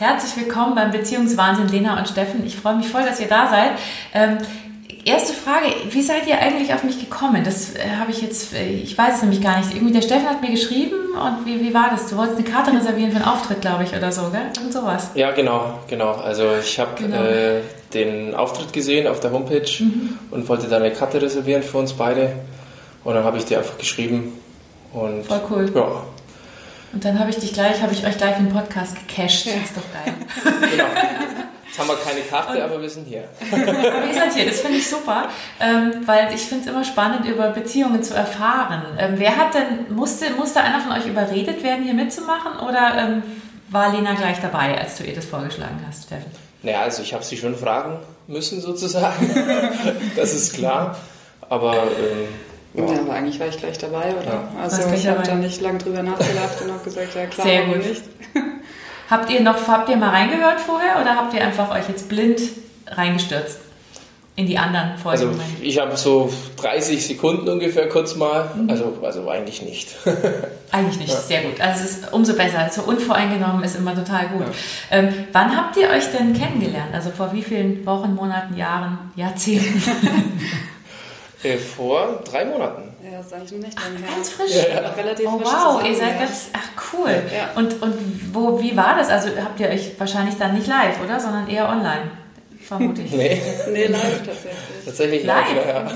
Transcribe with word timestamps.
Herzlich 0.00 0.34
willkommen 0.46 0.74
beim 0.74 0.92
Beziehungswahnsinn 0.92 1.68
Lena 1.68 1.98
und 1.98 2.08
Steffen. 2.08 2.46
Ich 2.46 2.56
freue 2.56 2.74
mich 2.74 2.88
voll, 2.88 3.02
dass 3.02 3.20
ihr 3.20 3.28
da 3.28 3.50
seid. 3.50 3.72
Ähm, 4.14 4.38
erste 5.04 5.34
Frage, 5.34 5.66
wie 5.90 6.00
seid 6.00 6.26
ihr 6.26 6.38
eigentlich 6.38 6.72
auf 6.72 6.84
mich 6.84 6.98
gekommen? 6.98 7.44
Das 7.44 7.74
äh, 7.74 7.80
habe 7.98 8.10
ich 8.10 8.22
jetzt, 8.22 8.54
äh, 8.54 8.70
ich 8.70 8.96
weiß 8.96 9.16
es 9.16 9.20
nämlich 9.20 9.42
gar 9.42 9.58
nicht. 9.58 9.74
Irgendwie 9.74 9.92
der 9.92 10.00
Steffen 10.00 10.26
hat 10.26 10.40
mir 10.40 10.52
geschrieben 10.52 10.96
und 11.12 11.44
wie, 11.44 11.60
wie 11.60 11.74
war 11.74 11.90
das? 11.90 12.08
Du 12.08 12.16
wolltest 12.16 12.38
eine 12.38 12.48
Karte 12.48 12.72
reservieren 12.72 13.10
für 13.10 13.18
einen 13.18 13.26
Auftritt, 13.26 13.60
glaube 13.60 13.84
ich, 13.84 13.94
oder 13.94 14.10
so, 14.10 14.22
gell? 14.30 14.46
Und 14.64 14.72
sowas. 14.72 15.10
Ja, 15.16 15.32
genau, 15.32 15.80
genau. 15.86 16.12
Also 16.12 16.44
ich 16.58 16.80
habe 16.80 16.92
genau. 16.96 17.22
äh, 17.22 17.60
den 17.92 18.34
Auftritt 18.34 18.72
gesehen 18.72 19.06
auf 19.06 19.20
der 19.20 19.32
Homepage 19.32 19.68
mhm. 19.80 20.18
und 20.30 20.48
wollte 20.48 20.68
da 20.68 20.78
eine 20.78 20.92
Karte 20.92 21.20
reservieren 21.20 21.62
für 21.62 21.76
uns 21.76 21.92
beide. 21.92 22.36
Und 23.04 23.12
dann 23.12 23.24
habe 23.24 23.36
ich 23.36 23.44
dir 23.44 23.58
einfach 23.58 23.76
geschrieben. 23.76 24.32
Und, 24.94 25.26
Voll 25.26 25.42
cool. 25.50 25.70
Ja. 25.74 26.04
Und 26.92 27.04
dann 27.04 27.18
habe 27.18 27.30
ich 27.30 27.36
dich 27.36 27.52
gleich, 27.52 27.80
habe 27.82 27.92
ich 27.92 28.04
euch 28.04 28.18
gleich 28.18 28.36
den 28.36 28.52
Podcast 28.52 28.96
gecached. 28.96 29.46
Ja. 29.46 29.52
Ist 29.62 29.76
doch 29.76 29.82
geil. 29.92 30.14
Genau. 30.70 30.86
Jetzt 31.70 31.78
haben 31.78 31.88
wir 31.88 31.96
keine 31.96 32.20
Karte, 32.22 32.58
und, 32.58 32.60
aber 32.62 32.82
wir 32.82 32.90
sind 32.90 33.06
hier. 33.06 33.28
aber 33.52 34.06
ihr 34.06 34.14
seid 34.14 34.34
hier, 34.34 34.44
das 34.44 34.60
finde 34.60 34.78
ich 34.78 34.88
super, 34.88 35.28
ähm, 35.60 36.02
weil 36.04 36.34
ich 36.34 36.40
finde 36.40 36.64
es 36.64 36.70
immer 36.70 36.84
spannend, 36.84 37.26
über 37.26 37.50
Beziehungen 37.50 38.02
zu 38.02 38.12
erfahren. 38.12 38.82
Ähm, 38.98 39.14
wer 39.18 39.36
hat 39.36 39.54
denn, 39.54 39.94
musste, 39.94 40.30
musste 40.30 40.60
einer 40.62 40.80
von 40.80 40.90
euch 40.90 41.06
überredet 41.06 41.62
werden, 41.62 41.84
hier 41.84 41.94
mitzumachen 41.94 42.58
oder 42.58 42.96
ähm, 42.98 43.22
war 43.68 43.92
Lena 43.92 44.14
gleich 44.14 44.40
dabei, 44.40 44.76
als 44.80 44.96
du 44.96 45.04
ihr 45.04 45.14
das 45.14 45.26
vorgeschlagen 45.26 45.84
hast, 45.86 46.06
Steffen? 46.06 46.32
Naja, 46.64 46.80
also 46.80 47.02
ich 47.02 47.14
habe 47.14 47.22
sie 47.22 47.36
schon 47.36 47.54
fragen 47.54 48.00
müssen 48.26 48.60
sozusagen, 48.60 49.30
das 50.16 50.34
ist 50.34 50.54
klar, 50.54 50.98
aber... 51.48 51.84
Ja. 52.74 52.84
ja. 52.84 53.00
aber 53.00 53.12
eigentlich 53.14 53.40
war 53.40 53.48
ich 53.48 53.58
gleich 53.58 53.78
dabei, 53.78 54.14
oder? 54.14 54.24
Ja. 54.24 54.48
Also 54.62 54.82
ich 54.94 55.06
habe 55.06 55.22
da 55.22 55.34
nicht 55.34 55.60
lange 55.60 55.78
drüber 55.78 56.02
nachgedacht 56.02 56.62
und 56.62 56.72
habe 56.72 56.84
gesagt, 56.84 57.14
ja 57.14 57.26
klar, 57.26 57.46
Sehr 57.46 57.64
gut. 57.66 57.86
nicht. 57.86 58.02
Habt 59.10 59.28
ihr 59.28 59.40
noch, 59.40 59.66
habt 59.66 59.88
ihr 59.88 59.96
mal 59.96 60.10
reingehört 60.10 60.60
vorher 60.60 61.00
oder 61.00 61.16
habt 61.16 61.34
ihr 61.34 61.44
einfach 61.44 61.74
euch 61.74 61.88
jetzt 61.88 62.08
blind 62.08 62.40
reingestürzt? 62.86 63.58
In 64.36 64.46
die 64.46 64.56
anderen 64.56 64.96
Folgen? 64.96 65.26
Also 65.26 65.40
ich 65.60 65.78
habe 65.80 65.96
so 65.96 66.32
30 66.58 67.04
Sekunden 67.04 67.48
ungefähr 67.48 67.88
kurz 67.88 68.14
mal, 68.14 68.48
mhm. 68.54 68.70
also, 68.70 68.96
also 69.02 69.28
eigentlich 69.28 69.62
nicht. 69.62 69.96
eigentlich 70.70 71.00
nicht, 71.00 71.12
ja. 71.12 71.18
sehr 71.18 71.42
gut. 71.42 71.60
Also 71.60 71.84
es 71.84 71.90
ist 71.90 72.12
umso 72.12 72.34
besser. 72.34 72.70
So 72.70 72.82
unvoreingenommen 72.82 73.64
ist 73.64 73.76
immer 73.76 73.96
total 73.96 74.28
gut. 74.28 74.46
Ja. 74.46 74.98
Ähm, 74.98 75.08
wann 75.32 75.56
habt 75.56 75.76
ihr 75.76 75.90
euch 75.90 76.04
denn 76.12 76.32
kennengelernt? 76.32 76.94
Also 76.94 77.10
vor 77.10 77.32
wie 77.32 77.42
vielen 77.42 77.84
Wochen, 77.84 78.14
Monaten, 78.14 78.56
Jahren, 78.56 79.10
Jahrzehnten? 79.16 79.82
äh, 81.42 81.56
vor 81.56 82.20
drei 82.24 82.44
Monaten. 82.44 82.94
Ja, 83.02 83.18
eigentlich 83.18 83.52
noch 83.52 83.66
nicht 83.66 83.82
lange 83.82 83.98
her. 83.98 84.08
Ganz 84.14 84.30
frisch. 84.30 84.54
Ja, 84.54 84.82
ja. 84.82 84.90
Relativ 84.90 85.26
oh, 85.26 85.38
frisch 85.38 85.48
wow, 85.50 85.84
ihr 85.84 85.96
seid 85.96 86.18
ganz. 86.18 86.50
Ach 86.52 86.92
cool. 86.92 87.10
Ja. 87.34 87.50
Und, 87.56 87.82
und 87.82 88.34
wo, 88.34 88.60
wie 88.60 88.76
war 88.76 88.96
das? 88.96 89.08
Also 89.08 89.30
habt 89.42 89.58
ihr 89.58 89.68
euch 89.68 89.98
wahrscheinlich 89.98 90.36
dann 90.36 90.54
nicht 90.54 90.66
live, 90.66 91.02
oder? 91.02 91.18
Sondern 91.18 91.48
eher 91.48 91.68
online, 91.68 92.10
vermute 92.60 93.02
ich. 93.02 93.12
nee. 93.12 93.40
nee, 93.72 93.86
live 93.86 94.18
tatsächlich. 94.18 94.52
Tatsächlich 94.84 95.24
live, 95.24 95.54
live 95.54 95.66
ja. 95.66 95.90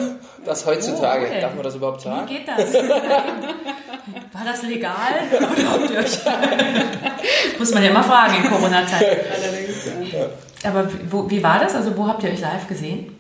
Das 0.44 0.66
heutzutage. 0.66 1.24
Oh, 1.24 1.28
okay. 1.28 1.40
Darf 1.40 1.54
man 1.54 1.62
das 1.62 1.74
überhaupt 1.74 2.00
sagen? 2.00 2.28
Wie 2.28 2.34
geht 2.34 2.48
das? 2.48 2.74
War 4.32 4.44
das 4.44 4.62
legal? 4.62 4.92
Oder 5.36 5.70
habt 5.70 5.90
ihr 5.90 5.98
euch. 5.98 7.58
Muss 7.58 7.72
man 7.72 7.82
ja 7.82 7.90
immer 7.90 8.04
fragen 8.04 8.36
in 8.42 8.50
Corona-Zeiten. 8.50 9.20
Allerdings, 9.32 10.12
ja. 10.12 10.26
Aber 10.68 10.88
wo, 11.10 11.30
wie 11.30 11.42
war 11.42 11.58
das? 11.58 11.74
Also 11.74 11.96
wo 11.96 12.06
habt 12.06 12.22
ihr 12.22 12.30
euch 12.30 12.40
live 12.40 12.66
gesehen? 12.66 13.13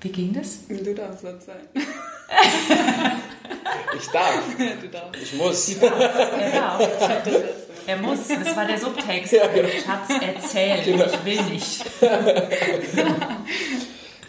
Wie 0.00 0.08
ging 0.08 0.32
das? 0.32 0.66
Du 0.68 0.94
darfst 0.94 1.24
das 1.24 1.46
sein. 1.46 1.68
Ich 3.96 4.06
darf. 4.08 4.42
Du 4.80 4.88
darfst. 4.88 5.22
Ich 5.22 5.34
muss. 5.34 5.68
Er 5.76 5.90
darf. 6.52 6.88
Er 7.86 7.96
muss. 7.96 8.28
Das 8.28 8.56
war 8.56 8.64
der 8.64 8.78
Subtext. 8.78 9.32
Ja, 9.32 9.46
genau. 9.48 9.68
Schatz, 9.68 10.08
erzähl. 10.20 10.82
Genau. 10.84 11.04
Ich 11.04 11.24
will 11.24 11.42
nicht. 11.50 11.84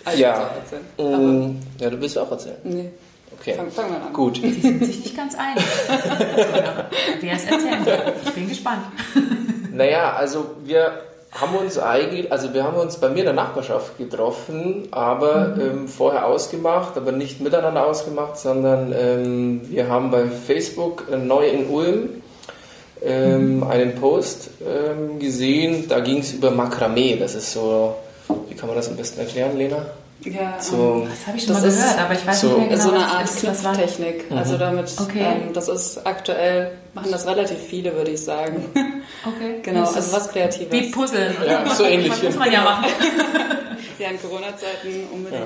ah, 0.05 0.13
ja. 0.13 0.51
Um, 0.97 1.59
ja, 1.79 1.89
du 1.89 2.01
willst 2.01 2.17
auch 2.17 2.31
erzählen. 2.31 2.57
Nee. 2.63 2.89
Okay. 3.39 3.53
Fangen 3.53 3.71
fang 3.71 3.91
wir 3.91 4.01
an. 4.01 4.13
Gut. 4.13 4.37
Sie 4.37 4.61
sind 4.61 4.83
sich 4.83 4.99
nicht 4.99 5.15
ganz 5.15 5.35
einig. 5.35 5.63
Wer 7.21 7.33
es 7.33 7.45
erzählen 7.45 7.85
soll. 7.85 8.13
Ich 8.25 8.31
bin 8.31 8.49
gespannt. 8.49 8.85
Naja, 9.71 10.13
also 10.13 10.55
wir 10.63 11.03
haben 11.31 11.55
uns 11.55 11.79
eigentlich, 11.79 12.31
also 12.31 12.53
wir 12.53 12.63
haben 12.63 12.77
uns 12.77 12.97
bei 12.97 13.07
mir 13.07 13.19
in 13.19 13.25
der 13.25 13.33
Nachbarschaft 13.33 13.97
getroffen, 13.97 14.89
aber 14.91 15.49
mhm. 15.55 15.61
ähm, 15.61 15.87
vorher 15.87 16.27
ausgemacht, 16.27 16.97
aber 16.97 17.13
nicht 17.13 17.39
miteinander 17.39 17.85
ausgemacht, 17.85 18.37
sondern 18.37 18.93
ähm, 18.93 19.61
wir 19.69 19.87
haben 19.87 20.11
bei 20.11 20.27
Facebook 20.27 21.05
äh, 21.09 21.17
neu 21.17 21.47
in 21.47 21.69
Ulm 21.69 22.09
ähm, 23.01 23.57
mhm. 23.57 23.63
einen 23.63 23.95
Post 23.95 24.49
ähm, 24.61 25.19
gesehen, 25.19 25.87
da 25.87 26.01
ging 26.01 26.19
es 26.19 26.33
über 26.33 26.51
Makramee, 26.51 27.15
das 27.15 27.35
ist 27.35 27.53
so, 27.53 27.95
wie 28.49 28.55
kann 28.55 28.67
man 28.67 28.75
das 28.75 28.89
am 28.89 28.97
besten 28.97 29.21
erklären, 29.21 29.57
Lena? 29.57 29.85
Ja, 30.23 30.59
so, 30.59 31.01
ähm, 31.03 31.09
das 31.09 31.25
habe 31.25 31.37
ich 31.37 31.43
schon 31.43 31.53
mal 31.53 31.61
gehört, 31.63 31.99
aber 31.99 32.13
ich 32.13 32.27
weiß 32.27 32.41
so, 32.41 32.47
nicht 32.47 32.57
mehr 32.57 32.67
genau, 32.67 32.83
so 32.83 32.91
eine 32.91 33.05
Art 33.05 33.35
Knopftechnik. 33.35 34.29
Mhm. 34.29 34.37
Also 34.37 34.57
damit, 34.57 34.93
okay. 35.01 35.19
ähm, 35.19 35.53
das 35.53 35.67
ist 35.67 36.05
aktuell, 36.05 36.77
machen 36.93 37.11
das 37.11 37.25
relativ 37.25 37.57
viele, 37.57 37.95
würde 37.95 38.11
ich 38.11 38.23
sagen. 38.23 38.65
Okay. 39.23 39.59
genau, 39.61 39.81
also 39.81 40.13
was 40.13 40.29
Kreatives. 40.29 40.71
Wie 40.71 40.89
Puzzeln. 40.89 41.35
Ja, 41.45 41.69
so 41.75 41.83
ähnlich. 41.83 42.09
Das 42.09 42.23
muss 42.23 42.35
man 42.37 42.51
ja 42.51 42.63
machen. 42.63 42.87
ja, 43.99 44.09
in 44.09 44.19
Corona-Zeiten 44.19 45.07
unbedingt. 45.13 45.43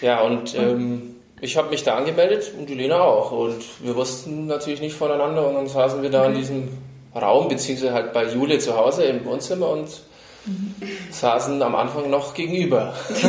Ja, 0.00 0.08
ja 0.08 0.20
und 0.22 0.56
ähm, 0.56 1.14
ich 1.40 1.56
habe 1.56 1.70
mich 1.70 1.84
da 1.84 1.96
angemeldet 1.96 2.52
und 2.58 2.68
die 2.68 2.74
Lena 2.74 3.00
auch. 3.00 3.30
Und 3.30 3.62
wir 3.80 3.94
wussten 3.94 4.46
natürlich 4.46 4.80
nicht 4.80 4.96
voneinander 4.96 5.46
und 5.46 5.54
dann 5.54 5.68
saßen 5.68 6.02
wir 6.02 6.10
da 6.10 6.22
okay. 6.22 6.32
in 6.32 6.38
diesem 6.38 6.68
Raum, 7.14 7.46
beziehungsweise 7.46 7.92
halt 7.92 8.12
bei 8.12 8.26
Jule 8.26 8.58
zu 8.58 8.76
Hause 8.76 9.04
im 9.04 9.24
Wohnzimmer 9.24 9.68
und 9.68 9.86
mhm. 9.86 10.08
Saßen 11.10 11.62
am 11.62 11.74
Anfang 11.74 12.10
noch 12.10 12.34
gegenüber. 12.34 12.94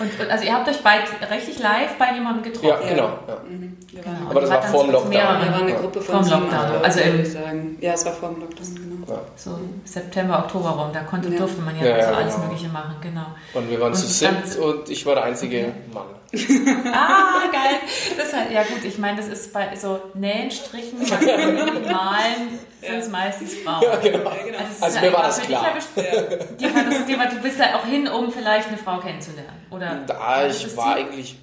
Und, 0.00 0.30
also 0.30 0.44
ihr 0.46 0.54
habt 0.54 0.66
euch 0.66 0.82
bald 0.82 1.02
richtig 1.30 1.58
live 1.58 1.98
bei 1.98 2.14
jemandem 2.14 2.50
getroffen? 2.50 2.68
Ja, 2.68 2.88
genau. 2.88 3.18
Ja. 3.28 3.36
Mhm. 3.46 3.76
genau. 3.92 4.30
Aber 4.30 4.40
das 4.40 4.50
war 4.50 4.62
vor 4.62 4.84
dem 4.84 4.92
Lockdown. 4.92 5.12
Wir 5.12 5.20
waren 5.20 5.62
eine 5.62 5.74
Gruppe 5.74 6.00
von 6.00 6.24
sieben, 6.24 6.40
Lockdown. 6.40 6.82
Also 6.82 7.00
im, 7.00 7.24
sagen. 7.26 7.78
Ja, 7.82 7.92
es 7.92 8.06
war 8.06 8.12
vor 8.12 8.30
dem 8.30 8.40
Lockdown, 8.40 8.74
genau. 8.74 9.12
Ja. 9.12 9.20
So 9.36 9.58
September, 9.84 10.38
Oktober 10.38 10.70
rum, 10.70 10.90
da 10.94 11.00
konnte, 11.00 11.30
durfte 11.30 11.60
man 11.60 11.78
ja, 11.78 11.84
ja 11.84 12.08
so 12.08 12.14
alles 12.14 12.34
genau. 12.34 12.46
Mögliche 12.46 12.68
machen, 12.68 12.94
genau. 13.02 13.26
Und 13.52 13.68
wir 13.68 13.78
waren 13.78 13.92
und 13.92 13.98
zu 13.98 14.06
siebt 14.06 14.56
und 14.56 14.88
ich 14.88 15.04
war 15.04 15.16
der 15.16 15.24
einzige 15.24 15.58
okay. 15.58 15.72
Mann. 15.92 16.19
Ah, 16.32 17.42
geil. 17.50 17.80
Das 18.16 18.32
halt, 18.32 18.52
ja 18.52 18.62
gut, 18.62 18.84
ich 18.84 18.98
meine, 18.98 19.16
das 19.16 19.28
ist 19.28 19.52
bei 19.52 19.74
so 19.74 20.00
Nähen, 20.14 20.50
Stricken, 20.50 20.98
Malen 21.00 22.58
sind 22.80 22.98
es 22.98 23.08
meistens 23.08 23.54
Frauen. 23.56 23.82
Ja, 23.82 23.96
genau. 23.96 24.30
Also, 24.30 24.84
also 24.84 25.00
mir 25.00 25.12
war 25.12 25.22
das 25.24 25.42
klar. 25.42 25.74
Die, 25.96 26.66
die, 26.66 27.16
du 27.16 27.42
bist 27.42 27.58
da 27.58 27.76
auch 27.76 27.84
hin, 27.84 28.06
um 28.08 28.30
vielleicht 28.30 28.68
eine 28.68 28.78
Frau 28.78 28.98
kennenzulernen, 28.98 29.66
oder? 29.70 30.04
Da, 30.06 30.46
ich 30.46 30.76
war 30.76 30.94
eigentlich 30.94 31.36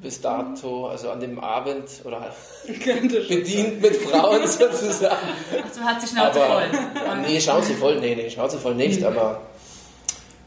bis 0.00 0.20
dato, 0.20 0.86
also 0.86 1.10
an 1.10 1.20
dem 1.20 1.40
Abend 1.40 1.88
oder 2.04 2.32
bedient 3.28 3.82
mit 3.82 3.96
Frauen 3.96 4.46
sozusagen. 4.46 5.16
Achso, 5.64 5.80
hat 5.80 6.00
sie 6.00 6.06
Schnauze 6.06 6.44
aber, 6.44 6.60
voll. 6.60 6.70
Nee, 7.26 7.40
Schnauze 7.40 7.74
voll, 7.74 7.98
nee, 7.98 8.14
nee, 8.14 8.30
Schnauze 8.30 8.58
voll 8.58 8.76
nicht, 8.76 9.02
aber 9.02 9.42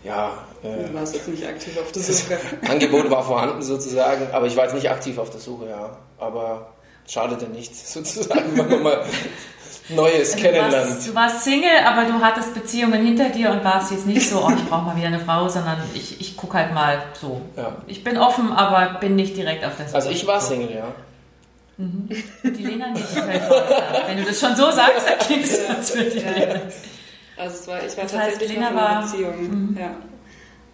ja. 0.04 0.34
Äh, 0.64 0.88
du 0.88 0.94
warst 0.94 1.16
jetzt 1.16 1.28
nicht 1.28 1.46
aktiv 1.46 1.78
auf 1.80 1.92
der 1.92 2.02
Suche. 2.02 2.40
Angebot 2.70 3.10
war 3.10 3.24
vorhanden 3.24 3.62
sozusagen, 3.62 4.28
aber 4.32 4.48
ich 4.48 4.56
war 4.56 4.66
jetzt 4.66 4.76
nicht 4.76 4.90
aktiv 4.90 5.18
auf 5.18 5.30
der 5.30 5.40
Suche, 5.40 5.70
ja. 5.70 5.98
Aber 6.18 6.74
schadet 7.08 7.42
ja 7.42 7.48
nichts 7.48 7.94
sozusagen, 7.94 8.58
wenn 8.58 8.70
man 8.70 8.84
mal 8.84 9.06
Neues 9.90 10.34
also 10.34 10.44
kennenlernt. 10.44 10.74
Du 10.74 10.90
warst, 10.90 11.08
du 11.08 11.16
warst, 11.16 11.44
Single, 11.44 11.80
aber 11.86 12.06
du 12.06 12.14
hattest 12.24 12.54
Beziehungen 12.54 13.06
hinter 13.06 13.30
dir 13.30 13.50
und 13.52 13.64
warst 13.64 13.92
jetzt 13.92 14.06
nicht 14.06 14.30
so, 14.30 14.46
oh, 14.46 14.52
ich 14.56 14.64
brauche 14.66 14.86
mal 14.86 14.96
wieder 14.96 15.08
eine 15.08 15.20
Frau, 15.20 15.50
sondern 15.50 15.78
ich, 15.94 16.22
ich 16.22 16.38
gucke 16.38 16.58
halt 16.58 16.74
mal 16.74 17.04
so. 17.20 17.42
Ja. 17.58 17.76
Ich 17.88 18.04
bin 18.04 18.18
offen, 18.18 18.54
aber 18.54 19.00
bin 19.00 19.16
nicht 19.16 19.36
direkt 19.36 19.66
auf 19.66 19.76
der 19.76 19.88
Suche. 19.88 19.96
Also 19.96 20.10
ich 20.12 20.26
war 20.26 20.40
Single, 20.40 20.74
ja. 20.74 20.86
Mhm. 21.78 22.10
Die 22.44 22.64
Lena 22.64 22.90
nicht. 22.92 23.16
Wenn 23.16 24.18
du 24.18 24.24
das 24.24 24.40
schon 24.40 24.56
so 24.56 24.72
sagst, 24.72 25.08
dann 25.08 25.18
klingt 25.18 25.46
es, 25.46 25.92
die 25.94 26.20
Lena. 26.20 26.62
Also 27.41 27.56
es 27.56 27.68
war, 27.68 27.78
ich 27.84 27.97
war 27.97 28.03
das 28.03 28.12
tatsächlich 28.12 28.49
heißt, 28.49 28.53
Lena 28.53 28.70
in 28.70 28.78
einer 28.78 29.02
Beziehung. 29.02 29.41
Mhm. 29.41 29.78
Ja. 29.79 29.96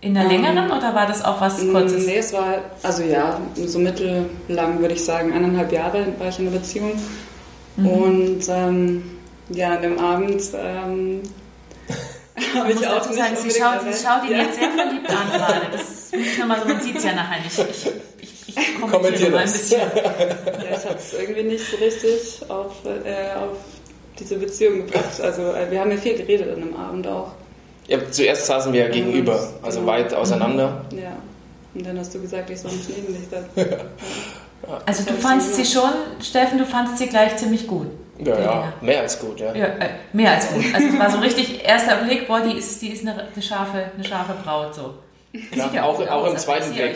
In 0.01 0.17
einer 0.17 0.29
längeren 0.29 0.69
oder 0.69 0.93
war 0.93 1.07
das 1.07 1.23
auch 1.23 1.39
was 1.39 1.59
Kurzes? 1.59 2.05
Nee, 2.05 2.17
es 2.17 2.33
war, 2.33 2.55
also 2.83 3.03
ja, 3.03 3.39
so 3.55 3.79
mittellang 3.79 4.79
würde 4.79 4.93
ich 4.93 5.03
sagen. 5.03 5.31
Eineinhalb 5.31 5.71
Jahre 5.71 6.07
war 6.19 6.27
ich 6.27 6.39
in 6.39 6.47
einer 6.47 6.57
Beziehung. 6.57 6.91
Mhm. 7.77 7.87
Und 7.87 8.41
ähm, 8.49 9.19
ja, 9.49 9.75
an 9.75 9.81
dem 9.81 9.97
Abend 9.97 10.41
ähm, 10.55 11.23
habe 12.53 12.71
ich 12.73 12.85
auch 12.85 13.01
sagen, 13.01 13.37
sie 13.37 13.49
schaut, 13.49 13.81
sie 13.83 14.05
schaut 14.05 14.25
ihn 14.25 14.31
ja. 14.31 14.43
jetzt 14.43 14.59
sehr 14.59 14.71
verliebt 14.71 15.09
an 15.09 15.31
gerade. 15.31 15.67
Das 15.71 16.11
muss 16.11 16.21
ich 16.21 16.37
nochmal 16.37 16.59
so, 16.59 16.67
man 16.67 16.81
sieht 16.81 16.97
es 16.97 17.03
ja 17.05 17.13
nachher 17.13 17.43
nicht. 17.43 17.57
Ich, 17.57 17.91
ich, 18.21 18.57
ich 18.57 18.81
kommentiere 18.81 19.31
mal 19.31 19.37
ein 19.39 19.51
bisschen. 19.51 19.79
Ja, 19.79 20.77
ich 20.77 20.85
habe 20.85 20.95
es 20.97 21.13
irgendwie 21.13 21.43
nicht 21.43 21.65
so 21.65 21.77
richtig 21.77 22.41
auf, 22.49 22.73
äh, 22.85 23.35
auf 23.35 23.57
diese 24.19 24.37
Beziehung 24.37 24.85
gebracht. 24.85 25.21
Also 25.21 25.41
äh, 25.53 25.69
wir 25.69 25.79
haben 25.79 25.91
ja 25.91 25.97
viel 25.97 26.17
geredet 26.17 26.53
an 26.53 26.61
dem 26.61 26.75
Abend 26.75 27.07
auch. 27.07 27.31
Ja, 27.87 27.99
zuerst 28.11 28.45
saßen 28.45 28.73
wir 28.73 28.85
ja 28.85 28.89
gegenüber, 28.89 29.39
also 29.61 29.79
genau. 29.79 29.91
weit 29.91 30.13
auseinander. 30.13 30.85
Ja. 30.91 31.15
Und 31.73 31.85
dann 31.85 31.97
hast 31.99 32.13
du 32.13 32.21
gesagt, 32.21 32.49
ich 32.49 32.59
soll 32.59 32.71
mich 32.71 32.89
neben 32.89 33.07
dich 33.07 33.27
setzen. 33.29 33.75
Also 34.85 35.03
du 35.03 35.13
fandest 35.13 35.55
sie 35.55 35.63
schon, 35.63 35.89
Steffen, 36.19 36.57
du 36.57 36.65
fandest 36.65 36.97
sie 36.97 37.07
gleich 37.07 37.37
ziemlich 37.37 37.67
gut. 37.67 37.87
Ja, 38.17 38.39
ja, 38.39 38.73
mehr 38.81 39.01
als 39.01 39.19
gut, 39.19 39.39
ja. 39.39 39.53
ja 39.53 39.65
äh, 39.65 39.89
mehr 40.11 40.31
als 40.31 40.49
gut. 40.49 40.65
Also 40.73 40.87
es 40.87 40.99
war 40.99 41.11
so 41.11 41.19
richtig 41.19 41.63
erster 41.63 41.97
Blick, 41.97 42.27
boah, 42.27 42.41
die 42.41 42.57
ist, 42.57 42.81
die 42.81 42.89
ist 42.89 43.07
eine, 43.07 43.27
eine 43.33 43.43
scharfe, 43.43 43.91
eine 43.93 44.03
scharfe 44.03 44.33
Braut 44.43 44.73
so. 44.73 44.95
Ja, 45.55 45.69
ja 45.71 45.83
auch, 45.83 45.99
auch, 45.99 46.25
im 46.25 46.33
also 46.33 46.37
zweiten 46.37 46.73
Blick. 46.73 46.95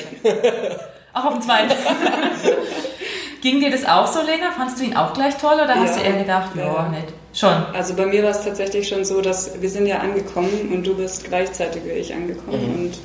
Auch 1.14 1.26
auf 1.26 1.34
dem 1.34 1.42
zweiten. 1.42 1.72
Ging 3.42 3.60
dir 3.60 3.72
das 3.72 3.86
auch 3.86 4.08
so, 4.08 4.20
Lena? 4.22 4.52
Fandest 4.56 4.80
du 4.80 4.86
ihn 4.86 4.96
auch 4.96 5.14
gleich 5.14 5.36
toll 5.38 5.56
oder 5.56 5.76
hast 5.76 6.00
du 6.00 6.04
eher 6.04 6.18
gedacht, 6.18 6.52
ja, 6.56 6.66
ja, 6.66 6.90
nicht? 6.90 7.08
Schon. 7.34 7.66
Also 7.74 7.96
bei 7.96 8.06
mir 8.06 8.24
war 8.24 8.32
es 8.32 8.44
tatsächlich 8.44 8.88
schon 8.88 9.04
so, 9.04 9.22
dass 9.22 9.60
wir 9.60 9.70
sind 9.70 9.88
ja 9.88 10.00
angekommen 10.00 10.70
und 10.72 10.86
du 10.86 10.96
bist 10.96 11.24
gleichzeitig 11.24 11.84
wie 11.86 11.92
ich 11.92 12.14
angekommen 12.14 12.68
mhm. 12.68 12.86
und 12.86 12.98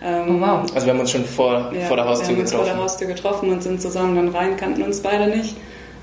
ähm, 0.00 0.36
oh, 0.36 0.46
wow. 0.46 0.74
Also 0.74 0.86
wir 0.86 0.92
haben 0.92 1.00
uns 1.00 1.10
schon 1.10 1.24
vor, 1.24 1.72
ja, 1.72 1.86
vor 1.86 1.96
der 1.96 2.06
Haustür 2.06 2.28
wir 2.28 2.36
haben 2.36 2.44
getroffen. 2.44 2.64
vor 2.64 2.74
der 2.74 2.82
Haustür 2.82 3.06
getroffen 3.08 3.52
und 3.52 3.62
sind 3.62 3.82
zusammen 3.82 4.16
dann 4.16 4.28
rein, 4.28 4.56
kannten 4.56 4.82
uns 4.82 5.00
beide 5.00 5.26
nicht. 5.28 5.56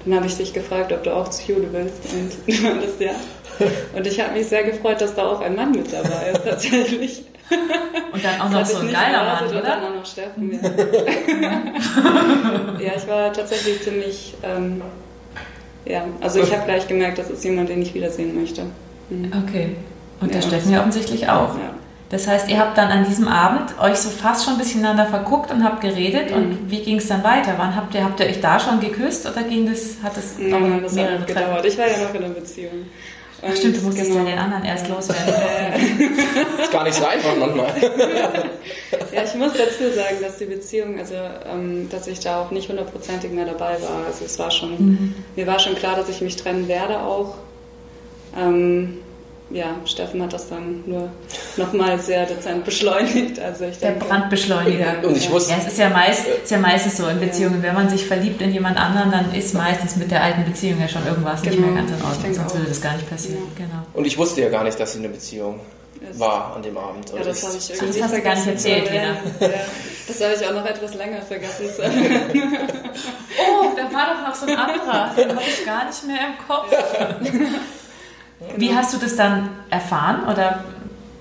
Dann 0.03 0.15
habe 0.15 0.27
ich 0.27 0.37
dich 0.37 0.53
gefragt, 0.53 0.91
ob 0.91 1.03
du 1.03 1.15
auch 1.15 1.29
zu 1.29 1.51
Jule 1.51 1.67
willst 1.71 2.01
und 2.13 2.31
du 2.47 2.61
meintest 2.61 2.99
ja. 2.99 3.11
Und 3.95 4.07
ich 4.07 4.19
habe 4.19 4.33
mich 4.33 4.47
sehr 4.47 4.63
gefreut, 4.63 5.01
dass 5.01 5.15
da 5.15 5.27
auch 5.27 5.41
ein 5.41 5.55
Mann 5.55 5.71
mit 5.71 5.91
dabei 5.91 6.31
ist 6.33 6.43
tatsächlich. 6.43 7.23
Und 8.11 8.23
dann 8.23 8.41
auch 8.41 8.49
noch 8.49 8.65
so 8.65 8.79
ein 8.79 8.91
geiler 8.91 9.23
Mann, 9.23 9.47
oder? 9.47 9.57
Und 9.57 9.65
dann 9.65 9.83
auch 9.83 9.95
noch 9.95 10.05
Steffen, 10.05 10.51
ja. 10.51 10.59
ja, 12.79 12.91
ich 12.97 13.07
war 13.07 13.31
tatsächlich 13.31 13.83
ziemlich, 13.83 14.33
ähm, 14.43 14.81
ja, 15.85 16.05
also 16.21 16.39
ich 16.39 16.51
habe 16.51 16.65
gleich 16.65 16.87
gemerkt, 16.87 17.19
das 17.19 17.29
ist 17.29 17.43
jemand, 17.43 17.69
den 17.69 17.81
ich 17.81 17.93
wiedersehen 17.93 18.39
möchte. 18.39 18.63
Mhm. 19.09 19.31
Okay. 19.45 19.75
Und 20.21 20.33
der 20.33 20.41
Steffen 20.41 20.71
ja 20.71 20.79
offensichtlich 20.79 21.29
auch. 21.29 21.55
Ja. 21.55 21.75
Das 22.09 22.27
heißt, 22.27 22.49
ihr 22.49 22.59
habt 22.59 22.77
dann 22.77 22.89
an 22.89 23.05
diesem 23.05 23.27
Abend 23.27 23.79
euch 23.79 23.97
so 23.97 24.09
fast 24.09 24.45
schon 24.45 24.53
ein 24.53 24.59
bisschen 24.59 24.81
miteinander 24.81 25.07
verguckt 25.07 25.51
und 25.51 25.63
habt 25.63 25.81
geredet. 25.81 26.29
Mhm. 26.29 26.37
Und 26.37 26.71
wie 26.71 26.81
ging 26.81 26.97
es 26.97 27.07
dann 27.07 27.23
weiter? 27.23 27.55
Wann 27.57 27.75
habt 27.75 27.95
ihr, 27.95 28.03
habt 28.03 28.19
ihr 28.19 28.27
euch 28.27 28.39
da 28.39 28.59
schon 28.59 28.79
geküsst 28.79 29.29
oder 29.29 29.43
ging 29.43 29.69
das, 29.69 29.97
hat 30.03 30.15
das 30.15 30.35
Nein, 30.37 30.81
das 30.83 30.93
mehrere 30.93 31.19
hat 31.19 31.27
gedauert. 31.27 31.65
Ich 31.65 31.77
war 31.77 31.87
ja 31.87 32.03
noch 32.03 32.13
in 32.13 32.23
einer 32.23 32.33
Beziehung. 32.33 32.85
Ach 33.41 33.55
stimmt, 33.55 33.77
du 33.77 33.81
musstest 33.81 34.11
genau. 34.11 34.23
ja 34.23 34.31
den 34.31 34.39
anderen 34.39 34.65
erst 34.65 34.87
loswerden. 34.87 35.33
ist 36.61 36.71
gar 36.71 36.83
nicht 36.83 36.95
so 36.95 37.05
einfach 37.05 37.35
manchmal. 37.37 37.67
ja, 39.13 39.23
ich 39.23 39.35
muss 39.35 39.53
dazu 39.53 39.93
sagen, 39.93 40.17
dass 40.21 40.37
die 40.37 40.45
Beziehung, 40.45 40.97
also 40.97 41.15
ähm, 41.45 41.89
dass 41.89 42.07
ich 42.07 42.19
da 42.19 42.41
auch 42.41 42.51
nicht 42.51 42.69
hundertprozentig 42.69 43.31
mehr 43.31 43.45
dabei 43.45 43.81
war. 43.81 44.05
Also 44.07 44.25
es 44.25 44.39
war 44.39 44.51
schon, 44.51 44.71
mhm. 44.71 45.15
mir 45.35 45.47
war 45.47 45.59
schon 45.59 45.75
klar, 45.75 45.95
dass 45.95 46.09
ich 46.09 46.21
mich 46.21 46.37
trennen 46.37 46.67
werde 46.67 47.01
auch. 47.01 47.35
Ähm, 48.37 48.99
ja, 49.51 49.75
Steffen 49.85 50.23
hat 50.23 50.33
das 50.33 50.49
dann 50.49 50.83
nur 50.87 51.09
nochmal 51.57 51.99
sehr 51.99 52.25
dezent 52.25 52.65
beschleunigt. 52.65 53.39
Also 53.39 53.65
ich 53.65 53.77
denke, 53.77 53.99
Der 53.99 54.05
Brandbeschleuniger. 54.05 55.03
Und 55.03 55.15
ich 55.15 55.29
wusste, 55.29 55.51
ja, 55.51 55.57
es 55.59 55.67
ist 55.67 55.77
ja, 55.77 55.89
meist, 55.89 56.27
ist 56.27 56.49
ja 56.49 56.57
meistens 56.57 56.97
so 56.97 57.07
in 57.07 57.19
Beziehungen, 57.19 57.61
wenn 57.61 57.75
man 57.75 57.89
sich 57.89 58.05
verliebt 58.05 58.41
in 58.41 58.51
jemand 58.51 58.77
anderen, 58.77 59.11
dann 59.11 59.33
ist 59.33 59.53
meistens 59.53 59.97
mit 59.97 60.09
der 60.09 60.23
alten 60.23 60.45
Beziehung 60.45 60.79
ja 60.81 60.87
schon 60.87 61.05
irgendwas 61.05 61.41
genau, 61.41 61.55
nicht 61.55 61.65
mehr 61.65 61.75
ganz 61.75 61.91
in 61.91 62.05
Ordnung, 62.05 62.33
sonst 62.33 62.55
würde 62.55 62.69
das 62.69 62.81
gar 62.81 62.95
nicht 62.95 63.09
passieren. 63.09 63.43
Ja. 63.57 63.65
Genau. 63.65 63.81
Und 63.93 64.05
ich 64.05 64.17
wusste 64.17 64.41
ja 64.41 64.49
gar 64.49 64.63
nicht, 64.63 64.79
dass 64.79 64.93
sie 64.93 64.99
eine 64.99 65.09
Beziehung 65.09 65.59
war 66.13 66.55
an 66.55 66.61
dem 66.61 66.77
Abend. 66.77 67.11
Ja, 67.15 67.23
das, 67.23 67.43
habe 67.43 67.57
ich 67.57 67.69
irgendwie 67.69 67.99
das 67.99 68.01
hast 68.01 68.15
du 68.15 68.21
gar 68.21 68.35
nicht 68.35 68.47
erzählt, 68.47 68.89
Lena. 68.89 69.15
Ja, 69.39 69.49
das 70.07 70.21
habe 70.21 70.33
ich 70.33 70.47
auch 70.47 70.53
noch 70.53 70.65
etwas 70.65 70.93
länger 70.95 71.21
vergessen 71.21 71.67
zu 71.75 71.81
Oh, 71.83 73.71
da 73.75 73.93
war 73.93 74.13
doch 74.13 74.27
noch 74.27 74.35
so 74.35 74.45
ein 74.45 74.55
anderer, 74.55 75.11
den 75.15 75.29
habe 75.29 75.41
ich 75.47 75.65
gar 75.65 75.85
nicht 75.85 76.03
mehr 76.05 76.27
im 76.27 76.47
Kopf. 76.47 76.71
Wie 78.57 78.73
hast 78.73 78.93
du 78.93 78.97
das 78.97 79.15
dann 79.15 79.49
erfahren 79.69 80.23
oder 80.31 80.63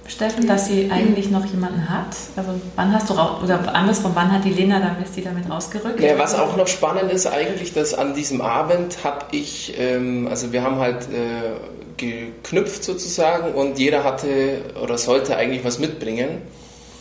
Steffen, 0.07 0.47
dass 0.47 0.67
sie 0.67 0.91
eigentlich 0.91 1.31
noch 1.31 1.47
jemanden 1.47 1.89
hat? 1.89 2.15
Also 2.37 2.61
wann 2.77 2.93
hast 2.93 3.09
du 3.09 3.15
oder 3.15 3.75
andersrum, 3.75 4.13
wann 4.15 4.31
hat 4.31 4.45
die 4.45 4.51
Lena 4.51 4.79
dann 4.79 5.03
ist 5.03 5.17
die 5.17 5.23
damit 5.23 5.49
rausgerückt? 5.49 6.01
Ja, 6.01 6.19
was 6.19 6.35
auch 6.35 6.57
noch 6.57 6.69
spannend 6.69 7.11
ist 7.11 7.27
eigentlich, 7.27 7.73
dass 7.73 7.95
an 7.95 8.15
diesem 8.15 8.41
Abend 8.41 8.99
habe 9.03 9.27
ich, 9.33 9.75
ähm, 9.79 10.29
also 10.29 10.53
wir 10.53 10.63
haben 10.63 10.77
halt 10.77 11.05
äh, 11.05 11.55
geknüpft 11.97 12.85
sozusagen 12.85 13.55
und 13.55 13.79
jeder 13.79 14.05
hatte 14.05 14.63
oder 14.83 14.99
sollte 14.99 15.37
eigentlich 15.37 15.65
was 15.65 15.79
mitbringen. 15.79 16.43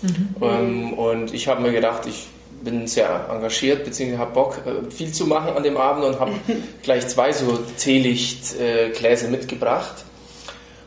Mhm. 0.02 0.36
Ähm, 0.42 0.94
und 0.94 1.34
ich 1.34 1.48
habe 1.48 1.62
mir 1.62 1.74
gedacht, 1.74 2.06
ich 2.08 2.28
bin 2.64 2.88
sehr 2.88 3.28
engagiert, 3.30 3.84
beziehungsweise 3.84 4.22
habe 4.22 4.34
Bock, 4.34 4.62
äh, 4.66 4.90
viel 4.90 5.12
zu 5.12 5.28
machen 5.28 5.56
an 5.56 5.64
dem 5.64 5.76
Abend 5.76 6.06
und 6.06 6.20
habe 6.22 6.32
gleich 6.84 7.08
zwei 7.10 7.34
so 7.34 7.60
Teelichtgläser 7.78 9.28
mitgebracht. 9.28 10.06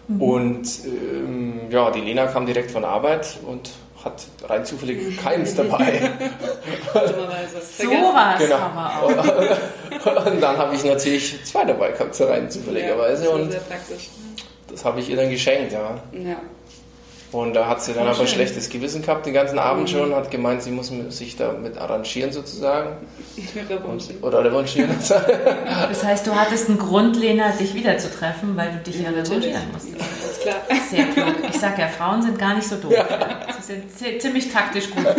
Mhm. 0.08 0.22
Und 0.22 0.68
ähm, 0.84 1.60
ja, 1.70 1.90
die 1.90 2.00
Lena 2.00 2.26
kam 2.26 2.46
direkt 2.46 2.70
von 2.70 2.84
Arbeit 2.84 3.38
und 3.46 3.70
hat 4.04 4.24
rein 4.48 4.64
zufällig 4.64 5.16
keins 5.18 5.54
dabei. 5.54 6.00
so 6.94 7.90
was 7.90 8.38
genau. 8.38 8.56
aber 8.56 9.02
auch. 9.02 10.26
und 10.32 10.40
dann 10.40 10.56
habe 10.56 10.74
ich 10.74 10.84
natürlich 10.84 11.44
zwei 11.44 11.64
dabei 11.64 11.90
gehabt, 11.90 12.14
so 12.14 12.26
rein 12.26 12.48
zufälligerweise. 12.48 13.24
Ja, 13.24 13.30
das 13.32 13.40
und 13.40 13.50
sehr 13.50 13.60
praktisch. 13.60 14.08
Das 14.68 14.84
habe 14.84 15.00
ich 15.00 15.10
ihr 15.10 15.16
dann 15.16 15.30
geschenkt, 15.30 15.72
ja. 15.72 16.00
Ja. 16.12 16.36
Und 17.36 17.52
da 17.52 17.66
hat 17.66 17.82
sie 17.82 17.92
dann 17.92 18.08
aber 18.08 18.20
ein 18.20 18.26
schlechtes 18.26 18.70
Gewissen 18.70 19.02
gehabt 19.02 19.26
den 19.26 19.34
ganzen 19.34 19.58
Abend 19.58 19.82
mhm. 19.82 19.94
schon, 19.94 20.14
hat 20.14 20.30
gemeint, 20.30 20.62
sie 20.62 20.70
muss 20.70 20.90
sich 21.10 21.36
damit 21.36 21.76
arrangieren 21.76 22.32
sozusagen. 22.32 22.96
revanchieren. 23.68 24.22
Oder 24.22 24.42
revanchieren. 24.42 24.96
das 25.88 26.02
heißt, 26.02 26.26
du 26.26 26.34
hattest 26.34 26.70
einen 26.70 26.78
Grund, 26.78 27.14
Lena, 27.16 27.50
dich 27.50 27.74
wiederzutreffen, 27.74 28.56
weil 28.56 28.70
du 28.70 28.90
dich 28.90 29.02
ja, 29.02 29.10
revanchieren 29.10 29.70
musstest. 29.70 30.00
Alles 30.00 30.40
klar. 30.40 30.54
Sehr 30.88 31.04
klug. 31.08 31.34
Ich 31.50 31.60
sag 31.60 31.78
ja, 31.78 31.88
Frauen 31.88 32.22
sind 32.22 32.38
gar 32.38 32.54
nicht 32.54 32.66
so 32.66 32.76
doof. 32.76 32.94
Ja. 32.94 33.04
Sie 33.60 33.82
sind 33.94 34.22
ziemlich 34.22 34.50
taktisch 34.50 34.90
gut. 34.90 35.04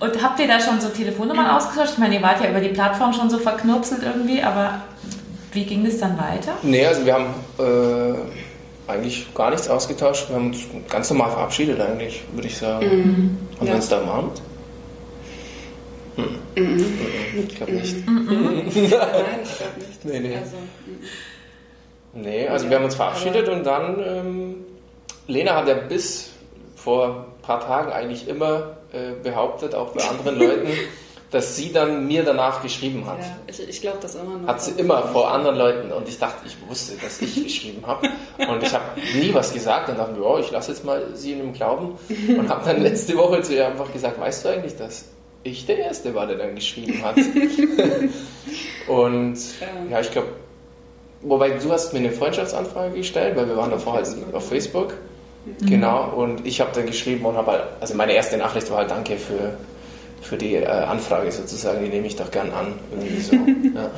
Und 0.00 0.20
habt 0.20 0.40
ihr 0.40 0.48
da 0.48 0.58
schon 0.58 0.80
so 0.80 0.88
Telefonnummern 0.88 1.46
ausgetauscht? 1.46 1.92
Ich 1.92 1.98
meine, 1.98 2.16
ihr 2.16 2.22
wart 2.22 2.42
ja 2.42 2.50
über 2.50 2.60
die 2.60 2.70
Plattform 2.70 3.12
schon 3.12 3.30
so 3.30 3.38
verknurpselt 3.38 4.02
irgendwie, 4.02 4.42
aber 4.42 4.82
wie 5.52 5.64
ging 5.64 5.84
das 5.84 5.98
dann 6.00 6.18
weiter? 6.18 6.54
Nee, 6.62 6.84
also 6.84 7.06
wir 7.06 7.14
haben... 7.14 7.26
Äh, 7.60 8.43
eigentlich 8.86 9.32
gar 9.34 9.50
nichts 9.50 9.68
ausgetauscht. 9.68 10.28
Wir 10.28 10.36
haben 10.36 10.46
uns 10.48 10.64
ganz 10.88 11.10
normal 11.10 11.30
verabschiedet 11.30 11.80
eigentlich, 11.80 12.22
würde 12.32 12.48
ich 12.48 12.56
sagen. 12.56 12.86
Mhm. 12.86 13.38
Haben 13.58 13.66
ja. 13.66 13.74
uns 13.74 13.88
da 13.88 14.00
umarmt? 14.00 14.42
Hm. 16.16 16.38
Mhm. 16.56 16.72
mhm. 16.76 16.88
Ich 17.48 17.54
glaube 17.56 17.72
nicht. 17.72 18.06
Mhm. 18.06 18.26
Nein, 18.26 18.62
ich 18.66 18.88
glaube 18.88 18.92
nicht. 19.78 20.04
Nee, 20.04 20.20
nee. 20.20 20.36
Also, 20.36 20.56
nee, 22.12 22.48
also 22.48 22.68
wir 22.68 22.76
haben 22.76 22.84
uns 22.84 22.94
verabschiedet 22.94 23.48
und 23.48 23.64
dann, 23.64 24.04
ähm, 24.06 24.54
Lena 25.26 25.56
hat 25.56 25.68
ja 25.68 25.74
bis 25.74 26.30
vor 26.76 27.26
ein 27.38 27.42
paar 27.42 27.60
Tagen 27.60 27.92
eigentlich 27.92 28.28
immer 28.28 28.76
äh, 28.92 29.12
behauptet, 29.22 29.74
auch 29.74 29.92
bei 29.92 30.04
anderen 30.04 30.38
Leuten, 30.38 30.68
dass 31.34 31.56
sie 31.56 31.72
dann 31.72 32.06
mir 32.06 32.22
danach 32.22 32.62
geschrieben 32.62 33.04
hat. 33.06 33.18
Ja, 33.18 33.36
ich, 33.48 33.68
ich 33.68 33.80
glaube 33.80 33.98
das 34.00 34.14
immer 34.14 34.38
noch. 34.38 34.46
Hat 34.46 34.62
sie 34.62 34.70
immer 34.80 35.02
vor 35.08 35.32
anderen 35.32 35.56
Leuten 35.56 35.90
und 35.90 36.08
ich 36.08 36.16
dachte, 36.16 36.46
ich 36.46 36.56
wusste, 36.68 36.96
dass 36.96 37.20
ich 37.20 37.42
geschrieben 37.42 37.84
habe 37.84 38.08
und 38.38 38.62
ich 38.62 38.72
habe 38.72 38.84
nie 39.20 39.34
was 39.34 39.52
gesagt 39.52 39.88
und 39.88 39.98
dachte, 39.98 40.14
oh, 40.22 40.38
ich 40.38 40.52
lasse 40.52 40.70
jetzt 40.70 40.84
mal 40.84 41.04
sie 41.14 41.32
in 41.32 41.38
dem 41.38 41.52
Glauben 41.52 41.98
und 42.38 42.48
habe 42.48 42.64
dann 42.64 42.82
letzte 42.82 43.16
Woche 43.16 43.42
zu 43.42 43.52
ihr 43.52 43.66
einfach 43.66 43.92
gesagt, 43.92 44.20
weißt 44.20 44.44
du 44.44 44.48
eigentlich, 44.50 44.76
dass 44.76 45.06
ich 45.42 45.66
der 45.66 45.78
Erste 45.78 46.14
war, 46.14 46.28
der 46.28 46.36
dann 46.36 46.54
geschrieben 46.54 47.02
hat. 47.04 47.16
und 48.86 49.36
ja, 49.90 50.00
ich 50.00 50.12
glaube, 50.12 50.28
wobei 51.22 51.50
du 51.50 51.72
hast 51.72 51.92
mir 51.92 51.98
eine 51.98 52.12
Freundschaftsanfrage 52.12 52.94
gestellt, 52.94 53.34
weil 53.34 53.48
wir 53.48 53.56
waren 53.56 53.72
davor 53.72 53.94
halt 53.94 54.06
auf 54.32 54.48
Facebook. 54.48 54.94
Mhm. 55.46 55.66
Genau, 55.66 56.12
und 56.14 56.46
ich 56.46 56.60
habe 56.60 56.70
dann 56.72 56.86
geschrieben 56.86 57.24
und 57.24 57.36
habe 57.36 57.50
halt, 57.50 57.64
also 57.80 57.94
meine 57.96 58.12
erste 58.12 58.36
Nachricht 58.36 58.70
war 58.70 58.78
halt 58.78 58.92
Danke 58.92 59.16
für 59.16 59.58
für 60.24 60.36
die 60.36 60.54
äh, 60.54 60.66
Anfrage 60.66 61.30
sozusagen, 61.30 61.84
die 61.84 61.90
nehme 61.90 62.06
ich 62.06 62.16
doch 62.16 62.30
gern 62.30 62.50
an. 62.52 62.74
Irgendwie 62.90 63.20
so. 63.20 63.34
ja. 63.74 63.90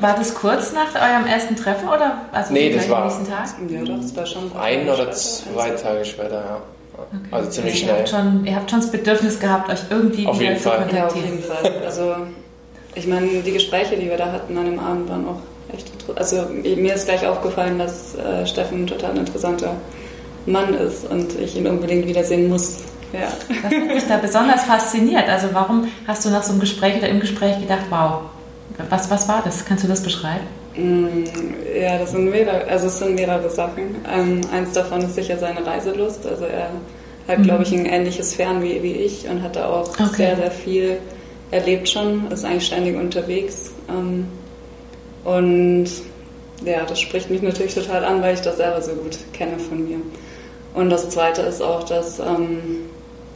War 0.00 0.16
das 0.16 0.34
kurz 0.34 0.72
nach 0.72 0.94
eurem 0.94 1.26
ersten 1.26 1.56
Treffen 1.56 1.88
oder 1.88 2.18
also 2.32 2.52
nee, 2.52 2.70
das 2.70 2.88
war 2.90 3.04
nächsten 3.04 3.26
Tag? 3.26 3.48
Ja, 3.68 3.82
doch, 3.82 3.96
das 3.96 4.14
war 4.14 4.26
schon 4.26 4.52
ein 4.56 4.88
oder 4.88 5.10
zwei 5.10 5.70
Tage 5.70 6.04
später, 6.04 6.34
ja. 6.34 6.60
Okay. 6.92 7.28
Also 7.30 7.50
ziemlich 7.50 7.74
also 7.74 7.84
schnell. 7.84 7.94
Ihr 7.94 7.98
habt, 7.98 8.08
schon, 8.08 8.46
ihr 8.46 8.56
habt 8.56 8.70
schon 8.70 8.80
das 8.80 8.90
Bedürfnis 8.90 9.40
gehabt, 9.40 9.70
euch 9.70 9.80
irgendwie 9.90 10.26
auf 10.26 10.38
wieder 10.38 10.56
zu 10.56 10.68
Fall. 10.68 10.78
kontaktieren. 10.78 11.38
Ja, 11.40 11.54
auf 11.54 11.62
jeden 11.64 11.72
Fall. 11.72 11.84
Also 11.84 12.14
ich 12.94 13.06
meine, 13.06 13.26
die 13.26 13.52
Gespräche, 13.52 13.96
die 13.96 14.08
wir 14.08 14.16
da 14.16 14.30
hatten 14.30 14.56
an 14.56 14.66
dem 14.66 14.78
Abend, 14.78 15.08
waren 15.08 15.26
auch 15.26 15.40
echt 15.72 15.90
interessant. 15.90 16.18
Also 16.18 16.76
mir 16.80 16.94
ist 16.94 17.06
gleich 17.06 17.26
aufgefallen, 17.26 17.78
dass 17.78 18.14
äh, 18.14 18.46
Steffen 18.46 18.84
ein 18.84 18.86
total 18.86 19.16
interessanter 19.16 19.74
Mann 20.46 20.74
ist 20.74 21.10
und 21.10 21.38
ich 21.38 21.56
ihn 21.56 21.66
unbedingt 21.66 22.06
wiedersehen 22.06 22.48
muss. 22.48 22.82
Ja. 23.14 23.28
Was 23.62 23.72
hat 23.72 23.90
dich 23.94 24.06
da 24.06 24.16
besonders 24.18 24.64
fasziniert? 24.64 25.28
Also 25.28 25.48
warum 25.52 25.88
hast 26.06 26.24
du 26.24 26.30
nach 26.30 26.42
so 26.42 26.52
einem 26.52 26.60
Gespräch 26.60 26.96
oder 26.96 27.08
im 27.08 27.20
Gespräch 27.20 27.60
gedacht, 27.60 27.84
wow, 27.90 28.22
was, 28.90 29.10
was 29.10 29.28
war 29.28 29.42
das? 29.44 29.64
Kannst 29.64 29.84
du 29.84 29.88
das 29.88 30.02
beschreiben? 30.02 30.46
Mm, 30.76 31.24
ja, 31.80 31.98
das 31.98 32.10
sind 32.10 32.30
mehrere, 32.30 32.66
also 32.66 32.88
es 32.88 32.98
sind 32.98 33.14
mehrere 33.14 33.48
Sachen. 33.48 33.96
Ähm, 34.12 34.40
eins 34.52 34.72
davon 34.72 35.02
ist 35.02 35.14
sicher 35.14 35.38
seine 35.38 35.64
Reiselust. 35.64 36.26
Also 36.26 36.44
er 36.44 36.70
hat, 37.28 37.38
mhm. 37.38 37.44
glaube 37.44 37.62
ich, 37.62 37.72
ein 37.72 37.86
ähnliches 37.86 38.34
Fern 38.34 38.62
wie, 38.62 38.82
wie 38.82 38.92
ich 38.92 39.28
und 39.28 39.42
hat 39.42 39.56
da 39.56 39.68
auch 39.68 39.88
okay. 39.88 40.16
sehr, 40.16 40.36
sehr 40.36 40.50
viel 40.50 40.98
erlebt 41.50 41.88
schon, 41.88 42.30
ist 42.30 42.44
eigentlich 42.44 42.66
ständig 42.66 42.96
unterwegs. 42.96 43.70
Ähm, 43.88 44.26
und 45.24 45.86
ja, 46.64 46.84
das 46.84 47.00
spricht 47.00 47.30
mich 47.30 47.42
natürlich 47.42 47.74
total 47.74 48.04
an, 48.04 48.22
weil 48.22 48.34
ich 48.34 48.40
das 48.40 48.56
selber 48.56 48.82
so 48.82 48.92
gut 48.92 49.18
kenne 49.32 49.58
von 49.58 49.88
mir. 49.88 49.98
Und 50.74 50.90
das 50.90 51.08
Zweite 51.10 51.42
ist 51.42 51.62
auch, 51.62 51.84
dass 51.84 52.18
ähm, 52.18 52.86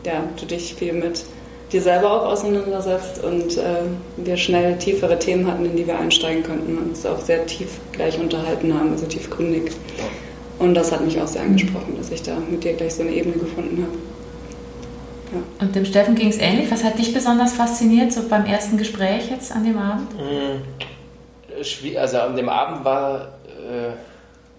ja, 0.04 0.24
du 0.38 0.46
dich 0.46 0.74
viel 0.74 0.92
mit 0.92 1.24
dir 1.72 1.82
selber 1.82 2.10
auch 2.10 2.26
auseinandersetzt 2.26 3.22
und 3.22 3.58
äh, 3.58 3.82
wir 4.16 4.36
schnell 4.36 4.78
tiefere 4.78 5.18
Themen 5.18 5.46
hatten, 5.46 5.66
in 5.66 5.76
die 5.76 5.86
wir 5.86 5.98
einsteigen 5.98 6.42
konnten 6.42 6.78
und 6.78 6.88
uns 6.90 7.04
auch 7.04 7.20
sehr 7.20 7.44
tief 7.46 7.78
gleich 7.92 8.18
unterhalten 8.18 8.72
haben, 8.72 8.92
also 8.92 9.06
tiefgründig. 9.06 9.72
Und 10.58 10.74
das 10.74 10.90
hat 10.90 11.04
mich 11.04 11.20
auch 11.20 11.26
sehr 11.26 11.42
angesprochen, 11.42 11.96
dass 11.96 12.10
ich 12.10 12.22
da 12.22 12.36
mit 12.50 12.64
dir 12.64 12.72
gleich 12.72 12.94
so 12.94 13.02
eine 13.02 13.12
Ebene 13.12 13.36
gefunden 13.36 13.82
habe. 13.82 13.98
Ja. 15.32 15.66
Und 15.66 15.76
dem 15.76 15.84
Steffen 15.84 16.14
ging 16.14 16.28
es 16.28 16.38
ähnlich. 16.38 16.70
Was 16.70 16.82
hat 16.84 16.98
dich 16.98 17.12
besonders 17.12 17.52
fasziniert, 17.52 18.12
so 18.12 18.22
beim 18.28 18.46
ersten 18.46 18.78
Gespräch 18.78 19.30
jetzt 19.30 19.52
an 19.52 19.64
dem 19.64 19.76
Abend? 19.76 20.08
Also 21.96 22.18
an 22.18 22.34
dem 22.34 22.48
Abend 22.48 22.84
war 22.84 23.32
äh, 23.46 23.90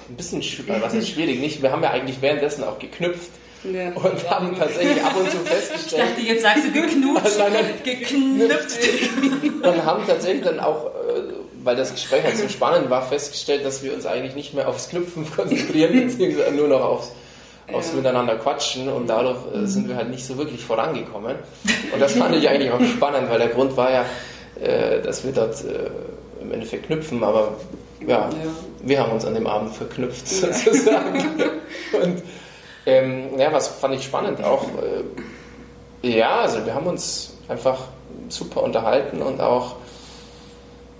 ein 0.09 0.15
bisschen 0.15 0.43
schwierig, 0.43 0.81
was 0.81 0.93
ist 0.93 1.09
schwierig, 1.09 1.39
nicht? 1.39 1.61
Wir 1.61 1.71
haben 1.71 1.81
ja 1.81 1.89
eigentlich 1.89 2.21
währenddessen 2.21 2.63
auch 2.63 2.77
geknüpft. 2.77 3.31
Ja. 3.63 3.89
Und 3.89 4.29
haben 4.29 4.57
tatsächlich 4.57 5.03
ab 5.03 5.15
und 5.17 5.29
zu 5.29 5.37
festgestellt. 5.45 6.03
Ich 6.03 6.15
dachte, 6.15 6.21
jetzt 6.21 6.41
sagst 6.43 6.65
du 6.65 6.71
geknutscht. 6.81 7.37
nein, 7.37 7.53
nein, 7.53 7.65
geknüpft. 7.83 8.79
und 9.63 9.85
haben 9.85 10.03
tatsächlich 10.07 10.43
dann 10.43 10.59
auch, 10.59 10.85
äh, 10.85 11.33
weil 11.63 11.75
das 11.75 11.91
Gespräch 11.91 12.23
halt 12.23 12.37
so 12.37 12.47
spannend 12.47 12.89
war, 12.89 13.01
festgestellt, 13.01 13.65
dass 13.65 13.83
wir 13.83 13.93
uns 13.93 14.05
eigentlich 14.05 14.35
nicht 14.35 14.53
mehr 14.53 14.69
aufs 14.69 14.89
Knüpfen 14.89 15.29
konzentrieren, 15.29 16.07
beziehungsweise 16.07 16.55
nur 16.55 16.69
noch 16.69 16.81
aufs, 16.81 17.11
aufs 17.73 17.89
ja. 17.89 17.95
Miteinander 17.95 18.37
quatschen 18.37 18.87
und 18.87 19.07
dadurch 19.07 19.39
äh, 19.53 19.65
sind 19.65 19.89
wir 19.89 19.97
halt 19.97 20.09
nicht 20.09 20.25
so 20.25 20.37
wirklich 20.37 20.63
vorangekommen. 20.63 21.35
Und 21.93 22.01
das 22.01 22.13
fand 22.13 22.35
ich 22.35 22.47
eigentlich 22.47 22.71
auch 22.71 22.81
spannend, 22.81 23.29
weil 23.29 23.39
der 23.39 23.49
Grund 23.49 23.75
war 23.75 23.91
ja, 23.91 24.05
äh, 24.61 25.01
dass 25.01 25.25
wir 25.25 25.33
dort 25.33 25.55
im 26.41 26.53
Endeffekt 26.53 26.85
knüpfen, 26.85 27.21
aber 27.21 27.57
ja, 28.07 28.29
ja, 28.29 28.29
wir 28.81 28.99
haben 29.01 29.11
uns 29.11 29.25
an 29.25 29.33
dem 29.33 29.45
Abend 29.45 29.75
verknüpft 29.75 30.25
sozusagen. 30.25 31.19
und 32.01 32.23
ähm, 32.89 33.39
ja, 33.39 33.51
was 33.51 33.67
fand 33.67 33.95
ich 33.95 34.03
spannend 34.03 34.43
auch. 34.43 34.63
Äh, 36.03 36.07
ja, 36.07 36.41
also 36.41 36.65
wir 36.65 36.73
haben 36.73 36.87
uns 36.87 37.37
einfach 37.47 37.77
super 38.29 38.63
unterhalten 38.63 39.21
und 39.21 39.41
auch, 39.41 39.75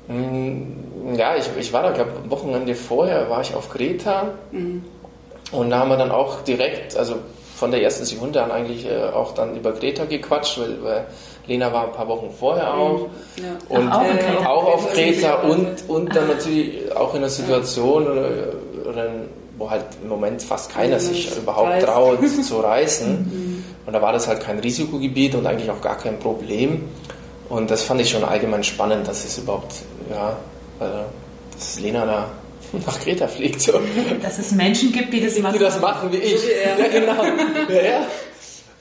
mh, 0.08 0.16
mm, 0.16 1.16
ja, 1.16 1.36
ich, 1.36 1.50
ich 1.58 1.74
war 1.74 1.84
da, 1.84 1.92
glaube 1.92 2.12
ich, 2.24 2.32
Wochenende 2.32 2.76
vorher 2.76 3.30
war 3.30 3.42
ich 3.42 3.54
auf 3.56 3.70
Kreta 3.70 4.34
mhm. 4.52 4.84
und 5.52 5.70
da 5.70 5.80
haben 5.80 5.90
wir 5.90 5.98
dann 5.98 6.12
auch 6.12 6.42
direkt, 6.42 6.98
also 6.98 7.16
von 7.56 7.72
der 7.72 7.82
ersten 7.82 8.06
Sekunde 8.06 8.44
an 8.44 8.52
eigentlich 8.52 8.86
äh, 8.86 9.04
auch 9.04 9.34
dann 9.34 9.56
über 9.56 9.74
Kreta 9.74 10.06
gequatscht, 10.06 10.60
weil, 10.60 10.84
weil 10.84 11.06
Lena 11.48 11.72
war 11.74 11.86
ein 11.86 11.92
paar 11.92 12.08
Wochen 12.08 12.30
vorher 12.38 12.74
mhm. 12.74 12.80
auch 12.80 13.08
ja. 13.38 13.78
und 13.78 13.90
Ach, 13.90 14.02
auch, 14.02 14.46
auch, 14.46 14.74
auf 14.74 14.94
Kreta 14.94 15.36
und, 15.42 15.68
und 15.88 16.16
dann 16.16 16.28
natürlich 16.28 16.96
auch 16.96 17.14
in 17.14 17.20
einer 17.20 17.30
Situation 17.30 18.04
oder, 18.04 18.30
oder 18.90 19.06
in, 19.08 19.39
wo 19.60 19.70
halt 19.70 19.86
im 20.02 20.10
Moment 20.10 20.42
fast 20.42 20.72
keiner 20.72 20.96
mhm. 20.96 21.02
sich 21.02 21.38
überhaupt 21.38 21.70
Reist. 21.70 21.86
traut 21.86 22.20
zu 22.44 22.60
reisen. 22.62 23.12
Mhm. 23.12 23.64
Und 23.86 23.94
da 23.94 24.02
war 24.02 24.14
das 24.14 24.28
halt 24.28 24.42
kein 24.42 24.60
Risikogebiet 24.60 25.36
und 25.36 25.46
eigentlich 25.46 25.70
auch 25.70 25.82
gar 25.82 25.98
kein 25.98 26.18
Problem. 26.18 26.84
Und 27.50 27.70
das 27.70 27.84
fand 27.84 28.00
ich 28.02 28.10
schon 28.10 28.24
allgemein 28.24 28.64
spannend, 28.64 29.08
dass 29.08 29.26
es 29.26 29.38
überhaupt, 29.38 29.74
ja, 30.10 30.38
äh, 30.80 31.04
dass 31.54 31.80
Lena 31.80 32.06
da 32.06 32.32
nach 32.86 33.00
Kreta 33.00 33.28
fliegt. 33.28 33.62
So. 33.62 33.80
Dass 34.22 34.40
es 34.40 34.52
Menschen 34.52 34.92
gibt, 34.92 35.14
die 35.14 35.22
das 35.22 35.38
machen. 35.40 35.54
Die 35.54 35.60
das 35.60 35.80
machen 35.80 36.12
wie 36.12 36.18
ich. 36.18 36.42
Ja, 36.78 36.88
genau. 36.88 37.24
Ja, 37.70 37.84
ja. 37.84 38.08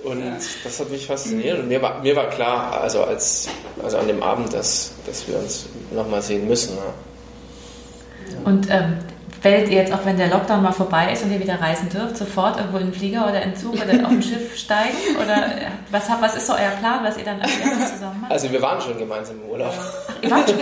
Und 0.05 0.25
ja. 0.25 0.37
das 0.63 0.79
hat 0.79 0.91
mich 0.91 1.07
fasziniert. 1.07 1.59
Und 1.59 1.69
mir 1.69 1.83
war, 1.83 2.01
mir 2.03 2.15
war 2.15 2.29
klar, 2.29 2.81
also, 2.81 3.03
als, 3.03 3.49
also 3.83 3.97
an 3.97 4.07
dem 4.07 4.23
Abend, 4.23 4.53
dass, 4.53 4.93
dass 5.07 5.27
wir 5.27 5.39
uns 5.39 5.67
nochmal 5.91 6.23
sehen 6.23 6.47
müssen. 6.47 6.77
Ja. 6.77 8.39
Und 8.45 8.69
ähm, 8.71 8.99
werdet 9.43 9.69
ihr 9.69 9.79
jetzt, 9.79 9.93
auch 9.93 10.05
wenn 10.05 10.17
der 10.17 10.29
Lockdown 10.29 10.63
mal 10.63 10.73
vorbei 10.73 11.13
ist 11.13 11.23
und 11.23 11.33
ihr 11.33 11.41
wieder 11.41 11.61
reisen 11.61 11.89
dürft, 11.89 12.17
sofort 12.17 12.57
irgendwo 12.57 12.79
in 12.79 12.87
den 12.87 12.95
Flieger 12.95 13.27
oder 13.29 13.43
in 13.43 13.51
den 13.51 13.57
Zug 13.57 13.75
oder 13.75 14.07
auf 14.07 14.11
ein 14.11 14.23
Schiff 14.29 14.57
steigen? 14.57 14.97
Oder 15.23 15.45
was, 15.91 16.09
was 16.21 16.37
ist 16.37 16.47
so 16.47 16.55
euer 16.55 16.71
Plan, 16.81 17.01
was 17.03 17.17
ihr 17.17 17.25
dann 17.25 17.41
als 17.41 17.59
erstes 17.59 17.95
zusammen 17.95 18.21
macht? 18.23 18.33
Also 18.33 18.51
wir 18.51 18.61
waren 18.61 18.81
schon 18.81 18.99
gemeinsam 18.99 19.37
im 19.43 19.51
Urlaub. 19.51 19.73
Ach, 19.77 20.15
ihr 20.23 20.31
wart 20.31 20.51
schon? 20.51 20.59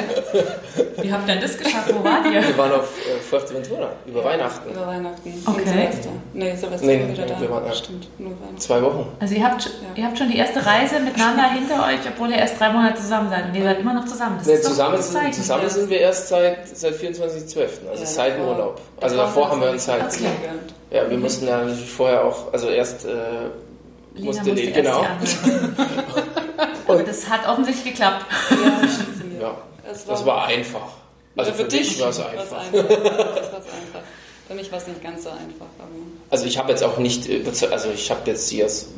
Wie 1.02 1.12
habt 1.12 1.28
ihr 1.28 1.34
denn 1.34 1.42
das 1.42 1.58
geschafft? 1.58 1.92
Wo 1.94 2.04
wart 2.04 2.26
ihr? 2.26 2.42
Wir 2.42 2.58
waren 2.58 2.72
auf 2.72 2.88
äh, 2.98 3.18
Fuerteventura, 3.20 3.90
über 4.06 4.24
Weihnachten. 4.24 4.70
Über 4.70 4.86
Weihnachten. 4.86 5.42
Okay. 5.46 5.62
Silvester. 5.64 6.08
Nee, 6.32 6.56
Silvester 6.56 6.86
nee, 6.86 7.08
wieder 7.08 7.24
nee, 7.24 7.32
da. 7.32 7.40
Wir 7.40 7.50
waren, 7.50 7.66
ja. 7.66 7.72
Stimmt, 7.72 8.08
nur 8.18 8.32
Weihnachten. 8.32 8.58
Zwei 8.58 8.82
Wochen. 8.82 9.06
Also 9.20 9.34
ihr 9.34 9.44
habt, 9.44 9.64
ja. 9.64 9.70
ihr 9.94 10.04
habt 10.04 10.18
schon 10.18 10.28
die 10.28 10.36
erste 10.36 10.64
Reise 10.64 11.00
miteinander 11.00 11.50
hinter 11.50 11.86
euch, 11.86 12.00
obwohl 12.08 12.30
ihr 12.30 12.38
erst 12.38 12.60
drei 12.60 12.70
Monate 12.70 13.00
zusammen 13.00 13.30
seid. 13.30 13.46
Und 13.46 13.54
ihr 13.54 13.62
seid 13.62 13.80
immer 13.80 13.94
noch 13.94 14.04
zusammen. 14.06 14.36
Das 14.38 14.46
nee, 14.46 14.60
zusammen, 14.60 15.00
sind, 15.00 15.34
zusammen 15.34 15.68
sind 15.68 15.90
wir 15.90 16.00
erst 16.00 16.28
seit, 16.28 16.68
seit 16.76 16.94
24.12., 16.94 17.88
also 17.90 18.02
ja, 18.02 18.06
seit 18.06 18.36
dem 18.36 18.55
Urlaub. 18.58 18.80
Also 19.00 19.16
davor 19.16 19.50
haben 19.50 19.60
wir 19.60 19.70
uns 19.70 19.88
halt. 19.88 20.04
Okay. 20.04 20.26
Ja, 20.90 21.08
wir 21.10 21.18
mussten 21.18 21.46
ja 21.46 21.64
natürlich 21.64 21.90
vorher 21.90 22.24
auch, 22.24 22.52
also 22.52 22.68
erst 22.68 23.04
äh, 23.04 23.10
musste, 24.18 24.50
musste 24.50 24.72
genau. 24.72 25.04
Und 26.86 27.08
das 27.08 27.28
hat 27.28 27.46
offensichtlich 27.48 27.94
geklappt. 27.94 28.24
Ja, 28.50 28.56
ja. 29.40 29.54
Das, 29.86 30.06
war, 30.06 30.14
das 30.14 30.26
war 30.26 30.46
einfach. 30.46 30.88
Also 31.36 31.52
für, 31.52 31.64
für 31.64 31.68
dich 31.68 32.00
war 32.00 32.08
es 32.08 32.20
einfach. 32.20 32.58
einfach. 32.58 32.84
einfach. 32.84 34.00
Für 34.48 34.54
mich 34.54 34.70
war 34.70 34.78
es 34.78 34.86
nicht 34.86 35.02
ganz 35.02 35.24
so 35.24 35.30
einfach. 35.30 35.66
also 36.30 36.46
ich 36.46 36.56
habe 36.56 36.70
jetzt 36.70 36.84
auch 36.84 36.98
nicht, 36.98 37.28
also 37.70 37.90
ich 37.90 38.10
habe 38.10 38.20
jetzt 38.26 38.46
sie 38.48 38.60
erst 38.60 38.88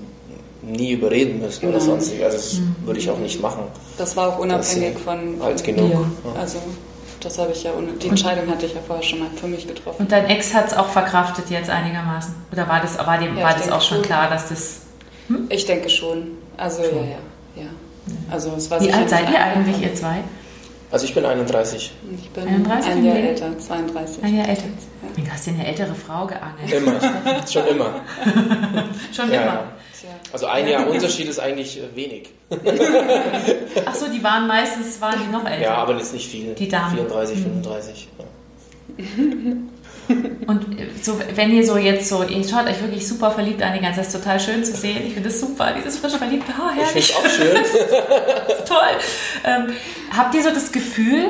nie 0.62 0.92
überreden 0.92 1.40
müssen 1.40 1.68
oder 1.68 1.80
sonst 1.80 2.12
Also 2.22 2.36
das 2.36 2.54
mhm. 2.54 2.76
würde 2.84 3.00
ich 3.00 3.10
auch 3.10 3.18
nicht 3.18 3.40
machen. 3.40 3.62
Das 3.96 4.16
war 4.16 4.28
auch 4.28 4.38
unabhängig 4.38 4.98
von, 4.98 5.40
halt 5.42 5.64
genug. 5.64 5.90
Ja. 5.90 6.40
Also 6.40 6.58
das 7.20 7.38
habe 7.38 7.52
ich 7.52 7.62
ja, 7.62 7.72
die 8.02 8.08
Entscheidung 8.08 8.48
hatte 8.50 8.66
ich 8.66 8.74
ja 8.74 8.80
vorher 8.86 9.02
schon 9.02 9.20
mal 9.20 9.28
für 9.34 9.46
mich 9.46 9.66
getroffen. 9.66 10.00
Und 10.00 10.12
dein 10.12 10.26
Ex 10.26 10.54
hat 10.54 10.68
es 10.68 10.74
auch 10.74 10.88
verkraftet 10.88 11.50
jetzt 11.50 11.70
einigermaßen? 11.70 12.34
Oder 12.52 12.68
war 12.68 12.80
das, 12.80 12.98
war 12.98 13.18
dem, 13.18 13.36
ja, 13.36 13.44
war 13.44 13.54
das 13.54 13.70
auch 13.70 13.82
schon 13.82 14.02
klar, 14.02 14.28
dass 14.30 14.48
das... 14.48 14.80
Hm? 15.28 15.46
Ich 15.50 15.66
denke 15.66 15.88
schon. 15.88 16.38
Also 16.56 16.82
schon. 16.82 17.08
ja, 17.08 17.16
ja, 17.56 17.62
ja. 17.62 17.68
Also, 18.30 18.52
es 18.56 18.70
war 18.70 18.80
Wie 18.80 18.92
alt 18.92 19.10
seid 19.10 19.30
ihr 19.30 19.40
eigentlich, 19.40 19.82
ihr 19.82 19.94
zwei? 19.94 20.24
Also 20.90 21.04
ich 21.04 21.14
bin 21.14 21.24
31. 21.24 21.92
Ich 22.16 22.30
bin 22.30 22.48
31 22.48 22.90
ein 22.90 23.04
Jahr 23.04 23.16
älter, 23.16 23.58
32. 23.58 24.24
Ein 24.24 24.36
Jahr 24.38 24.48
älter. 24.48 24.62
Ja. 24.62 25.22
Du 25.22 25.30
hast 25.30 25.46
dir 25.46 25.50
eine 25.52 25.66
ältere 25.66 25.94
Frau 25.94 26.26
geangelt. 26.26 26.72
Immer, 26.72 26.98
schon 27.46 27.66
immer. 27.66 28.00
schon 29.14 29.30
ja, 29.30 29.42
immer. 29.42 29.64
Ja. 30.02 30.10
Also 30.32 30.46
ein 30.46 30.68
Jahr 30.68 30.86
Unterschied 30.86 31.28
ist 31.28 31.38
eigentlich 31.38 31.78
äh, 31.78 31.96
wenig. 31.96 32.30
Achso, 33.86 34.06
die 34.08 34.22
waren 34.22 34.46
meistens, 34.46 35.00
waren 35.00 35.20
die 35.20 35.30
noch 35.30 35.44
älter? 35.44 35.62
Ja, 35.62 35.74
aber 35.74 35.94
das 35.94 36.04
ist 36.04 36.12
nicht 36.14 36.28
viel. 36.28 36.54
Die 36.54 36.68
Damen. 36.68 36.94
34, 36.94 37.40
35. 37.40 38.08
Ja. 38.18 39.04
Und 40.46 40.80
äh, 40.80 40.86
so, 41.02 41.18
wenn 41.34 41.52
ihr 41.52 41.66
so 41.66 41.76
jetzt 41.76 42.08
so, 42.08 42.22
ihr 42.22 42.48
schaut 42.48 42.66
euch 42.66 42.80
wirklich 42.80 43.06
super 43.06 43.30
verliebt 43.30 43.62
an, 43.62 43.74
die 43.74 43.80
ganze 43.80 44.00
das 44.00 44.08
ist 44.08 44.14
total 44.14 44.40
schön 44.40 44.64
zu 44.64 44.74
sehen. 44.74 45.06
Ich 45.06 45.12
finde 45.14 45.28
das 45.28 45.40
super, 45.40 45.74
dieses 45.76 45.98
frisch 45.98 46.14
verliebte 46.14 46.56
Haar, 46.56 46.72
oh, 46.72 46.80
herrlich. 46.80 47.10
Ich 47.10 47.16
auch 47.16 47.28
schön. 47.28 47.54
das 47.54 48.58
ist 48.58 48.68
toll. 48.68 48.78
Ähm, 49.44 49.66
habt 50.16 50.34
ihr 50.34 50.42
so 50.42 50.50
das 50.50 50.72
Gefühl, 50.72 51.26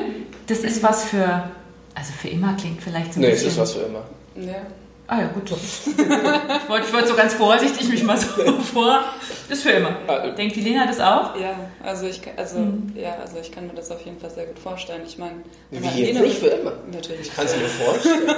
das 0.47 0.59
ist 0.59 0.83
was 0.83 1.05
für, 1.05 1.51
also 1.95 2.13
für 2.21 2.29
immer 2.29 2.55
klingt 2.55 2.83
vielleicht 2.83 3.15
so 3.15 3.21
ein 3.21 3.23
nee, 3.23 3.31
bisschen... 3.31 3.47
Nee, 3.47 3.49
es 3.49 3.55
ist 3.55 3.59
was 3.59 3.73
für 3.75 3.81
immer. 3.81 4.05
Ja. 4.37 4.63
Ah 5.11 5.23
ja, 5.23 5.29
gut. 5.29 5.51
ich 5.51 6.69
wollte, 6.69 6.87
ich 6.87 6.93
wollte 6.93 7.09
so 7.09 7.15
ganz 7.15 7.33
vorsichtig 7.33 7.89
mich 7.89 8.03
mal 8.03 8.19
so 8.19 8.29
vor. 8.75 9.05
Das 9.49 9.57
ist 9.57 9.65
für 9.65 9.71
immer. 9.71 9.97
Ah, 10.07 10.29
Denkt 10.29 10.55
die 10.55 10.61
Lena 10.61 10.87
das 10.87 11.01
auch? 11.01 11.35
Ja, 11.35 11.55
also 11.83 12.07
ich, 12.07 12.21
also, 12.37 12.59
mhm. 12.59 12.93
ja, 12.95 13.17
also 13.19 13.39
ich 13.41 13.51
kann 13.51 13.67
mir 13.67 13.73
das 13.73 13.91
auf 13.91 14.05
jeden 14.05 14.21
Fall 14.21 14.29
sehr 14.29 14.45
gut 14.45 14.59
vorstellen. 14.59 15.01
Ich 15.07 15.17
meine, 15.17 15.37
wie 15.71 16.03
jetzt 16.03 16.21
nicht 16.21 16.39
für 16.41 16.49
immer. 16.49 16.75
Natürlich. 16.93 17.29
Ich 17.29 17.35
kann 17.35 17.47
es 17.47 17.57
mir 17.57 17.69
vorstellen. 17.69 18.37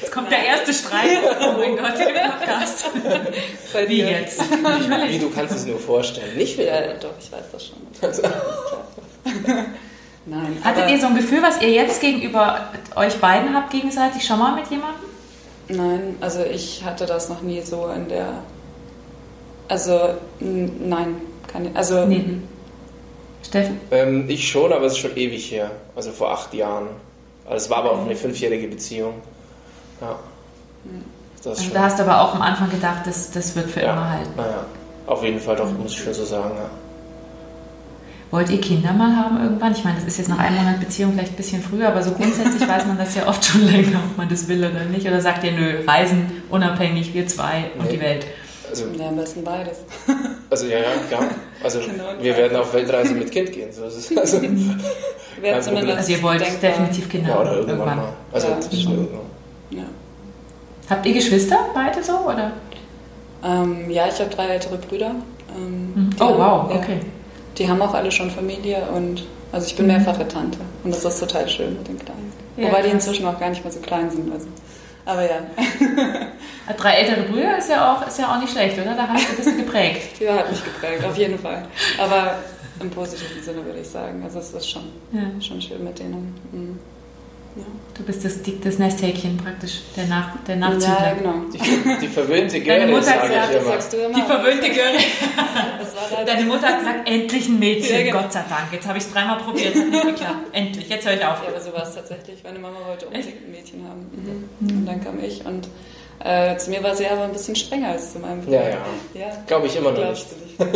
Jetzt 0.00 0.10
kommt 0.10 0.32
der 0.32 0.42
erste 0.42 0.72
Streit. 0.72 1.18
Oh 1.42 1.58
mein 1.58 1.76
Gott, 1.76 1.98
der 1.98 2.30
Podcast. 2.30 2.86
Bei 3.74 3.86
wie 3.86 4.00
jetzt? 4.00 4.40
Wie, 4.40 5.18
du 5.18 5.28
kannst 5.28 5.54
es 5.54 5.66
nur 5.66 5.78
vorstellen. 5.78 6.34
Nicht 6.34 6.56
für 6.56 6.62
Ja, 6.64 6.80
doch, 6.94 7.12
ich 7.20 7.30
weiß 7.30 7.44
das 7.52 7.66
schon. 7.66 7.76
Nein. 10.24 10.56
Hattet 10.64 10.90
ihr 10.90 10.98
so 10.98 11.08
ein 11.08 11.14
Gefühl, 11.14 11.42
was 11.42 11.60
ihr 11.60 11.70
jetzt 11.70 12.00
gegenüber 12.00 12.70
euch 12.96 13.16
beiden 13.16 13.54
habt, 13.54 13.70
gegenseitig 13.70 14.24
schon 14.24 14.38
mal 14.38 14.54
mit 14.54 14.70
jemandem? 14.70 15.09
Nein, 15.70 16.16
also 16.20 16.42
ich 16.42 16.84
hatte 16.84 17.06
das 17.06 17.28
noch 17.28 17.42
nie 17.42 17.60
so 17.60 17.88
in 17.88 18.08
der. 18.08 18.42
Also 19.68 20.14
nein, 20.40 21.16
keine. 21.46 21.74
Also. 21.74 22.04
Nee. 22.06 22.38
Steffen? 23.42 23.80
Ähm, 23.90 24.28
ich 24.28 24.48
schon, 24.48 24.72
aber 24.72 24.84
es 24.86 24.92
ist 24.92 24.98
schon 24.98 25.16
ewig 25.16 25.50
her. 25.50 25.70
Also 25.96 26.10
vor 26.10 26.30
acht 26.30 26.52
Jahren. 26.52 26.88
Also 27.46 27.64
es 27.64 27.70
war 27.70 27.78
aber 27.78 27.92
auch 27.92 28.04
eine 28.04 28.14
fünfjährige 28.14 28.68
Beziehung. 28.68 29.14
Ja. 30.00 30.18
also 31.44 31.70
da 31.72 31.82
hast 31.82 31.98
du 31.98 32.02
aber 32.02 32.20
auch 32.20 32.34
am 32.34 32.42
Anfang 32.42 32.70
gedacht, 32.70 33.06
das, 33.06 33.30
das 33.30 33.56
wird 33.56 33.70
für 33.70 33.80
ja. 33.80 33.92
immer 33.92 34.10
halten. 34.10 34.30
Naja, 34.36 34.66
auf 35.06 35.24
jeden 35.24 35.40
Fall 35.40 35.56
doch, 35.56 35.70
muss 35.72 35.92
ich 35.92 35.98
schon 35.98 36.14
so 36.14 36.24
sagen, 36.24 36.54
ja. 36.56 36.70
Wollt 38.30 38.48
ihr 38.48 38.60
Kinder 38.60 38.92
mal 38.92 39.16
haben 39.16 39.42
irgendwann? 39.42 39.72
Ich 39.72 39.82
meine, 39.82 39.96
das 39.96 40.06
ist 40.06 40.18
jetzt 40.18 40.28
nach 40.28 40.38
einem 40.38 40.56
Monat 40.56 40.78
Beziehung 40.78 41.12
vielleicht 41.12 41.32
ein 41.32 41.36
bisschen 41.36 41.62
früher, 41.62 41.88
aber 41.88 42.00
so 42.00 42.12
grundsätzlich 42.12 42.66
weiß 42.66 42.86
man 42.86 42.96
das 42.96 43.16
ja 43.16 43.26
oft 43.26 43.44
schon 43.44 43.66
länger, 43.72 44.00
ob 44.08 44.16
man 44.16 44.28
das 44.28 44.46
will 44.46 44.58
oder 44.58 44.84
nicht. 44.84 45.06
Oder 45.06 45.20
sagt 45.20 45.42
ihr, 45.42 45.52
nö, 45.52 45.80
reisen 45.84 46.42
unabhängig, 46.48 47.12
wir 47.12 47.26
zwei 47.26 47.70
und 47.76 47.86
nee. 47.86 47.94
die 47.94 48.00
Welt? 48.00 48.26
Also, 48.68 48.84
ja, 48.96 49.08
am 49.08 49.16
besten 49.16 49.44
beides. 49.44 49.78
Also 50.50 50.66
ja, 50.66 50.78
ja, 50.78 50.88
klar. 51.08 51.26
Also 51.62 51.78
genau, 51.78 52.06
wir 52.20 52.36
werden 52.36 52.58
auf 52.58 52.74
Weltreise 52.74 53.14
mit 53.14 53.30
Kind 53.30 53.52
gehen. 53.52 53.72
So 53.72 53.84
ist 53.84 54.10
es. 54.10 54.18
Also, 54.18 54.38
also 55.54 56.12
ihr 56.12 56.22
wollt 56.24 56.40
denkbar. 56.40 56.70
definitiv 56.70 57.08
Kinder 57.08 57.28
ja, 57.28 57.40
oder 57.40 57.52
irgendwann, 57.52 57.78
irgendwann. 57.78 57.96
mal. 57.98 58.12
Also 58.32 58.48
ja, 58.48 58.90
ja. 59.70 59.84
Habt 60.88 61.06
ihr 61.06 61.12
Geschwister 61.12 61.56
beide 61.72 62.02
so 62.02 62.18
oder? 62.26 62.50
Ähm, 63.44 63.88
ja, 63.88 64.08
ich 64.08 64.18
habe 64.18 64.28
drei 64.28 64.48
ältere 64.48 64.76
Brüder. 64.76 65.14
Ähm, 65.56 66.10
oh 66.18 66.36
wow, 66.36 66.68
okay. 66.74 66.98
Die 67.60 67.68
haben 67.68 67.80
auch 67.82 67.94
alle 67.94 68.10
schon 68.10 68.30
Familie 68.30 68.82
und 68.94 69.22
also 69.52 69.66
ich 69.66 69.76
bin 69.76 69.86
Mhm. 69.86 69.92
mehrfache 69.92 70.26
Tante 70.26 70.58
und 70.82 70.92
das 70.94 71.04
ist 71.04 71.20
total 71.20 71.48
schön 71.48 71.74
mit 71.74 71.86
den 71.86 71.98
Kleinen. 71.98 72.32
Ja, 72.56 72.66
Wobei 72.68 72.82
die 72.82 72.88
inzwischen 72.90 73.24
auch 73.26 73.38
gar 73.38 73.50
nicht 73.50 73.62
mehr 73.62 73.72
so 73.72 73.78
klein 73.80 74.10
sind. 74.10 74.32
Also. 74.32 74.48
Aber 75.06 75.22
ja, 75.22 75.38
Drei 76.76 76.92
ältere 76.94 77.22
Brüder 77.22 77.58
ist 77.58 77.68
ja 77.68 77.92
auch, 77.94 78.06
ist 78.06 78.18
ja 78.18 78.32
auch 78.34 78.40
nicht 78.40 78.52
schlecht, 78.52 78.78
oder? 78.78 78.94
Da 78.94 79.08
hast 79.08 79.26
du 79.26 79.30
ein 79.32 79.36
bisschen 79.36 79.56
geprägt. 79.58 80.02
die 80.20 80.28
hat 80.28 80.50
mich 80.50 80.62
geprägt, 80.64 81.04
auf 81.04 81.16
jeden 81.16 81.38
Fall. 81.38 81.66
Aber 81.98 82.36
im 82.80 82.90
positiven 82.90 83.42
Sinne 83.42 83.64
würde 83.64 83.80
ich 83.80 83.88
sagen. 83.88 84.22
Also 84.24 84.38
es 84.38 84.52
ist 84.52 84.70
schon, 84.70 84.84
Ja. 85.12 85.20
schon 85.40 85.60
schön 85.60 85.82
mit 85.84 85.98
denen. 85.98 86.34
Mhm. 86.52 86.78
Ja. 87.56 87.62
Du 87.94 88.04
bist 88.04 88.24
das, 88.24 88.34
das 88.62 88.78
Nesthäkchen 88.78 89.36
praktisch, 89.36 89.80
der, 89.96 90.06
Nach, 90.06 90.30
der 90.46 90.54
ja, 90.56 90.60
Nachzügler. 90.70 91.14
genau. 91.18 91.34
Die, 91.52 91.98
die 92.00 92.08
verwöhnte 92.08 92.60
Deine 92.60 92.86
Göre, 92.86 92.90
Mutter 92.92 93.02
sage 93.04 93.40
hat 93.40 93.50
ich 93.50 93.56
immer. 93.56 93.64
sagst 93.66 93.92
du 93.92 93.96
immer. 93.98 94.14
Die 94.14 94.22
verwöhnte 94.22 94.70
Göre. 94.70 94.96
Leider 96.12 96.24
Deine 96.32 96.44
Mutter 96.46 96.66
hat 96.68 96.78
gesagt, 96.78 97.08
endlich 97.08 97.48
ein 97.48 97.58
Mädchen, 97.58 97.96
Ja, 97.98 98.02
genau. 98.04 98.22
Gott 98.22 98.32
sei 98.32 98.44
Dank. 98.48 98.72
Jetzt 98.72 98.86
habe 98.88 98.98
ich 98.98 99.04
es 99.04 99.12
dreimal 99.12 99.38
probiert, 99.38 99.74
hat 99.74 99.86
nicht 99.88 100.02
geklappt. 100.06 100.46
Endlich, 100.52 100.88
jetzt 100.88 101.06
höre 101.06 101.14
ich 101.14 101.24
auf. 101.24 101.42
Ja, 101.42 101.48
aber 101.50 101.60
so 101.60 101.72
war 101.72 101.82
es 101.82 101.94
tatsächlich. 101.94 102.42
Meine 102.44 102.58
Mama 102.58 102.76
wollte 102.86 103.06
unbedingt 103.06 103.44
ein 103.44 103.50
Mädchen 103.50 103.84
haben. 103.86 104.48
Mhm. 104.60 104.78
Und 104.78 104.86
dann 104.86 105.04
kam 105.04 105.22
ich 105.22 105.44
und 105.44 105.68
äh, 106.24 106.56
zu 106.56 106.70
mir 106.70 106.82
war 106.82 106.94
sie 106.94 107.06
aber 107.06 107.24
ein 107.24 107.32
bisschen 107.32 107.56
strenger 107.56 107.88
als 107.90 108.12
zu 108.12 108.18
meinem 108.20 108.40
Bruder. 108.42 108.62
Ja, 108.62 108.68
ja. 108.70 108.76
ja. 109.14 109.26
Glaube 109.46 109.66
ich 109.66 109.76
immer 109.76 109.92
noch 109.92 110.08
nicht. 110.10 110.26
du 110.58 110.64
nicht? 110.64 110.72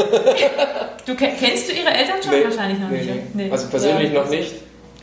Du 1.06 1.14
ke- 1.14 1.32
kennst 1.38 1.68
du 1.68 1.72
ihre 1.74 1.90
Eltern 1.90 2.16
schon? 2.22 2.32
Nee, 2.32 2.44
Wahrscheinlich 2.44 2.78
noch 2.80 2.90
nee, 2.90 2.98
nicht. 3.02 3.34
nee. 3.34 3.44
Nee. 3.44 3.50
Also 3.50 3.68
persönlich 3.68 4.12
Ja, 4.12 4.20
noch 4.22 4.30
nicht, 4.30 4.54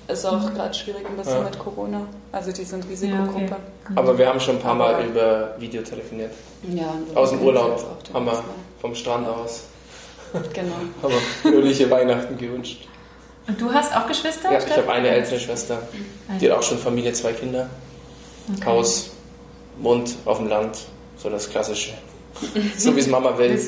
Ist 0.08 0.26
auch 0.26 0.54
gerade 0.54 0.74
schwierig 0.74 1.06
ein 1.08 1.16
bisschen 1.16 1.38
Ja. 1.38 1.44
mit 1.44 1.58
Corona. 1.60 2.02
Also 2.32 2.52
die 2.52 2.64
sind 2.64 2.88
Risikogruppe. 2.90 3.46
Ja, 3.50 3.58
aber 3.96 4.18
wir 4.18 4.28
haben 4.28 4.40
schon 4.40 4.56
ein 4.58 4.62
paar 4.62 4.76
Mal 4.76 5.06
über 5.06 5.56
Video 5.58 5.82
telefoniert. 5.82 6.32
Ja, 6.70 6.88
und 7.08 7.16
Aus 7.16 7.30
dem 7.32 7.42
Urlaub 7.42 7.84
haben 8.14 8.26
wir 8.26 8.44
vom 8.82 8.94
Strand 8.96 9.28
aus. 9.28 9.64
Genau. 10.54 10.74
haben 11.04 11.14
wir 11.14 11.52
fröhliche 11.52 11.90
Weihnachten 11.90 12.38
gewünscht. 12.38 12.88
Und 13.48 13.60
du 13.60 13.72
hast 13.74 13.96
auch 13.96 14.08
Geschwister? 14.08 14.52
Ja, 14.52 14.60
ich 14.60 14.78
habe 14.78 14.92
eine 14.92 15.10
ältere 15.10 15.40
Schwester, 15.40 15.80
die 16.40 16.50
hat 16.52 16.58
auch 16.58 16.64
schon 16.64 16.78
Familie, 16.78 17.12
zwei 17.14 17.34
Kinder, 17.34 17.70
Okay. 18.56 18.66
Haus, 18.66 19.12
Mund 19.80 20.16
auf 20.26 20.38
dem 20.38 20.48
Land, 20.48 20.78
so 21.18 21.30
das 21.30 21.50
Klassische. 21.50 21.94
So 22.78 22.96
wie 22.96 23.00
es 23.00 23.08
Mama 23.08 23.38
will. 23.38 23.60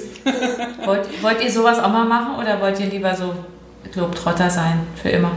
Wollt, 0.85 1.23
wollt 1.23 1.43
ihr 1.43 1.51
sowas 1.51 1.79
auch 1.79 1.89
mal 1.89 2.05
machen 2.05 2.39
oder 2.41 2.59
wollt 2.61 2.79
ihr 2.79 2.87
lieber 2.87 3.15
so 3.15 3.33
Globetrotter 3.91 4.49
sein 4.49 4.87
für 5.01 5.09
immer? 5.09 5.31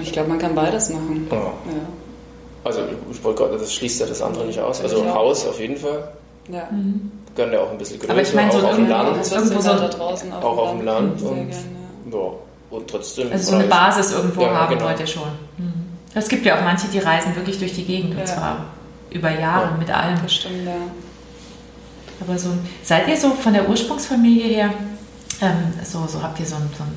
Ich 0.00 0.12
glaube, 0.12 0.28
man 0.30 0.38
kann 0.38 0.54
beides 0.54 0.88
machen. 0.90 1.26
Ja. 1.30 1.36
Ja. 1.36 1.52
Also 2.64 2.80
ich 3.10 3.22
wollte 3.24 3.42
gerade, 3.42 3.58
das 3.58 3.72
schließt 3.74 4.00
ja 4.00 4.06
das 4.06 4.22
andere 4.22 4.46
nicht 4.46 4.58
aus. 4.60 4.80
Also 4.80 5.04
Ja. 5.04 5.14
Haus 5.14 5.46
auf 5.46 5.58
jeden 5.60 5.76
Fall. 5.76 6.12
ja. 6.48 6.68
Gönnt 7.34 7.52
ja 7.54 7.60
auch 7.60 7.70
ein 7.70 7.78
bisschen 7.78 7.98
größer, 7.98 8.12
Aber 8.12 8.20
ich 8.22 8.34
meine, 8.34 8.52
so 8.52 8.58
auch 8.58 8.64
auf 8.64 8.70
dem 8.76 8.84
irgendwo- 8.86 8.94
Land. 9.10 9.32
Irgendwo 9.32 9.60
so- 9.62 9.68
da 9.70 9.88
draußen 9.88 10.32
auf 10.34 10.44
Auch 10.44 10.58
auf 10.58 10.70
dem 10.72 10.84
Land 10.84 11.18
Sehr 11.18 11.28
und, 11.30 11.48
gerne. 11.48 11.62
ja, 12.12 12.18
und 12.76 12.88
trotzdem. 12.90 13.32
Also 13.32 13.50
so 13.52 13.56
eine. 13.56 13.64
Basis 13.68 14.12
irgendwo 14.12 14.42
Ja, 14.42 14.54
haben 14.54 14.74
genau. 14.74 14.88
wollt 14.88 15.00
ihr 15.00 15.06
schon. 15.06 15.22
Mhm. 15.56 15.72
Es 16.14 16.28
gibt 16.28 16.44
ja 16.44 16.58
auch 16.58 16.62
manche, 16.62 16.88
die 16.88 16.98
reisen 16.98 17.34
wirklich 17.34 17.58
durch 17.58 17.72
die 17.74 17.84
Gegend 17.84 18.12
und 18.12 18.18
Ja. 18.18 18.26
zwar 18.26 18.66
über 19.10 19.30
Jahre 19.30 19.70
Ja. 19.70 19.76
mit 19.78 19.90
allem. 19.90 20.18
Das 20.22 20.34
stimmt, 20.34 20.66
ja. 20.66 20.72
Aber 22.20 22.38
so, 22.38 22.50
seid 22.82 23.08
ihr 23.08 23.16
so 23.16 23.30
von 23.30 23.54
der 23.54 23.66
Ursprungsfamilie 23.68 24.44
her, 24.54 24.70
ähm, 25.40 25.72
so, 25.84 26.06
so 26.06 26.22
habt 26.22 26.38
ihr 26.38 26.44
so 26.46 26.56
ein, 26.56 26.62
so 26.62 26.66
ein, 26.66 26.70
so 26.78 26.84
ein 26.84 26.94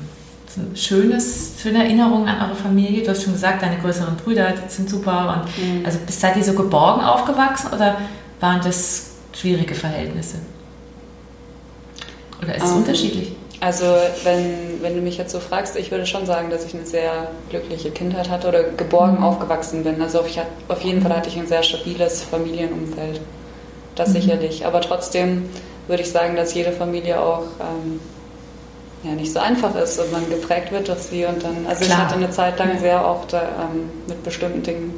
schönes, 0.74 1.52
schöne 1.62 1.84
Erinnerungen 1.84 2.28
an 2.28 2.48
eure 2.50 2.56
Familie? 2.56 3.02
Du 3.02 3.10
hast 3.10 3.22
schon 3.22 3.32
gesagt, 3.32 3.62
deine 3.62 3.78
größeren 3.78 4.16
Brüder 4.16 4.54
sind 4.68 4.88
super. 4.90 5.42
Und, 5.44 5.64
Mhm. 5.64 5.84
Also 5.86 5.98
bist- 6.04 6.20
seid 6.20 6.36
ihr 6.36 6.44
so 6.44 6.52
geborgen 6.54 7.02
aufgewachsen 7.04 7.68
oder 7.74 7.96
waren 8.40 8.60
das 8.62 9.10
schwierige 9.32 9.74
Verhältnisse? 9.74 10.36
Oder 12.42 12.54
ist 12.56 12.64
es 12.64 12.70
Ähm, 12.70 12.76
unterschiedlich? 12.78 13.32
Also 13.60 13.86
wenn, 14.24 14.82
wenn 14.82 14.94
du 14.94 15.00
mich 15.00 15.16
jetzt 15.16 15.32
so 15.32 15.40
fragst, 15.40 15.76
ich 15.76 15.90
würde 15.90 16.04
schon 16.04 16.26
sagen, 16.26 16.50
dass 16.50 16.66
ich 16.66 16.74
eine 16.74 16.84
sehr 16.84 17.28
glückliche 17.48 17.90
Kindheit 17.90 18.28
hatte 18.28 18.48
oder 18.48 18.62
geborgen 18.64 19.16
Mhm. 19.18 19.22
aufgewachsen 19.24 19.82
bin. 19.82 20.00
Also 20.02 20.20
auf, 20.20 20.36
hat- 20.36 20.46
auf 20.68 20.82
jeden 20.82 21.00
Fall 21.00 21.16
hatte 21.16 21.28
ich 21.30 21.38
ein 21.38 21.46
sehr 21.46 21.62
stabiles 21.62 22.22
Familienumfeld. 22.22 23.20
Das 23.94 24.10
Mhm. 24.10 24.12
sicherlich. 24.14 24.66
Aber 24.66 24.82
trotzdem 24.82 25.44
würde 25.88 26.02
ich 26.02 26.10
sagen, 26.10 26.36
dass 26.36 26.52
jede 26.52 26.70
Familie 26.72 27.18
auch 27.20 27.44
ähm, 27.60 28.00
ja, 29.02 29.12
nicht 29.12 29.32
so 29.32 29.38
einfach 29.38 29.74
ist 29.76 29.98
und 29.98 30.10
man 30.12 30.28
geprägt 30.28 30.72
wird 30.72 30.88
durch 30.88 30.98
sie. 30.98 31.24
Und 31.24 31.42
dann, 31.42 31.66
also 31.66 31.82
ich 31.82 31.88
Klar. 31.88 32.06
hatte 32.06 32.16
eine 32.16 32.30
Zeit 32.30 32.58
lang 32.58 32.78
sehr 32.78 33.06
auch 33.06 33.24
da, 33.26 33.42
ähm, 33.42 33.90
mit 34.08 34.22
bestimmten 34.24 34.62
Dingen 34.62 34.94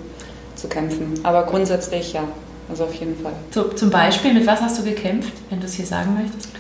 zu 0.55 0.69
kämpfen. 0.69 1.21
Aber 1.23 1.45
grundsätzlich 1.45 2.13
ja. 2.13 2.25
Also 2.71 2.85
auf 2.85 2.95
jeden 2.95 3.17
Fall. 3.23 3.33
So, 3.51 3.65
zum 3.69 3.91
Beispiel, 3.91 4.35
mit 4.35 4.47
was 4.47 4.61
hast 4.61 4.79
du 4.79 4.85
gekämpft, 4.85 5.33
wenn 5.49 5.59
du 5.61 5.67
es 5.67 5.75
hier 5.75 5.87
sagen 5.87 6.15
möchtest? 6.21 6.51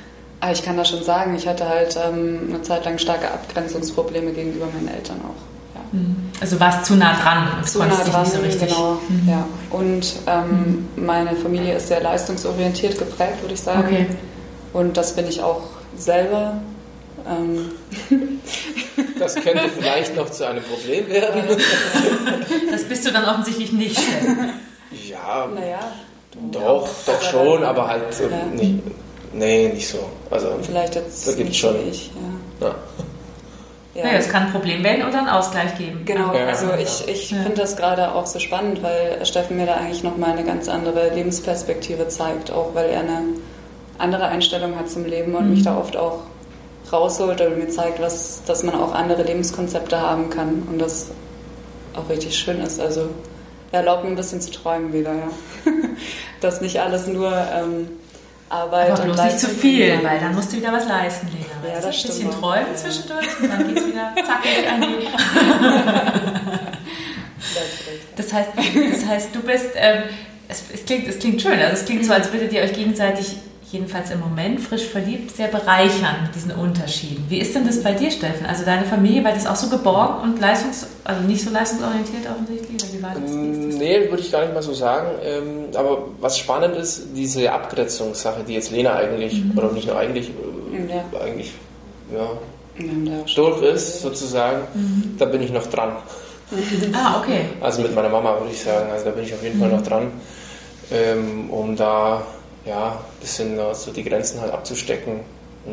Aber 0.40 0.52
ich 0.52 0.62
kann 0.62 0.76
das 0.76 0.88
schon 0.88 1.02
sagen, 1.02 1.34
ich 1.34 1.46
hatte 1.46 1.68
halt 1.68 1.98
ähm, 2.02 2.48
eine 2.48 2.62
Zeit 2.62 2.84
lang 2.84 2.98
starke 2.98 3.30
Abgrenzungsprobleme 3.30 4.32
gegenüber 4.32 4.66
meinen 4.72 4.88
Eltern 4.88 5.20
auch. 5.20 5.74
Ja. 5.74 5.98
Mhm. 5.98 6.30
Also 6.40 6.58
warst 6.60 6.86
zu 6.86 6.94
nah 6.94 7.14
dran 7.14 7.48
und 7.58 7.68
Zu 7.68 7.80
nah 7.80 7.88
dran, 7.88 8.22
nicht 8.22 8.32
so 8.32 8.40
richtig. 8.40 8.68
genau. 8.68 8.98
Mhm. 9.08 9.28
Ja. 9.28 9.46
Und 9.70 10.14
ähm, 10.26 10.88
meine 10.96 11.34
Familie 11.34 11.74
ist 11.74 11.88
sehr 11.88 12.00
leistungsorientiert 12.00 12.98
geprägt, 12.98 13.42
würde 13.42 13.54
ich 13.54 13.60
sagen. 13.60 13.84
Okay. 13.84 14.06
Und 14.72 14.96
das 14.96 15.14
bin 15.14 15.26
ich 15.26 15.42
auch 15.42 15.62
selber. 15.96 16.60
Ähm, 17.28 17.70
Das 19.18 19.34
könnte 19.34 19.68
vielleicht 19.78 20.16
noch 20.16 20.30
zu 20.30 20.46
einem 20.46 20.62
Problem 20.62 21.08
werden. 21.08 21.42
Das 22.70 22.84
bist 22.84 23.06
du 23.06 23.12
dann 23.12 23.24
offensichtlich 23.24 23.72
nicht. 23.72 24.00
Ja, 25.08 25.46
naja, 25.52 25.78
doch, 26.52 26.88
doch 27.06 27.22
schon, 27.22 27.62
aber 27.64 27.88
halt 27.88 28.02
äh, 28.20 28.22
Ja. 28.30 28.44
nicht. 28.54 28.80
Nee, 29.32 29.68
nicht 29.74 29.88
so. 29.88 29.98
Also, 30.30 30.48
vielleicht 30.62 30.94
jetzt 30.94 31.26
Da 31.26 31.32
gibt's 31.32 31.48
nicht 31.50 31.58
schon- 31.60 31.88
ich. 31.88 32.10
Ja. 32.60 32.68
ja. 32.68 32.74
Ja. 33.94 34.04
Naja, 34.04 34.18
es 34.18 34.28
kann 34.28 34.44
ein 34.46 34.52
Problem 34.52 34.84
werden 34.84 35.04
oder 35.08 35.18
einen 35.18 35.28
Ausgleich 35.28 35.76
geben. 35.76 36.02
Genau, 36.04 36.32
Ja, 36.32 36.46
also 36.46 36.66
ja. 36.68 36.78
ich, 36.78 37.08
ich 37.08 37.30
Ja. 37.32 37.38
finde 37.42 37.60
das 37.60 37.76
gerade 37.76 38.14
auch 38.14 38.26
so 38.26 38.38
spannend, 38.38 38.80
weil 38.82 39.24
Steffen 39.26 39.56
mir 39.56 39.66
da 39.66 39.74
eigentlich 39.74 40.04
nochmal 40.04 40.30
eine 40.32 40.44
ganz 40.44 40.68
andere 40.68 41.12
Lebensperspektive 41.14 42.06
zeigt, 42.08 42.52
auch 42.52 42.74
weil 42.74 42.90
er 42.90 43.00
eine 43.00 43.22
andere 43.98 44.26
Einstellung 44.26 44.76
hat 44.78 44.88
zum 44.88 45.04
Leben 45.04 45.34
und 45.34 45.46
Mhm. 45.46 45.50
mich 45.54 45.62
da 45.64 45.76
oft 45.76 45.96
auch 45.96 46.20
rausholt 46.92 47.40
und 47.40 47.58
mir 47.58 47.68
zeigt, 47.68 48.00
was, 48.00 48.42
dass 48.46 48.62
man 48.62 48.74
auch 48.74 48.94
andere 48.94 49.22
Lebenskonzepte 49.22 50.00
haben 50.00 50.30
kann 50.30 50.62
und 50.70 50.78
das 50.78 51.08
auch 51.94 52.08
richtig 52.08 52.36
schön 52.36 52.60
ist. 52.60 52.80
Also 52.80 53.08
er 53.72 53.80
erlaubt 53.80 54.04
mir 54.04 54.10
ein 54.10 54.16
bisschen 54.16 54.40
zu 54.40 54.50
träumen 54.50 54.92
wieder, 54.92 55.14
ja. 55.14 55.28
dass 56.40 56.60
nicht 56.60 56.80
alles 56.80 57.06
nur 57.06 57.30
ähm, 57.30 57.88
Arbeit 58.48 58.92
Aber 58.92 59.02
und 59.02 59.06
bloß 59.12 59.24
nicht 59.24 59.40
zu 59.40 59.48
viel, 59.48 60.00
weil 60.02 60.18
dann 60.18 60.28
muss. 60.28 60.36
musst 60.36 60.52
du 60.52 60.56
wieder 60.56 60.72
was 60.72 60.88
leisten, 60.88 61.28
Lena. 61.28 61.74
Ja, 61.74 61.80
das? 61.80 61.96
Ein 61.96 62.02
bisschen 62.02 62.30
auch. 62.30 62.40
träumen 62.40 62.76
zwischendurch 62.76 63.40
und 63.42 63.48
dann 63.50 63.68
geht's 63.68 63.86
wieder 63.86 64.14
zackig 64.26 64.70
an 64.70 64.80
die. 64.80 65.06
Das 68.16 68.32
heißt, 68.32 68.50
das 68.92 69.06
heißt 69.06 69.28
du 69.34 69.40
bist, 69.42 69.70
ähm, 69.76 70.04
es, 70.48 70.62
es, 70.72 70.84
klingt, 70.84 71.06
es 71.08 71.18
klingt 71.18 71.42
schön, 71.42 71.58
also 71.58 71.74
es 71.74 71.84
klingt 71.84 72.04
so, 72.04 72.12
als 72.12 72.32
würdet 72.32 72.52
ihr 72.52 72.62
euch 72.62 72.72
gegenseitig, 72.72 73.36
jedenfalls 73.72 74.10
im 74.10 74.20
Moment, 74.20 74.60
frisch 74.60 74.84
verliebt, 74.86 75.34
sehr 75.36 75.48
bereichern 75.48 76.22
mit 76.24 76.34
diesen 76.34 76.52
Unterschieden. 76.52 77.24
Wie 77.28 77.38
ist 77.38 77.54
denn 77.54 77.66
das 77.66 77.82
bei 77.82 77.92
dir, 77.92 78.10
Steffen? 78.10 78.46
Also 78.46 78.64
deine 78.64 78.84
Familie, 78.84 79.22
war 79.24 79.32
das 79.32 79.46
auch 79.46 79.56
so 79.56 79.68
geborgen 79.68 80.22
und 80.22 80.40
leistungs-, 80.40 80.86
also 81.04 81.22
nicht 81.22 81.42
so 81.44 81.50
leistungsorientiert 81.50 82.26
offensichtlich? 82.30 82.82
Oder 82.82 82.92
wie 82.92 83.02
war 83.02 83.10
das? 83.14 83.32
Wie 83.32 83.66
das? 83.70 83.78
Nee, 83.78 84.10
würde 84.10 84.22
ich 84.22 84.32
gar 84.32 84.42
nicht 84.42 84.54
mal 84.54 84.62
so 84.62 84.72
sagen. 84.74 85.08
Ähm, 85.22 85.44
aber 85.74 85.98
was 86.20 86.38
spannend 86.38 86.76
ist, 86.76 87.08
diese 87.14 87.50
Abgrenzungssache, 87.52 88.42
die 88.46 88.54
jetzt 88.54 88.70
Lena 88.70 88.94
eigentlich, 88.94 89.44
Mhm. 89.44 89.58
oder 89.58 89.70
nicht 89.72 89.86
nur 89.86 89.98
eigentlich, 89.98 90.30
äh, 90.30 90.94
Ja. 90.94 91.20
eigentlich 91.22 91.52
ja, 92.14 92.30
durch 93.36 93.62
ist, 93.62 94.00
sozusagen, 94.02 94.60
Mhm. 94.74 95.16
da 95.18 95.24
bin 95.26 95.42
ich 95.42 95.50
noch 95.52 95.66
dran. 95.66 95.92
Ah, 96.94 97.20
okay. 97.20 97.40
Also 97.60 97.82
mit 97.82 97.94
meiner 97.94 98.08
Mama 98.08 98.38
würde 98.40 98.52
ich 98.52 98.62
sagen, 98.62 98.90
also 98.90 99.04
da 99.04 99.10
bin 99.10 99.24
ich 99.24 99.34
auf 99.34 99.42
jeden 99.42 99.60
Fall 99.60 99.68
noch 99.68 99.82
dran, 99.82 100.10
ähm, 100.90 101.50
um 101.50 101.76
da 101.76 102.22
ja 102.64 102.92
ein 102.92 103.20
bisschen 103.20 103.58
äh, 103.58 103.74
so 103.74 103.92
die 103.92 104.04
Grenzen 104.04 104.40
halt 104.40 104.52
abzustecken. 104.52 105.16
Mm. 105.66 105.70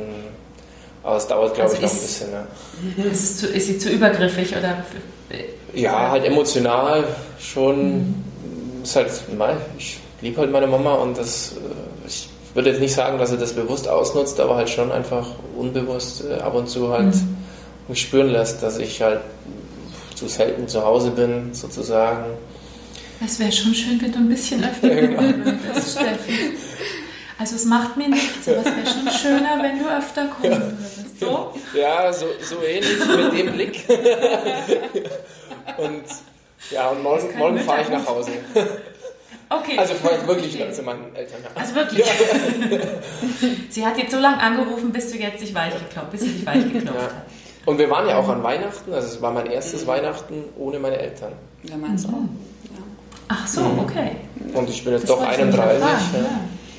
Aber 1.03 1.17
es 1.17 1.27
dauert, 1.27 1.53
glaube 1.53 1.69
Also 1.69 1.75
ich, 1.75 1.83
noch 1.83 1.91
ein 1.91 2.01
bisschen. 2.01 2.27
Ja. 2.31 3.03
Ist, 3.11 3.23
es 3.23 3.37
zu, 3.37 3.47
ist 3.47 3.67
sie 3.67 3.77
zu 3.77 3.89
übergriffig 3.89 4.55
oder 4.57 4.83
Ja, 5.73 6.09
halt 6.11 6.25
emotional 6.25 7.03
schon. 7.39 8.23
Ist 8.83 8.95
halt, 8.95 9.11
ich 9.77 9.99
liebe 10.21 10.39
halt 10.41 10.51
meine 10.51 10.67
Mama 10.67 10.95
und 10.95 11.17
das, 11.17 11.53
äh, 11.53 12.07
ich 12.07 12.29
würde 12.53 12.69
jetzt 12.69 12.79
nicht 12.81 12.93
sagen, 12.93 13.17
dass 13.19 13.29
sie 13.29 13.37
das 13.37 13.53
bewusst 13.53 13.87
ausnutzt, 13.87 14.39
aber 14.39 14.55
halt 14.55 14.69
schon 14.69 14.91
einfach 14.91 15.27
unbewusst 15.57 16.23
äh, 16.29 16.35
ab 16.41 16.55
und 16.55 16.67
zu 16.69 16.89
halt 16.91 17.13
Mhm. 17.13 17.37
mich 17.87 18.01
spüren 18.01 18.29
lässt, 18.29 18.63
dass 18.63 18.77
ich 18.79 19.01
halt 19.01 19.21
zu 20.15 20.27
selten 20.27 20.67
zu 20.67 20.83
Hause 20.83 21.11
bin, 21.11 21.53
sozusagen. 21.53 22.23
Es 23.23 23.39
wäre 23.39 23.51
schon 23.51 23.73
schön, 23.73 24.01
wenn 24.01 24.11
du 24.11 24.19
ein 24.19 24.29
bisschen 24.29 24.63
öfter 24.63 24.93
Ja, 24.93 25.01
genau. 25.01 25.15
kommen 25.17 25.45
würdest, 25.45 25.91
Steffen. 25.97 26.35
Also 27.37 27.55
es 27.55 27.65
macht 27.65 27.97
mir 27.97 28.07
nichts, 28.09 28.47
aber 28.47 28.57
es 28.59 28.65
wäre 28.65 28.85
schon 28.85 29.11
schöner, 29.11 29.61
wenn 29.61 29.79
du 29.79 29.85
öfter 29.89 30.27
kommen 30.27 30.61
würdest. 30.77 31.19
So? 31.19 31.53
Ja, 31.77 32.11
so, 32.13 32.27
so 32.41 32.61
ähnlich 32.63 32.97
mit 32.99 33.39
dem 33.39 33.53
Blick. 33.53 33.83
und 35.77 36.03
ja, 36.71 36.89
und 36.89 37.03
morgen, 37.03 37.37
morgen 37.37 37.59
fahre 37.59 37.81
ich 37.81 37.89
nach 37.89 38.05
Hause. 38.07 38.31
Okay. 39.49 39.77
Also 39.77 39.93
vorher 39.95 40.25
wirklich 40.27 40.57
ganz 40.57 40.75
zu 40.77 40.83
meinen 40.83 41.13
Eltern. 41.15 41.37
Ja. 41.43 41.49
Also 41.61 41.75
wirklich. 41.75 42.03
sie 43.69 43.85
hat 43.85 43.97
jetzt 43.97 44.11
so 44.11 44.19
lange 44.19 44.39
angerufen, 44.41 44.91
bis 44.91 45.11
du 45.11 45.17
jetzt 45.17 45.41
dich 45.41 45.53
weich 45.53 45.73
geklopft, 45.73 46.11
bis 46.11 46.21
sie 46.21 46.29
dich 46.29 46.45
weich 46.45 46.63
geklopft 46.63 46.95
Ja. 46.99 47.03
hat. 47.03 47.25
Und 47.65 47.77
wir 47.79 47.89
waren 47.89 48.07
ja 48.07 48.17
auch 48.17 48.29
an 48.29 48.43
Weihnachten, 48.43 48.93
also 48.93 49.07
es 49.07 49.21
war 49.21 49.31
mein 49.31 49.47
erstes 49.47 49.85
Weihnachten 49.87 50.43
ohne 50.57 50.79
meine 50.79 50.97
Eltern. 50.97 51.33
Ja, 51.63 51.77
meins 51.77 52.05
auch. 52.05 52.11
Ja. 52.11 52.17
Ach 53.27 53.47
so, 53.47 53.61
okay. 53.81 54.11
Und 54.53 54.69
ich 54.69 54.83
bin 54.83 54.93
jetzt 54.93 55.03
Das 55.03 55.09
doch 55.09 55.19
wollte 55.19 55.31
ich 55.33 55.37
nämlich 55.39 55.59
31. 55.59 55.81
fragen, 55.81 56.25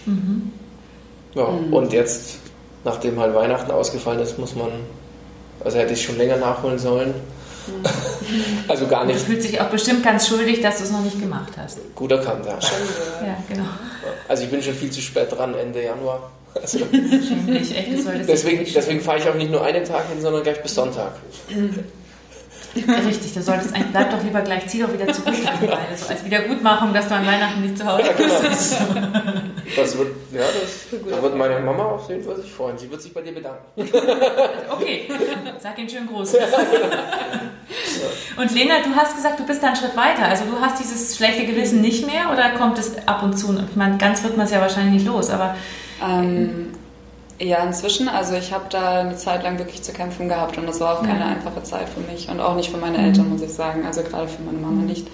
Ja. 0.06 0.12
ja. 0.12 1.42
Ja, 1.42 1.50
Mhm. 1.50 1.72
und 1.74 1.92
jetzt, 1.92 2.36
nachdem 2.84 3.18
halt 3.20 3.34
Weihnachten 3.34 3.70
ausgefallen 3.70 4.20
ist, 4.20 4.38
muss 4.38 4.54
man, 4.54 4.68
also 5.64 5.76
hätte 5.78 5.92
ich 5.92 6.02
schon 6.04 6.16
länger 6.16 6.36
nachholen 6.36 6.78
sollen. 6.78 7.14
also 8.68 8.86
gar 8.86 9.02
Und 9.02 9.08
du 9.08 9.14
nicht 9.14 9.26
fühlst 9.26 9.48
dich 9.48 9.60
auch 9.60 9.66
bestimmt 9.68 10.02
ganz 10.04 10.28
schuldig, 10.28 10.60
dass 10.60 10.78
du 10.78 10.84
es 10.84 10.92
noch 10.92 11.02
nicht 11.02 11.20
gemacht 11.20 11.52
hast. 11.56 11.78
gut 11.96 12.12
erkannt, 12.12 12.46
ja. 12.46 12.52
Ja, 13.26 13.36
genau. 13.48 13.64
Also 14.28 14.44
ich 14.44 14.50
bin 14.50 14.62
schon 14.62 14.74
viel 14.74 14.90
zu 14.90 15.00
spät 15.00 15.32
dran, 15.32 15.52
Ende 15.54 15.82
Januar. 15.82 16.30
Also 16.54 16.78
Schämlich, 16.78 17.76
echt, 17.76 18.02
solltest 18.02 18.28
deswegen, 18.30 18.64
deswegen 18.72 19.00
fahre 19.00 19.18
ich 19.18 19.28
auch 19.28 19.34
nicht 19.34 19.50
nur 19.50 19.62
einen 19.62 19.84
Tag 19.84 20.08
hin, 20.08 20.20
sondern 20.22 20.42
gleich 20.44 20.62
bis 20.62 20.74
Sonntag. 20.74 21.12
Richtig, 23.06 23.32
du 23.34 23.42
solltest 23.42 23.74
eigentlich, 23.74 23.92
bleib 23.92 24.10
doch 24.10 24.22
lieber 24.22 24.40
gleich, 24.42 24.66
zieh 24.66 24.82
doch 24.82 24.92
wieder 24.92 25.06
zurück 25.12 25.34
eine 25.34 25.68
Weile, 25.70 25.96
so 25.96 26.06
als 26.08 26.24
Wiedergutmachung, 26.24 26.92
dass 26.92 27.08
du 27.08 27.14
an 27.14 27.26
Weihnachten 27.26 27.62
nicht 27.62 27.78
zu 27.78 27.86
Hause 27.86 28.02
Ja, 28.06 28.12
genau. 28.12 28.40
bist. 28.48 28.76
Das 29.76 29.98
wird, 29.98 30.08
ja, 30.32 30.40
das, 30.40 31.00
da 31.10 31.22
wird 31.22 31.36
meine 31.36 31.58
Mama 31.60 31.84
auf 31.84 32.08
jeden 32.08 32.22
Fall 32.22 32.36
sich 32.36 32.52
freuen. 32.52 32.78
Sie 32.78 32.90
wird 32.90 33.02
sich 33.02 33.12
bei 33.12 33.20
dir 33.22 33.32
bedanken. 33.34 33.60
Okay, 34.70 35.08
sag 35.60 35.78
ihn 35.78 35.88
schön 35.88 36.06
groß. 36.06 36.34
Und 38.36 38.54
Lena, 38.54 38.74
du 38.84 38.94
hast 38.94 39.16
gesagt, 39.16 39.38
du 39.40 39.46
bist 39.46 39.62
da 39.62 39.68
einen 39.68 39.76
Schritt 39.76 39.96
weiter. 39.96 40.26
Also 40.28 40.44
du 40.44 40.60
hast 40.60 40.78
dieses 40.80 41.16
schlechte 41.16 41.46
Gewissen 41.46 41.80
nicht 41.80 42.06
mehr 42.06 42.30
oder 42.32 42.50
kommt 42.58 42.78
es 42.78 42.92
ab 43.08 43.22
und 43.22 43.36
zu? 43.36 43.56
Ich 43.68 43.76
meine, 43.76 43.96
ganz 43.96 44.22
wird 44.22 44.36
man 44.36 44.46
es 44.46 44.52
ja 44.52 44.60
wahrscheinlich 44.60 44.94
nicht 45.02 45.06
los, 45.06 45.30
aber 45.30 45.54
Ähm, 46.02 46.72
ja, 47.38 47.62
inzwischen, 47.64 48.08
also 48.08 48.34
ich 48.34 48.52
habe 48.52 48.64
da 48.70 49.00
eine 49.00 49.16
Zeit 49.16 49.42
lang 49.42 49.58
wirklich 49.58 49.82
zu 49.82 49.92
kämpfen 49.92 50.28
gehabt 50.28 50.56
und 50.58 50.66
das 50.66 50.80
war 50.80 50.98
auch 50.98 51.02
keine 51.02 51.20
Ja. 51.20 51.26
einfache 51.26 51.62
Zeit 51.62 51.88
für 51.88 52.00
mich 52.00 52.28
und 52.28 52.40
auch 52.40 52.54
nicht 52.56 52.70
für 52.70 52.78
meine 52.78 52.98
Eltern, 52.98 53.28
muss 53.28 53.42
ich 53.42 53.52
sagen, 53.52 53.84
also 53.86 54.02
gerade 54.02 54.28
für 54.28 54.42
meine 54.42 54.58
Mama 54.58 54.82
nicht. 54.82 55.06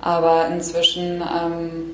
Aber 0.00 0.46
inzwischen 0.48 1.20
ähm, 1.22 1.90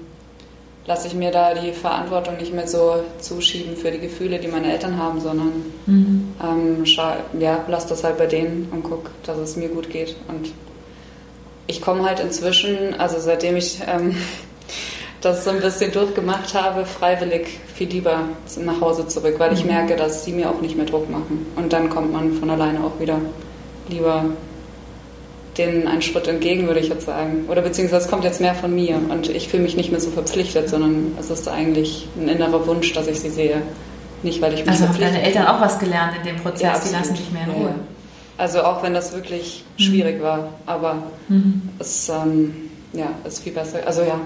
lasse 0.86 1.08
ich 1.08 1.14
mir 1.14 1.30
da 1.30 1.54
die 1.54 1.72
Verantwortung 1.72 2.36
nicht 2.36 2.52
mehr 2.52 2.68
so 2.68 3.02
zuschieben 3.18 3.76
für 3.76 3.90
die 3.90 3.98
Gefühle, 3.98 4.38
die 4.38 4.48
meine 4.48 4.70
Eltern 4.70 4.98
haben, 4.98 5.20
sondern 5.20 5.52
ähm, 6.42 6.86
schau, 6.86 7.12
ja, 7.40 7.64
lass 7.66 7.86
das 7.86 8.04
halt 8.04 8.18
bei 8.18 8.26
denen 8.26 8.68
und 8.70 8.82
guck, 8.84 9.10
dass 9.24 9.38
es 9.38 9.56
mir 9.56 9.68
gut 9.68 9.88
geht. 9.90 10.14
Und 10.28 10.52
ich 11.66 11.80
komme 11.80 12.04
halt 12.04 12.20
inzwischen, 12.20 12.94
also 12.98 13.18
seitdem 13.18 13.56
ich 13.56 13.80
ähm, 13.88 14.14
das 15.24 15.44
so 15.44 15.50
ein 15.50 15.60
bisschen 15.60 15.90
durchgemacht 15.92 16.54
habe, 16.54 16.84
freiwillig 16.86 17.58
viel 17.74 17.88
lieber 17.88 18.20
nach 18.60 18.80
Hause 18.80 19.06
zurück, 19.08 19.34
weil 19.38 19.52
ich 19.52 19.64
merke, 19.64 19.96
dass 19.96 20.24
sie 20.24 20.32
mir 20.32 20.50
auch 20.50 20.60
nicht 20.60 20.76
mehr 20.76 20.86
Druck 20.86 21.10
machen. 21.10 21.46
Und 21.56 21.72
dann 21.72 21.88
kommt 21.90 22.12
man 22.12 22.32
von 22.34 22.50
alleine 22.50 22.80
auch 22.84 23.00
wieder 23.00 23.18
lieber 23.88 24.24
denen 25.56 25.86
einen 25.86 26.02
Schritt 26.02 26.26
entgegen, 26.26 26.66
würde 26.66 26.80
ich 26.80 26.88
jetzt 26.88 27.06
sagen. 27.06 27.44
Oder 27.48 27.62
beziehungsweise 27.62 28.04
es 28.06 28.10
kommt 28.10 28.24
jetzt 28.24 28.40
mehr 28.40 28.54
von 28.54 28.74
mir 28.74 28.96
und 29.08 29.28
ich 29.30 29.48
fühle 29.48 29.62
mich 29.62 29.76
nicht 29.76 29.90
mehr 29.92 30.00
so 30.00 30.10
verpflichtet, 30.10 30.68
sondern 30.68 31.12
es 31.18 31.30
ist 31.30 31.48
eigentlich 31.48 32.08
ein 32.16 32.28
innerer 32.28 32.66
Wunsch, 32.66 32.92
dass 32.92 33.06
ich 33.06 33.20
sie 33.20 33.30
sehe. 33.30 33.62
Nicht, 34.24 34.40
weil 34.42 34.54
ich 34.54 34.60
mich 34.60 34.68
also 34.70 34.88
haben 34.88 34.98
deine 34.98 35.22
Eltern 35.22 35.46
auch 35.46 35.60
was 35.60 35.78
gelernt 35.78 36.14
in 36.18 36.26
dem 36.34 36.36
Prozess, 36.42 36.60
die 36.60 36.66
absolut. 36.66 36.98
lassen 36.98 37.14
dich 37.14 37.30
mehr 37.30 37.44
in 37.44 37.50
Ja, 37.50 37.54
Ruhe. 37.56 37.68
ja. 37.68 37.74
Also 38.36 38.62
auch 38.64 38.82
wenn 38.82 38.94
das 38.94 39.12
wirklich 39.14 39.64
schwierig 39.76 40.20
war, 40.22 40.48
aber 40.66 40.96
Mhm. 41.28 41.62
es 41.78 42.08
ähm, 42.08 42.54
ja, 42.92 43.06
ist 43.24 43.44
viel 43.44 43.52
besser. 43.52 43.78
Also 43.86 44.02
ja, 44.02 44.18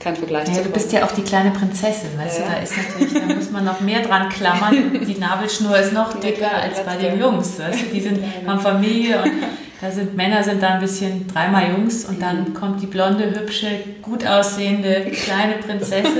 kein 0.00 0.16
Vergleich. 0.16 0.48
Ja, 0.54 0.62
du 0.62 0.70
bist 0.70 0.92
ja 0.92 1.04
auch 1.04 1.12
die 1.12 1.22
kleine 1.22 1.50
Prinzessin, 1.50 2.10
weißt 2.18 2.38
Ja. 2.40 2.44
du, 2.46 2.50
da 2.52 2.58
ist 2.62 2.74
natürlich, 2.76 3.14
da 3.14 3.34
muss 3.34 3.50
man 3.50 3.64
noch 3.64 3.80
mehr 3.80 4.00
dran 4.02 4.28
klammern. 4.28 5.00
Die 5.06 5.18
Nabelschnur 5.18 5.76
ist 5.78 5.92
noch 5.92 6.18
dicker 6.20 6.50
als 6.52 6.82
bei 6.84 6.96
den 6.96 7.18
Jungs, 7.18 7.58
weißt 7.58 7.80
du, 7.82 7.86
die 7.92 8.00
sind, 8.00 8.20
haben 8.46 8.60
Familie 8.60 9.22
und 9.22 9.32
da 9.80 9.90
sind 9.90 10.16
Männer 10.16 10.42
sind 10.42 10.62
da 10.62 10.68
ein 10.74 10.80
bisschen 10.80 11.26
dreimal 11.28 11.70
Jungs 11.70 12.04
und 12.06 12.20
dann 12.22 12.54
kommt 12.54 12.80
die 12.82 12.86
blonde, 12.86 13.30
hübsche, 13.38 13.68
gut 14.02 14.26
aussehende 14.26 15.06
kleine 15.12 15.54
Prinzessin, 15.54 16.12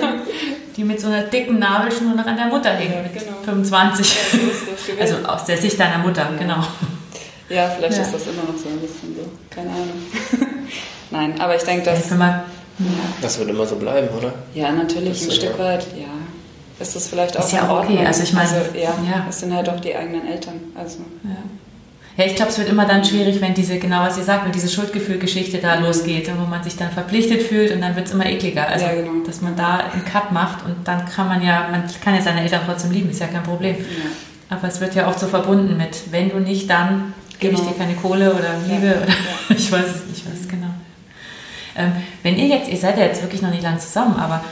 die 0.77 0.85
mit 0.85 1.01
so 1.01 1.07
einer 1.09 1.23
dicken 1.23 1.59
Nabelschnur 1.59 2.15
noch 2.15 2.27
an 2.27 2.37
der 2.37 2.47
Mutter 2.47 2.71
hängt 2.71 2.95
Ja, 2.95 3.03
mit 3.03 3.15
genau. 3.15 3.37
25. 3.45 4.07
Ja, 4.15 4.21
so 4.31 4.37
ist 4.47 4.63
das 4.73 4.87
gewesen. 4.87 5.01
Also 5.17 5.29
aus 5.29 5.45
der 5.47 5.57
Sicht 5.57 5.79
deiner 5.81 5.99
Mutter, 5.99 6.29
genau. 6.39 6.59
ja, 7.49 7.69
vielleicht 7.71 7.99
ist 7.99 8.13
das 8.13 8.23
immer 8.27 8.43
noch 8.53 8.59
so 8.59 8.69
ein 8.69 8.79
bisschen 8.81 9.15
so. 9.17 9.31
Keine 9.49 9.71
Ahnung. 9.71 10.03
Nein, 11.11 11.41
aber 11.41 11.57
ich 11.57 11.63
denke, 11.63 11.85
dass. 11.85 12.11
Wenn 12.11 12.19
man, 12.79 12.93
Das 13.23 13.39
wird 13.39 13.49
immer 13.51 13.67
so 13.67 13.77
bleiben, 13.77 14.09
oder? 14.17 14.33
Ja, 14.55 14.71
natürlich, 14.73 15.21
Das 15.21 15.29
ein 15.29 15.35
Stück 15.35 15.59
ja- 15.59 15.65
weit, 15.65 15.87
ja. 15.97 16.07
Ist 16.79 16.95
das 16.95 17.09
vielleicht 17.09 17.37
auch 17.39 17.45
Ist 17.45 17.53
ja 17.53 17.61
in 17.61 17.65
auch 17.67 17.79
okay, 17.79 17.89
Ordnung? 17.93 18.07
also 18.07 18.23
ich 18.23 18.33
meine, 18.35 18.49
Also, 18.51 18.61
ja, 18.75 18.81
ja. 19.11 19.27
es 19.29 19.41
sind 19.41 19.55
halt 19.55 19.69
auch 19.69 19.81
die 19.81 19.95
eigenen 19.97 20.27
Eltern. 20.29 20.55
Also, 20.75 20.99
Ja. 21.25 21.31
Ja, 22.19 22.25
ich 22.25 22.35
glaube, 22.35 22.51
es 22.51 22.57
wird 22.59 22.71
immer 22.71 22.87
dann 22.87 23.05
schwierig, 23.05 23.43
wenn 23.43 23.53
diese, 23.53 23.79
genau 23.79 24.01
was 24.01 24.17
ihr 24.17 24.25
sagt, 24.25 24.47
wenn 24.47 24.53
diese 24.53 24.69
Schuldgefühlgeschichte 24.69 25.59
da 25.59 25.75
losgeht 25.75 26.29
und 26.29 26.41
wo 26.41 26.47
man 26.47 26.63
sich 26.63 26.75
dann 26.77 26.91
verpflichtet 26.91 27.43
fühlt 27.43 27.73
und 27.73 27.83
dann 27.83 27.95
wird 27.95 28.07
es 28.07 28.13
immer 28.15 28.25
ekliger. 28.25 28.67
Also, 28.69 28.87
Ja, 28.87 28.95
genau. 28.95 29.23
dass 29.27 29.43
man 29.43 29.55
da 29.55 29.81
einen 29.93 30.03
Cut 30.07 30.33
macht 30.33 30.65
und 30.65 30.77
dann 30.89 31.05
kann 31.05 31.29
man 31.29 31.43
ja, 31.43 31.69
man 31.71 31.85
kann 32.03 32.15
ja 32.15 32.23
seine 32.23 32.41
Eltern 32.43 32.63
trotzdem 32.67 32.91
lieben, 32.91 33.11
ist 33.11 33.21
ja 33.21 33.27
kein 33.27 33.43
Problem. 33.43 33.77
ja. 33.77 34.55
Aber 34.57 34.69
es 34.69 34.81
wird 34.81 34.95
ja 34.95 35.09
oft 35.09 35.19
so 35.21 35.27
verbunden 35.27 35.77
mit, 35.77 36.11
wenn 36.11 36.31
du 36.31 36.39
nicht, 36.39 36.71
dann 36.71 37.13
gebe 37.39 37.53
ich 37.55 37.61
Genau. 37.61 37.73
dir 37.73 37.79
keine 37.79 37.95
Kohle 37.97 38.31
oder 38.33 38.55
Liebe 38.67 38.87
Ja, 38.87 38.93
oder 38.93 39.09
ich 39.59 39.71
weiß 39.73 39.85
es 39.87 40.07
nicht 40.07 40.25
was, 40.31 40.49
genau. 40.49 40.66
Ähm, 41.77 41.93
wenn 42.23 42.37
ihr 42.37 42.47
jetzt, 42.47 42.69
ihr 42.69 42.77
seid 42.77 42.99
ja 42.99 43.05
jetzt 43.05 43.23
wirklich 43.23 43.43
noch 43.43 43.51
nicht 43.51 43.63
lang 43.63 43.79
zusammen, 43.79 44.17
aber 44.17 44.43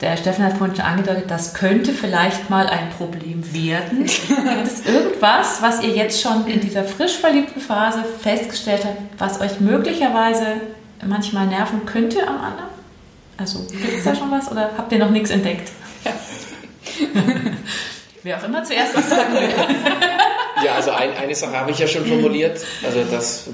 der 0.00 0.16
Steffen 0.16 0.44
hat 0.44 0.56
vorhin 0.56 0.76
schon 0.76 0.84
angedeutet, 0.84 1.24
das 1.28 1.54
könnte 1.54 1.92
vielleicht 1.92 2.50
mal 2.50 2.68
ein 2.68 2.90
Problem 2.90 3.42
werden. 3.52 4.04
Gibt 4.04 4.66
es 4.66 4.86
irgendwas, 4.86 5.60
was 5.60 5.82
ihr 5.82 5.90
jetzt 5.90 6.22
schon 6.22 6.46
in 6.46 6.60
dieser 6.60 6.84
frisch 6.84 7.16
verliebten 7.16 7.60
Phase 7.60 8.04
festgestellt 8.22 8.84
habt, 8.84 8.98
was 9.18 9.40
euch 9.40 9.58
möglicherweise 9.58 10.60
manchmal 11.04 11.46
nerven 11.46 11.84
könnte 11.84 12.26
am 12.28 12.36
anderen? 12.36 12.68
Also 13.38 13.64
gibt 13.70 13.98
es 13.98 14.04
da 14.04 14.14
schon 14.14 14.30
was 14.30 14.50
oder 14.50 14.70
habt 14.76 14.92
ihr 14.92 14.98
noch 14.98 15.10
nichts 15.10 15.30
entdeckt? 15.30 15.70
Wer 18.22 18.38
auch 18.38 18.44
immer 18.44 18.62
zuerst 18.64 18.96
was 18.96 19.10
sagen 19.10 19.34
will. 19.34 19.48
Ja, 20.64 20.74
also 20.74 20.90
ein, 20.90 21.16
eine 21.16 21.34
Sache 21.34 21.58
habe 21.58 21.70
ich 21.70 21.78
ja 21.78 21.86
schon 21.86 22.04
formuliert. 22.04 22.64
Also 22.84 23.04
das, 23.10 23.48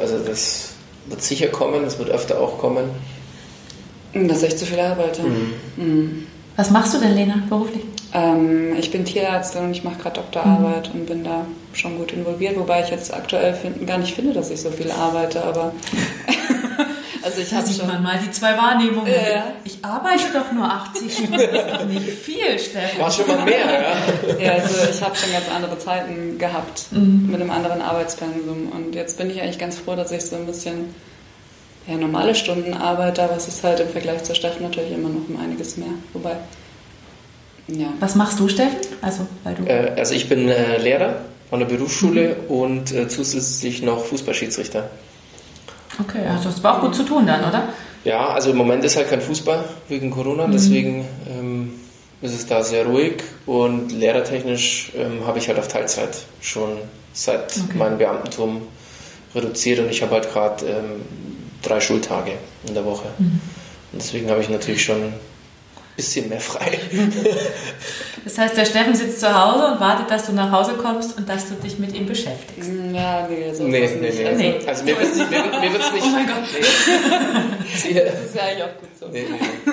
also 0.00 0.18
das 0.18 0.75
wird 1.08 1.22
sicher 1.22 1.48
kommen, 1.48 1.84
das 1.84 1.98
wird 1.98 2.10
öfter 2.10 2.40
auch 2.40 2.58
kommen. 2.58 2.90
Dass 4.14 4.42
ich 4.42 4.56
zu 4.56 4.64
viel 4.64 4.80
arbeite. 4.80 5.22
Mhm. 5.22 6.26
Was 6.56 6.70
machst 6.70 6.94
du 6.94 6.98
denn, 6.98 7.14
Lena, 7.14 7.42
beruflich? 7.48 7.82
Ähm, 8.14 8.76
ich 8.78 8.90
bin 8.90 9.04
Tierärztin 9.04 9.64
und 9.64 9.70
ich 9.72 9.84
mache 9.84 9.96
gerade 9.96 10.20
Doktorarbeit 10.20 10.90
und 10.94 11.06
bin 11.06 11.22
da 11.22 11.44
schon 11.74 11.98
gut 11.98 12.12
involviert, 12.12 12.58
wobei 12.58 12.82
ich 12.82 12.88
jetzt 12.88 13.12
aktuell 13.12 13.52
find, 13.52 13.86
gar 13.86 13.98
nicht 13.98 14.14
finde, 14.14 14.32
dass 14.32 14.50
ich 14.50 14.62
so 14.62 14.70
viel 14.70 14.90
arbeite, 14.90 15.44
aber 15.44 15.72
also 17.26 17.40
ich 17.42 17.50
Da 17.50 17.60
sieht 17.62 17.76
schon. 17.78 17.86
man 17.88 18.02
mal 18.02 18.18
die 18.24 18.30
zwei 18.30 18.56
Wahrnehmungen. 18.56 19.12
Ja. 19.12 19.44
Ich 19.64 19.78
arbeite 19.82 20.24
doch 20.32 20.50
nur 20.52 20.64
80 20.64 21.12
Stunden, 21.12 21.32
das 21.32 21.42
ist 21.42 21.74
doch 21.74 21.84
nicht 21.84 22.08
viel, 22.08 22.58
Steffen. 22.58 23.00
War 23.00 23.10
schon 23.10 23.26
mal 23.26 23.44
mehr, 23.44 23.56
ja. 23.66 24.38
Ja, 24.44 24.52
also 24.54 24.74
ich 24.90 25.02
habe 25.02 25.14
schon 25.16 25.32
ganz 25.32 25.44
andere 25.54 25.78
Zeiten 25.78 26.38
gehabt 26.38 26.86
Mhm. 26.92 27.28
mit 27.30 27.40
einem 27.40 27.50
anderen 27.50 27.82
Arbeitspensum 27.82 28.70
und 28.72 28.94
jetzt 28.94 29.18
bin 29.18 29.28
ich 29.30 29.40
eigentlich 29.42 29.58
ganz 29.58 29.76
froh, 29.78 29.94
dass 29.96 30.10
ich 30.12 30.22
so 30.24 30.36
ein 30.36 30.46
bisschen 30.46 30.94
ja, 31.86 31.94
normale 31.96 32.34
Stunden 32.34 32.74
arbeite, 32.74 33.22
aber 33.22 33.36
es 33.36 33.46
ist 33.48 33.62
halt 33.62 33.78
im 33.80 33.88
Vergleich 33.90 34.22
zur 34.24 34.34
Steffen 34.34 34.62
natürlich 34.62 34.92
immer 34.92 35.08
noch 35.08 35.28
um 35.28 35.38
einiges 35.40 35.76
mehr. 35.76 35.90
Wobei, 36.14 36.36
ja. 37.68 37.88
Was 38.00 38.14
machst 38.14 38.38
du, 38.40 38.48
Steffen? 38.48 38.76
Also, 39.02 39.26
weil 39.44 39.54
du. 39.54 39.64
Äh, 39.64 39.92
Also 39.98 40.14
ich 40.14 40.28
bin 40.28 40.48
äh, 40.48 40.78
Lehrer 40.78 41.16
an 41.50 41.60
der 41.60 41.66
Berufsschule 41.66 42.36
und 42.48 42.92
äh, 42.92 43.08
zusätzlich 43.08 43.82
noch 43.82 44.04
Fußballschiedsrichter. 44.04 44.90
Okay, 46.00 46.26
also 46.26 46.50
das 46.50 46.62
war 46.62 46.76
auch 46.76 46.80
gut 46.80 46.94
zu 46.94 47.02
tun 47.04 47.26
dann, 47.26 47.44
oder? 47.44 47.68
Ja, 48.04 48.28
also 48.28 48.50
im 48.50 48.56
Moment 48.56 48.84
ist 48.84 48.96
halt 48.96 49.08
kein 49.08 49.20
Fußball 49.20 49.64
wegen 49.88 50.10
Corona, 50.10 50.46
deswegen 50.46 51.04
ähm, 51.28 51.72
ist 52.22 52.34
es 52.34 52.46
da 52.46 52.62
sehr 52.62 52.86
ruhig 52.86 53.22
und 53.46 53.90
lehrertechnisch 53.92 54.92
ähm, 54.96 55.26
habe 55.26 55.38
ich 55.38 55.48
halt 55.48 55.58
auf 55.58 55.68
Teilzeit 55.68 56.16
schon 56.40 56.70
seit 57.12 57.56
Okay. 57.68 57.78
meinem 57.78 57.98
Beamtentum 57.98 58.62
reduziert 59.34 59.80
und 59.80 59.88
ich 59.90 60.02
habe 60.02 60.12
halt 60.12 60.30
gerade 60.32 60.66
ähm, 60.66 61.02
drei 61.62 61.80
Schultage 61.80 62.32
in 62.68 62.74
der 62.74 62.84
Woche. 62.84 63.06
Und 63.18 63.40
deswegen 64.02 64.30
habe 64.30 64.40
ich 64.40 64.48
natürlich 64.48 64.84
schon 64.84 65.12
bisschen 65.96 66.28
mehr 66.28 66.40
frei. 66.40 66.78
Das 68.24 68.38
heißt, 68.38 68.56
der 68.56 68.64
Steffen 68.64 68.92
sitzt 68.92 69.20
zu 69.20 69.32
Hause 69.32 69.68
und 69.68 69.78
wartet, 69.78 70.10
dass 70.10 70.26
du 70.26 70.32
nach 70.32 70.50
Hause 70.50 70.72
kommst 70.72 71.16
und 71.16 71.28
dass 71.28 71.48
du 71.48 71.54
dich 71.54 71.78
mit 71.78 71.94
ihm 71.94 72.06
beschäftigst. 72.06 72.68
Ja, 72.92 73.24
nee, 73.28 73.54
so 73.54 73.62
nee, 73.62 73.88
nee, 74.00 74.10
nee. 74.10 74.26
Also, 74.26 74.42
Nee. 74.42 74.54
Also 74.66 74.84
mir 74.84 74.98
wird 74.98 75.12
es 75.12 75.16
nicht, 75.16 75.30
mir, 75.30 75.60
mir 75.60 75.72
wird's 75.72 75.92
nicht. 75.92 76.04
Oh 76.04 76.10
mein 76.10 76.26
Gott. 76.26 76.36
Nee. 76.52 78.00
Das 78.04 78.24
ist 78.24 78.34
ja 78.34 78.42
eigentlich 78.42 78.62
auch 78.64 78.80
gut 78.80 78.88
so. 78.98 79.06
Nee, 79.12 79.26
nee. 79.30 79.72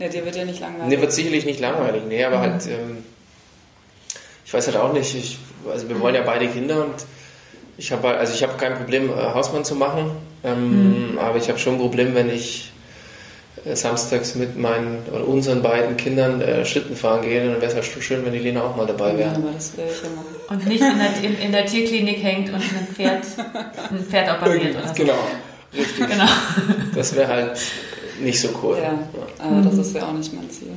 Nee, 0.00 0.08
dir 0.08 0.24
wird 0.24 0.34
ja 0.34 0.44
nicht 0.44 0.58
langweilig. 0.58 0.88
Nee, 0.88 1.00
wird 1.00 1.12
sicherlich 1.12 1.46
nicht 1.46 1.60
langweilig. 1.60 2.02
Nee, 2.08 2.24
aber 2.24 2.40
halt, 2.40 2.66
ähm, 2.66 3.04
ich 4.44 4.52
weiß 4.52 4.66
halt 4.66 4.78
auch 4.78 4.92
nicht. 4.92 5.14
Ich, 5.14 5.38
also 5.70 5.88
wir 5.88 6.00
wollen 6.00 6.16
ja 6.16 6.22
beide 6.22 6.48
Kinder 6.48 6.86
und 6.86 6.94
ich 7.78 7.92
habe 7.92 8.08
halt, 8.08 8.18
also 8.18 8.34
ich 8.34 8.42
habe 8.42 8.54
kein 8.58 8.74
Problem, 8.74 9.10
äh, 9.10 9.12
Hausmann 9.12 9.64
zu 9.64 9.76
machen. 9.76 10.10
Ähm, 10.42 11.18
Aber 11.20 11.38
ich 11.38 11.48
habe 11.48 11.58
schon 11.60 11.74
ein 11.74 11.80
Problem, 11.80 12.16
wenn 12.16 12.30
ich 12.30 12.72
samstags 13.74 14.34
mit 14.34 14.56
meinen 14.58 14.98
oder 15.12 15.26
unseren 15.26 15.62
beiden 15.62 15.96
Kindern 15.96 16.40
äh, 16.40 16.64
Schlitten 16.64 16.94
fahren 16.94 17.22
gehen, 17.22 17.50
dann 17.50 17.60
wäre 17.60 17.66
es 17.66 17.74
halt 17.74 17.84
schon 17.84 18.02
schön, 18.02 18.24
wenn 18.24 18.32
die 18.32 18.38
Lena 18.38 18.62
auch 18.62 18.76
mal 18.76 18.86
dabei 18.86 19.16
wäre. 19.18 19.32
Ja, 19.32 19.52
das 19.54 19.76
wäre 19.76 19.88
ich 19.88 20.02
immer. 20.02 20.24
Und 20.48 20.66
nicht 20.66 20.80
in 20.80 20.98
der, 20.98 21.30
in, 21.30 21.38
in 21.38 21.52
der, 21.52 21.66
Tierklinik 21.66 22.22
hängt 22.22 22.48
und 22.50 22.56
ein 22.56 22.88
Pferd, 22.92 23.24
ein 23.90 24.04
Pferd 24.04 24.40
operiert 24.40 24.76
oder 24.76 24.88
so. 24.88 24.94
Genau, 24.94 25.18
richtig. 25.76 26.06
Genau. 26.06 26.26
Das 26.94 27.16
wäre 27.16 27.28
halt 27.28 27.58
nicht 28.20 28.40
so 28.40 28.48
cool. 28.62 28.78
Ja, 28.80 28.98
aber 29.38 29.62
das 29.62 29.78
ist 29.78 29.94
ja 29.94 30.06
auch 30.06 30.12
nicht 30.12 30.32
mein 30.32 30.48
Ziel. 30.50 30.72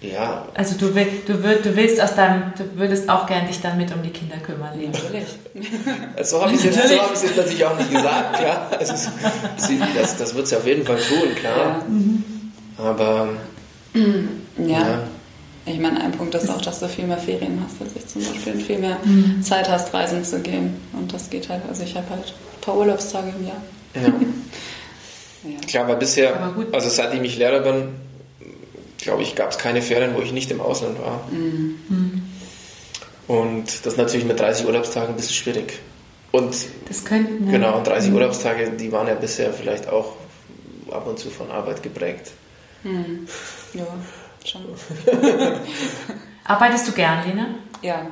Ja. 0.00 0.46
Also 0.54 0.76
du, 0.76 0.94
will, 0.94 1.06
du, 1.26 1.42
würd, 1.42 1.64
du 1.64 1.74
willst 1.74 2.00
aus 2.00 2.14
deinem, 2.14 2.52
du 2.56 2.78
würdest 2.78 3.08
auch 3.08 3.26
gern 3.26 3.46
dich 3.46 3.60
dann 3.62 3.78
mit 3.78 3.94
um 3.94 4.02
die 4.02 4.10
Kinder 4.10 4.36
kümmern, 4.36 4.78
Lena. 4.78 4.92
Natürlich. 4.92 5.38
So 6.22 6.42
habe 6.42 6.52
ich 6.52 6.58
es 6.58 6.64
jetzt, 6.64 6.88
so 6.88 6.98
hab 6.98 7.10
jetzt 7.10 7.36
natürlich 7.36 7.64
auch 7.64 7.78
nicht 7.78 7.90
gesagt, 7.90 8.38
klar. 8.38 8.70
Also, 8.78 8.92
das 8.92 10.16
das 10.18 10.34
wird 10.34 10.48
sie 10.48 10.56
auf 10.56 10.66
jeden 10.66 10.84
Fall 10.84 10.98
tun, 10.98 11.34
klar. 11.34 11.56
Ja. 11.56 11.84
Mhm. 11.88 12.24
Aber 12.78 13.28
ja. 14.58 14.66
ja. 14.66 15.02
Ich 15.64 15.80
meine, 15.80 16.00
ein 16.00 16.12
Punkt 16.12 16.34
ist 16.34 16.48
auch, 16.48 16.60
dass 16.60 16.78
du 16.78 16.88
viel 16.88 17.06
mehr 17.06 17.18
Ferien 17.18 17.60
hast 17.64 17.80
als 17.80 17.96
ich 17.96 18.06
zum 18.06 18.22
Beispiel 18.22 18.52
und 18.52 18.62
viel 18.62 18.78
mehr 18.78 18.98
mhm. 19.02 19.42
Zeit 19.42 19.68
hast, 19.68 19.92
reisen 19.92 20.24
zu 20.24 20.40
gehen. 20.40 20.76
Und 20.92 21.12
das 21.12 21.28
geht 21.28 21.48
halt, 21.48 21.62
also 21.68 21.82
ich 21.82 21.96
habe 21.96 22.08
halt 22.10 22.26
ein 22.26 22.60
paar 22.60 22.76
Urlaubstage 22.76 23.32
im 23.36 23.46
Jahr. 23.46 23.62
Ja. 23.94 24.02
ja. 25.50 25.58
Klar, 25.66 25.88
weil 25.88 25.96
bisher, 25.96 26.54
also 26.70 26.88
seitdem 26.88 27.24
ich 27.24 27.36
Lehrer 27.36 27.60
bin, 27.60 27.88
glaube 29.06 29.22
ich, 29.22 29.34
gab 29.34 29.50
es 29.50 29.58
keine 29.58 29.80
Ferien, 29.80 30.14
wo 30.14 30.20
ich 30.20 30.32
nicht 30.32 30.50
im 30.50 30.60
Ausland 30.60 31.00
war. 31.00 31.26
Mhm. 31.30 32.22
Und 33.26 33.64
das 33.64 33.94
ist 33.94 33.96
natürlich 33.96 34.26
mit 34.26 34.38
30 34.38 34.66
Urlaubstagen 34.66 35.10
ein 35.10 35.16
bisschen 35.16 35.34
schwierig. 35.34 35.78
Und 36.32 36.54
das 36.88 37.04
könnten, 37.04 37.50
genau, 37.50 37.82
30 37.82 38.10
mhm. 38.10 38.16
Urlaubstage, 38.16 38.70
die 38.70 38.92
waren 38.92 39.08
ja 39.08 39.14
bisher 39.14 39.52
vielleicht 39.52 39.88
auch 39.88 40.16
ab 40.90 41.06
und 41.06 41.18
zu 41.18 41.30
von 41.30 41.50
Arbeit 41.50 41.82
geprägt. 41.82 42.32
Mhm. 42.82 43.26
Ja, 43.74 43.86
schon. 44.44 44.62
Arbeitest 46.44 46.88
du 46.88 46.92
gern, 46.92 47.26
Lena? 47.26 47.46
Ja, 47.82 48.06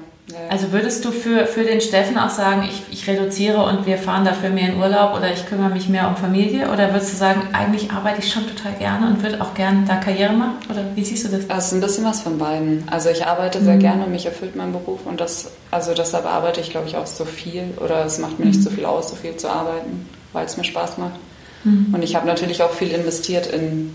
also 0.48 0.72
würdest 0.72 1.04
du 1.04 1.10
für, 1.10 1.46
für 1.46 1.64
den 1.64 1.82
Steffen 1.82 2.16
auch 2.16 2.30
sagen, 2.30 2.66
ich, 2.66 2.82
ich 2.90 3.06
reduziere 3.06 3.62
und 3.62 3.84
wir 3.84 3.98
fahren 3.98 4.24
dafür 4.24 4.48
mehr 4.48 4.70
in 4.72 4.78
Urlaub 4.78 5.14
oder 5.14 5.30
ich 5.30 5.46
kümmere 5.46 5.68
mich 5.68 5.90
mehr 5.90 6.08
um 6.08 6.16
Familie? 6.16 6.72
Oder 6.72 6.92
würdest 6.92 7.12
du 7.12 7.16
sagen, 7.18 7.42
eigentlich 7.52 7.90
arbeite 7.90 8.20
ich 8.20 8.32
schon 8.32 8.46
total 8.48 8.72
gerne 8.78 9.08
und 9.08 9.22
würde 9.22 9.42
auch 9.42 9.52
gerne 9.52 9.84
da 9.86 9.96
Karriere 9.96 10.32
machen? 10.32 10.54
Oder 10.70 10.82
wie 10.94 11.04
siehst 11.04 11.26
du 11.26 11.28
das? 11.28 11.50
Also 11.50 11.76
ein 11.76 11.82
bisschen 11.82 12.06
was 12.06 12.22
von 12.22 12.38
beiden. 12.38 12.84
Also 12.90 13.10
ich 13.10 13.26
arbeite 13.26 13.62
sehr 13.62 13.74
mhm. 13.74 13.80
gerne 13.80 14.04
und 14.04 14.12
mich 14.12 14.24
erfüllt 14.24 14.56
mein 14.56 14.72
Beruf 14.72 15.00
und 15.04 15.20
das, 15.20 15.50
also 15.70 15.92
deshalb 15.92 16.24
arbeite 16.24 16.62
ich 16.62 16.70
glaube 16.70 16.88
ich 16.88 16.96
auch 16.96 17.06
so 17.06 17.26
viel 17.26 17.64
oder 17.84 18.06
es 18.06 18.18
macht 18.18 18.38
mir 18.38 18.46
nicht 18.46 18.62
so 18.62 18.70
viel 18.70 18.86
aus, 18.86 19.10
so 19.10 19.16
viel 19.16 19.36
zu 19.36 19.48
arbeiten, 19.48 20.08
weil 20.32 20.46
es 20.46 20.56
mir 20.56 20.64
Spaß 20.64 20.96
macht. 20.96 21.20
Mhm. 21.64 21.88
Und 21.92 22.02
ich 22.02 22.16
habe 22.16 22.26
natürlich 22.26 22.62
auch 22.62 22.72
viel 22.72 22.92
investiert 22.92 23.46
in 23.46 23.92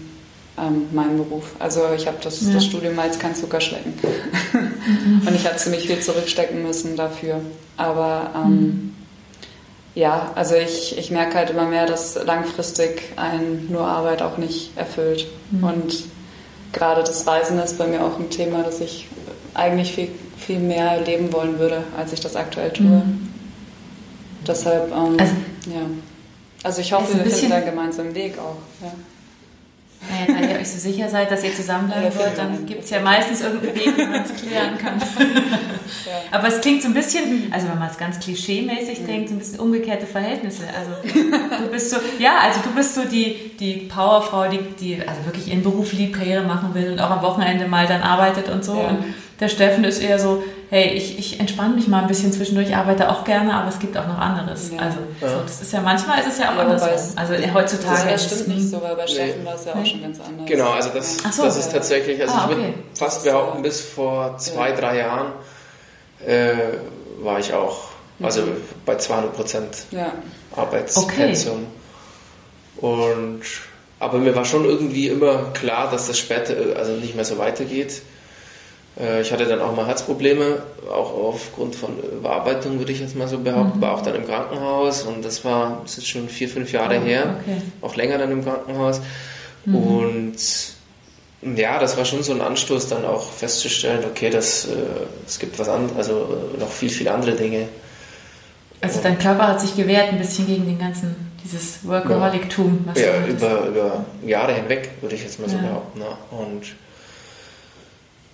ähm, 0.60 0.88
meinem 0.92 1.18
Beruf. 1.18 1.56
Also 1.58 1.82
ich 1.96 2.06
habe 2.06 2.18
das, 2.24 2.42
ja. 2.46 2.54
das 2.54 2.66
Studium 2.66 2.96
mal 2.96 3.08
jetzt 3.08 3.20
kein 3.20 3.34
Zuckerschlecken. 3.34 3.94
Und 5.30 5.36
ich 5.36 5.46
habe 5.46 5.58
ziemlich 5.58 5.88
viel 5.88 6.00
zurückstecken 6.00 6.64
müssen 6.64 6.96
dafür. 6.96 7.42
Aber 7.78 8.32
ähm, 8.36 8.52
mhm. 8.52 8.96
ja, 9.94 10.32
also 10.36 10.56
ich, 10.56 10.98
ich 10.98 11.12
merke 11.12 11.36
halt 11.36 11.52
immer 11.52 11.66
mehr, 11.66 11.86
dass 11.86 12.16
langfristig 12.24 13.04
ein 13.16 13.68
nur 13.70 13.86
Arbeit 13.86 14.22
auch 14.24 14.38
nicht 14.38 14.76
erfüllt. 14.76 15.28
Mhm. 15.52 15.64
Und 15.64 16.04
gerade 16.74 17.04
das 17.04 17.28
Reisen 17.28 17.60
ist 17.60 17.78
bei 17.78 17.86
mir 17.86 18.04
auch 18.04 18.18
ein 18.20 18.30
Thema, 18.32 18.64
das 18.64 18.82
ich 18.82 19.08
eigentlich 19.54 19.94
viel, 19.94 20.10
viel 20.38 20.60
mehr 20.60 21.00
leben 21.02 21.32
wollen 21.32 21.60
würde, 21.60 21.84
als 21.96 22.12
ich 22.12 22.20
das 22.22 22.36
aktuell 22.36 22.72
tue. 22.72 22.86
Mhm. 22.88 23.30
Deshalb, 24.48 24.92
ähm, 24.92 25.18
also, 25.20 25.34
ja. 25.68 25.82
Also 26.64 26.82
ich 26.82 26.92
hoffe, 26.92 27.24
wir 27.24 27.32
finden 27.32 27.54
einen 27.54 27.66
gemeinsamen 27.66 28.16
Weg 28.16 28.38
auch. 28.40 28.58
Ja. 28.84 28.92
Naja, 30.08 30.40
da 30.40 30.48
ihr 30.54 30.60
euch 30.60 30.70
so 30.70 30.78
sicher 30.78 31.10
seid, 31.10 31.30
dass 31.30 31.44
ihr 31.44 31.54
zusammenbleiben 31.54 32.18
wollt, 32.18 32.38
dann 32.38 32.66
gibt 32.66 32.86
es 32.86 32.90
ja 32.90 33.02
meistens 33.02 33.42
irgendeinen 33.42 33.76
Weg, 33.76 33.98
wie 33.98 34.06
man 34.06 34.24
es 34.24 34.34
klären 34.34 34.78
kann. 34.78 34.94
Aber 36.32 36.48
es 36.48 36.62
klingt 36.62 36.82
so 36.82 36.88
ein 36.88 36.94
bisschen, 36.94 37.52
also 37.52 37.68
wenn 37.68 37.80
man 37.80 37.90
es 37.90 37.98
ganz 37.98 38.18
klischee-mäßig 38.20 39.02
mhm. 39.02 39.08
denkt, 39.08 39.30
so 39.30 39.36
ein 39.36 39.40
bisschen 39.40 39.60
umgekehrte 39.60 40.06
Verhältnisse. 40.06 40.64
Also 40.68 40.92
du 41.64 41.70
bist 41.70 41.90
so, 41.90 41.98
ja, 42.18 42.40
also 42.42 42.62
du 42.62 42.74
bist 42.74 42.96
so 42.96 43.04
die, 43.04 43.52
die 43.60 43.88
Powerfrau, 43.88 44.48
die, 44.48 44.60
die 44.80 45.02
also 45.06 45.26
wirklich 45.26 45.50
ihren 45.50 45.64
Beruf 45.64 45.92
liebt, 45.92 46.16
Karriere 46.16 46.44
machen 46.44 46.74
will 46.74 46.92
und 46.92 47.02
auch 47.02 47.12
am 47.12 47.22
Wochenende 47.22 47.68
mal 47.68 47.86
dann 47.86 48.02
arbeitet 48.02 48.48
und 48.48 48.64
so. 48.64 48.78
Ja. 48.78 48.88
Und 48.88 49.04
der 49.40 49.50
Steffen 49.50 49.84
ist 49.84 50.02
eher 50.02 50.18
so, 50.18 50.44
hey, 50.70 50.94
ich, 50.94 51.18
ich 51.18 51.40
entspanne 51.40 51.76
mich 51.76 51.88
mal 51.88 52.02
ein 52.02 52.08
bisschen 52.08 52.32
zwischendurch, 52.32 52.76
arbeite 52.76 53.10
auch 53.10 53.24
gerne, 53.24 53.54
aber 53.54 53.70
es 53.70 53.80
gibt 53.80 53.98
auch 53.98 54.08
noch 54.08 54.20
anderes. 54.20 54.72
Ja. 54.72 54.80
Also 54.80 55.00
ja. 55.20 55.30
So, 55.30 55.44
das 55.44 55.62
ist 55.62 55.74
ja 55.74 55.82
manchmal 55.82 56.20
ist 56.20 56.28
es 56.28 56.38
ja 56.38 56.52
auch 56.52 56.56
ja, 56.56 56.62
andersrum. 56.62 56.90
Also 57.16 57.34
heutzutage. 57.54 58.12
Das 58.12 58.26
stimmt 58.26 58.48
nicht 58.50 58.70
so, 58.70 58.82
weil 58.82 58.96
bei 58.96 59.08
Steffen 59.08 59.46
war 59.46 59.56
es 59.56 59.66
ja 59.66 59.74
auch 59.74 59.86
schon 59.86 60.02
ganz 60.02 60.20
anders. 60.20 60.48
Genau, 60.48 60.70
also 60.72 60.90
das, 60.94 61.18
so, 61.18 61.44
das 61.44 61.58
ist 61.58 61.72
tatsächlich, 61.72 62.22
also 62.22 62.34
ah, 62.34 62.48
ich 62.50 62.58
würde 62.58 62.74
fast 62.94 63.24
behaupten, 63.24 63.64
bis 63.64 63.82
vor 63.82 64.38
zwei, 64.38 64.72
drei 64.72 64.98
Jahren 64.98 65.32
äh, 66.26 66.54
war 67.22 67.40
ich 67.40 67.54
auch, 67.54 67.90
also 68.22 68.42
mhm. 68.42 68.58
bei 68.86 68.96
200 68.96 69.34
Prozent 69.34 69.86
Arbeitspensum. 70.56 71.66
Okay. 72.78 72.86
Und 72.86 73.42
aber 74.00 74.18
mir 74.20 74.36
war 74.36 74.46
schon 74.46 74.64
irgendwie 74.66 75.08
immer 75.08 75.52
klar, 75.54 75.92
dass 75.92 76.08
das 76.08 76.18
später 76.18 76.78
also 76.78 76.94
nicht 76.94 77.16
mehr 77.16 77.26
so 77.26 77.38
weitergeht. 77.38 78.02
Äh, 79.00 79.22
ich 79.22 79.32
hatte 79.32 79.46
dann 79.46 79.62
auch 79.62 79.76
mal 79.76 79.88
Herzprobleme, 79.88 80.62
auch 80.92 81.14
aufgrund 81.14 81.76
von 81.76 81.92
Überarbeitung, 82.00 82.80
würde 82.80 82.92
ich 82.92 83.00
jetzt 83.00 83.16
mal 83.16 83.28
so 83.28 83.40
behaupten, 83.40 83.78
mhm. 83.78 83.82
war 83.82 83.94
auch 83.94 84.02
dann 84.02 84.16
im 84.16 84.26
Krankenhaus 84.26 85.04
und 85.04 85.24
das 85.24 85.46
war, 85.46 85.82
das 85.84 85.98
ist 85.98 86.08
schon 86.08 86.28
vier, 86.30 86.50
fünf 86.50 86.72
Jahre 86.72 87.00
oh, 87.00 87.06
her, 87.06 87.38
okay. 87.42 87.62
auch 87.82 87.96
länger 87.96 88.18
dann 88.18 88.32
im 88.32 88.44
Krankenhaus. 88.44 89.02
Mhm. 89.66 89.76
Und 89.76 90.36
ja, 91.56 91.80
das 91.80 91.98
war 91.98 92.04
schon 92.04 92.22
so 92.22 92.34
ein 92.34 92.42
Anstoß, 92.42 92.90
dann 92.90 93.06
auch 93.06 93.32
festzustellen, 93.32 94.04
okay, 94.10 94.30
das, 94.30 94.66
äh, 94.66 94.70
es 95.26 95.40
gibt 95.40 95.58
was 95.58 95.70
anderes, 95.70 95.98
also 95.98 96.52
äh, 96.56 96.60
noch 96.60 96.70
viel, 96.70 96.90
viel 96.90 97.08
andere 97.08 97.32
Dinge. 97.32 97.70
Also 98.82 99.00
dein 99.02 99.20
Körper 99.20 99.48
hat 99.48 99.60
sich 99.60 99.76
gewehrt 99.76 100.10
ein 100.10 100.18
bisschen 100.18 100.48
gegen 100.48 100.66
den 100.66 100.80
ganzen, 100.80 101.16
dieses 101.44 101.86
Workaholic-Tum. 101.86 102.86
Ja, 102.96 103.02
ja 103.02 103.26
über, 103.28 103.68
über 103.68 104.06
Jahre 104.26 104.54
hinweg, 104.54 104.92
würde 105.02 105.16
ich 105.16 105.24
jetzt 105.24 105.40
mal 105.40 105.50
so 105.50 105.58
ja. 105.58 105.64
behaupten. 105.64 106.00
Ja. 106.00 106.18
Und 106.38 106.64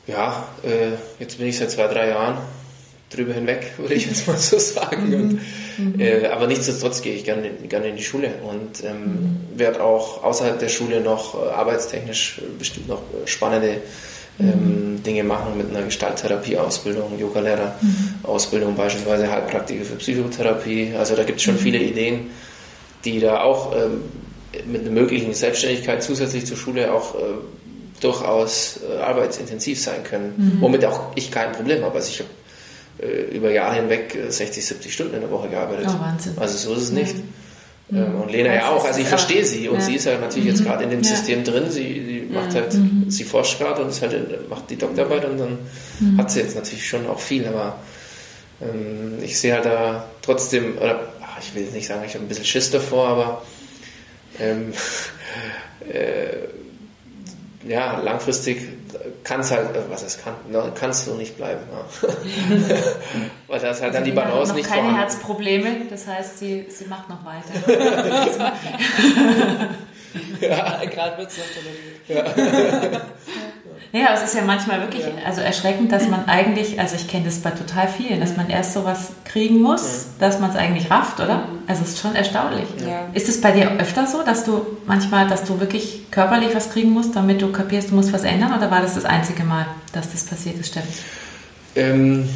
ja, 0.08 0.48
äh, 0.64 0.98
jetzt 1.20 1.38
bin 1.38 1.48
ich 1.48 1.58
seit 1.58 1.72
zwei, 1.72 1.88
drei 1.88 2.10
Jahren 2.10 2.38
drüber 3.10 3.34
hinweg, 3.34 3.74
würde 3.78 3.94
ich 3.94 4.06
jetzt 4.08 4.28
mal 4.28 4.38
so 4.38 4.60
sagen. 4.60 5.14
Und, 5.14 5.40
mhm. 5.78 6.00
äh, 6.00 6.28
aber 6.28 6.48
nichtsdestotrotz 6.48 7.02
gehe 7.02 7.14
ich 7.14 7.24
gerne, 7.24 7.50
gerne 7.68 7.90
in 7.90 7.96
die 7.96 8.04
Schule 8.04 8.32
und 8.44 8.84
ähm, 8.84 9.04
mhm. 9.04 9.60
werde 9.60 9.84
auch 9.84 10.24
außerhalb 10.24 10.60
der 10.60 10.70
Schule 10.70 11.02
noch 11.02 11.36
äh, 11.36 11.50
arbeitstechnisch 11.50 12.42
bestimmt 12.58 12.88
noch 12.88 13.02
äh, 13.02 13.28
spannende 13.28 13.78
ähm, 14.40 14.96
mhm. 14.96 15.04
Dinge 15.04 15.24
machen 15.24 15.58
mit 15.58 15.70
einer 15.70 15.84
Gestalttherapie-Ausbildung, 15.84 17.18
Yoga-Lehrer-Ausbildung, 17.18 18.74
mhm. 18.74 18.78
beispielsweise 18.78 19.32
Heilpraktiker 19.32 19.86
für 19.86 19.96
Psychotherapie. 19.96 20.94
Also 20.98 21.16
da 21.16 21.24
gibt 21.24 21.40
es 21.40 21.44
schon 21.44 21.56
mhm. 21.56 21.60
viele 21.60 21.80
Ideen, 21.80 22.32
die 23.06 23.20
da 23.20 23.42
auch 23.42 23.74
ähm, 23.76 24.02
mit 24.66 24.82
einer 24.82 24.92
möglichen 24.92 25.34
Selbstständigkeit 25.34 26.04
zusätzlich 26.04 26.46
zur 26.46 26.58
Schule 26.58 26.94
auch 26.94 27.16
äh, 27.16 27.20
durchaus 28.02 28.80
äh, 28.90 29.02
arbeitsintensiv 29.02 29.82
sein 29.82 30.04
können, 30.04 30.34
mhm. 30.38 30.62
womit 30.62 30.86
auch 30.86 31.12
ich 31.16 31.32
kein 31.32 31.52
Problem 31.52 31.84
habe. 31.84 31.96
Also 31.96 32.10
ich 32.10 32.20
habe 32.20 32.30
äh, 33.02 33.36
über 33.36 33.52
Jahre 33.52 33.76
hinweg 33.76 34.18
60, 34.30 34.58
äh, 34.58 34.66
70 34.66 34.94
Stunden 34.94 35.16
in 35.16 35.22
der 35.22 35.32
Woche 35.32 35.50
gearbeitet. 35.50 35.88
Oh, 35.90 36.00
Wahnsinn. 36.00 36.34
Also 36.38 36.58
so 36.58 36.76
ist 36.76 36.84
es 36.84 36.92
nicht. 36.92 37.16
Mhm. 37.16 37.34
Ähm, 37.98 38.22
und 38.22 38.32
Lena 38.32 38.54
ja 38.54 38.70
auch, 38.72 38.84
also 38.84 39.00
ich 39.00 39.08
verstehe 39.08 39.46
sie 39.46 39.70
und 39.70 39.76
ja. 39.80 39.82
sie 39.82 39.96
ist 39.96 40.08
halt 40.08 40.20
natürlich 40.20 40.48
jetzt 40.50 40.62
mhm. 40.62 40.66
gerade 40.66 40.84
in 40.86 40.90
dem 40.90 41.02
ja. 41.02 41.10
System 41.10 41.44
drin, 41.44 41.70
sie, 41.70 41.84
sie 41.84 42.34
macht 42.34 42.56
halt, 42.56 42.74
mhm. 42.74 43.06
sie 43.10 43.24
forscht 43.24 43.60
gerade 43.60 43.84
und 43.84 43.90
ist 43.90 44.02
halt, 44.02 44.50
macht 44.50 44.70
die 44.72 44.76
Doktorarbeit 44.76 45.26
und 45.26 45.38
dann 45.38 45.60
mhm. 46.00 46.18
hat 46.18 46.32
sie 46.32 46.40
jetzt 46.40 46.56
natürlich 46.56 46.88
schon 46.88 47.06
auch 47.06 47.20
viel, 47.20 47.46
aber 47.48 47.78
ähm, 48.60 49.20
ich 49.22 49.40
sehe 49.40 49.54
halt 49.54 49.66
da 49.66 50.10
trotzdem, 50.24 50.78
oder 50.78 51.14
ach, 51.22 51.38
ich 51.40 51.54
will 51.54 51.64
jetzt 51.64 51.76
nicht 51.76 51.86
sagen, 51.86 52.02
ich 52.08 52.16
habe 52.16 52.26
ein 52.26 52.28
bisschen 52.28 52.46
Schiss 52.46 52.72
davor, 52.72 53.08
aber 53.08 53.42
ähm, 54.40 54.74
äh, 55.88 56.48
ja, 57.66 58.00
langfristig 58.00 58.62
kann 59.24 59.42
es 59.42 59.52
halt, 59.52 59.76
äh, 59.76 59.82
was 59.90 60.04
es 60.04 60.22
kann, 60.22 60.36
ne, 60.50 60.72
kann 60.76 60.92
es 60.92 61.06
so 61.06 61.16
nicht 61.16 61.36
bleiben. 61.38 61.62
Ja. 61.72 61.86
Weil 63.48 63.60
da 63.60 63.72
ist 63.72 63.82
halt 63.82 63.84
also 63.84 63.94
dann 63.94 64.04
die 64.04 64.12
Balance 64.12 64.50
noch 64.50 64.56
nicht 64.56 64.70
keine 64.70 64.82
vorhanden. 64.82 65.02
Herzprobleme, 65.02 65.86
das 65.90 66.06
heißt, 66.08 66.38
sie, 66.40 66.66
sie 66.70 66.86
macht 66.86 67.10
noch 67.10 67.26
weiter. 67.26 67.50
ja, 70.42 70.86
gerade 70.86 71.18
wird 71.18 71.30
es 71.30 71.38
noch 71.38 71.46
toleriert. 71.54 72.02
Ja. 72.08 72.24
Ja, 73.96 74.14
es 74.14 74.24
ist 74.24 74.36
ja 74.36 74.42
manchmal 74.42 74.82
wirklich 74.82 75.06
also 75.26 75.40
erschreckend, 75.40 75.90
dass 75.90 76.10
man 76.10 76.28
eigentlich, 76.28 76.78
also 76.82 76.98
ich 76.98 77.08
kenne 77.08 77.24
das 77.24 77.40
bei 77.40 77.52
total 77.52 77.88
vielen, 77.88 78.20
dass 78.20 78.36
man 78.36 78.50
erst 78.50 78.74
sowas 78.74 79.12
kriegen 79.24 79.62
muss, 79.62 80.08
dass 80.20 80.42
man 80.42 80.50
es 80.50 80.58
eigentlich 80.58 80.92
rafft, 80.92 81.22
oder? 81.22 81.48
Also 81.66 81.84
es 81.84 81.92
ist 81.92 82.02
schon 82.02 82.14
erstaunlich. 82.14 82.68
Ja. 82.86 83.08
Ist 83.14 83.30
es 83.30 83.40
bei 83.40 83.54
dir 83.54 83.72
öfter 83.80 84.06
so, 84.06 84.22
dass 84.22 84.44
du 84.44 84.66
manchmal, 84.86 85.30
dass 85.30 85.46
du 85.46 85.62
wirklich 85.62 86.12
körperlich 86.12 86.54
was 86.54 86.72
kriegen 86.72 86.92
musst, 86.92 87.16
damit 87.16 87.42
du 87.42 87.54
kapierst, 87.54 87.92
du 87.92 87.96
musst 87.96 88.12
was 88.12 88.24
ändern, 88.24 88.54
oder 88.58 88.70
war 88.70 88.82
das 88.82 88.96
das 88.96 89.06
einzige 89.06 89.46
Mal, 89.46 89.66
dass 89.94 90.12
das 90.12 90.26
passiert 90.26 90.60
ist, 90.60 90.68
Steffen? 90.68 90.94
Ähm, 91.78 92.28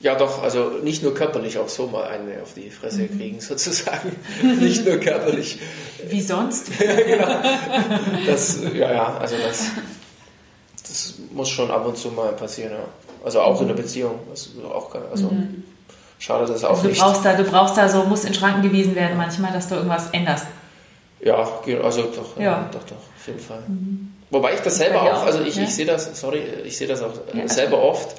Ja, 0.00 0.14
doch, 0.14 0.42
also 0.42 0.70
nicht 0.82 1.02
nur 1.02 1.12
körperlich, 1.12 1.58
auch 1.58 1.68
so 1.68 1.88
mal 1.88 2.06
eine 2.06 2.40
auf 2.42 2.54
die 2.54 2.70
Fresse 2.70 3.02
mhm. 3.02 3.18
kriegen, 3.18 3.40
sozusagen. 3.40 4.16
nicht 4.42 4.86
nur 4.86 4.98
körperlich. 4.98 5.58
Wie 6.06 6.22
sonst? 6.22 6.68
ja, 6.80 6.94
genau. 6.94 7.42
Das, 8.26 8.60
ja, 8.74 8.92
ja, 8.92 9.16
also 9.18 9.34
das, 9.36 9.66
das 10.82 11.14
muss 11.32 11.48
schon 11.48 11.70
ab 11.70 11.84
und 11.86 11.96
zu 11.96 12.10
mal 12.10 12.32
passieren, 12.32 12.72
ja. 12.72 12.84
Also 13.24 13.40
auch 13.40 13.56
mhm. 13.56 13.62
in 13.62 13.76
der 13.76 13.82
Beziehung. 13.82 14.20
auch, 14.72 14.94
also 15.10 15.30
mhm. 15.30 15.64
schade, 16.20 16.46
dass 16.46 16.62
auch 16.62 16.70
also 16.70 16.82
du 16.82 16.88
nicht. 16.88 17.00
Brauchst 17.00 17.24
da, 17.24 17.34
du 17.34 17.42
brauchst 17.42 17.76
da 17.76 17.88
so, 17.88 18.04
musst 18.04 18.24
in 18.24 18.34
Schranken 18.34 18.62
gewiesen 18.62 18.94
werden 18.94 19.16
manchmal, 19.16 19.52
dass 19.52 19.68
du 19.68 19.74
irgendwas 19.74 20.10
änderst. 20.12 20.46
Ja, 21.20 21.48
also 21.82 22.02
doch, 22.02 22.38
ja. 22.38 22.70
doch, 22.72 22.84
doch, 22.84 22.96
auf 22.96 23.26
jeden 23.26 23.40
Fall. 23.40 23.62
Mhm. 23.66 24.12
Wobei 24.30 24.50
ich 24.50 24.60
das, 24.60 24.64
das 24.64 24.78
selber 24.78 25.02
auch, 25.02 25.24
also 25.24 25.42
ich, 25.42 25.56
ja? 25.56 25.64
ich 25.64 25.74
sehe 25.74 25.86
das, 25.86 26.20
sorry, 26.20 26.42
ich 26.64 26.76
sehe 26.76 26.86
das 26.86 27.02
auch 27.02 27.12
ja, 27.34 27.48
selber 27.48 27.78
also. 27.78 27.88
oft 27.88 28.16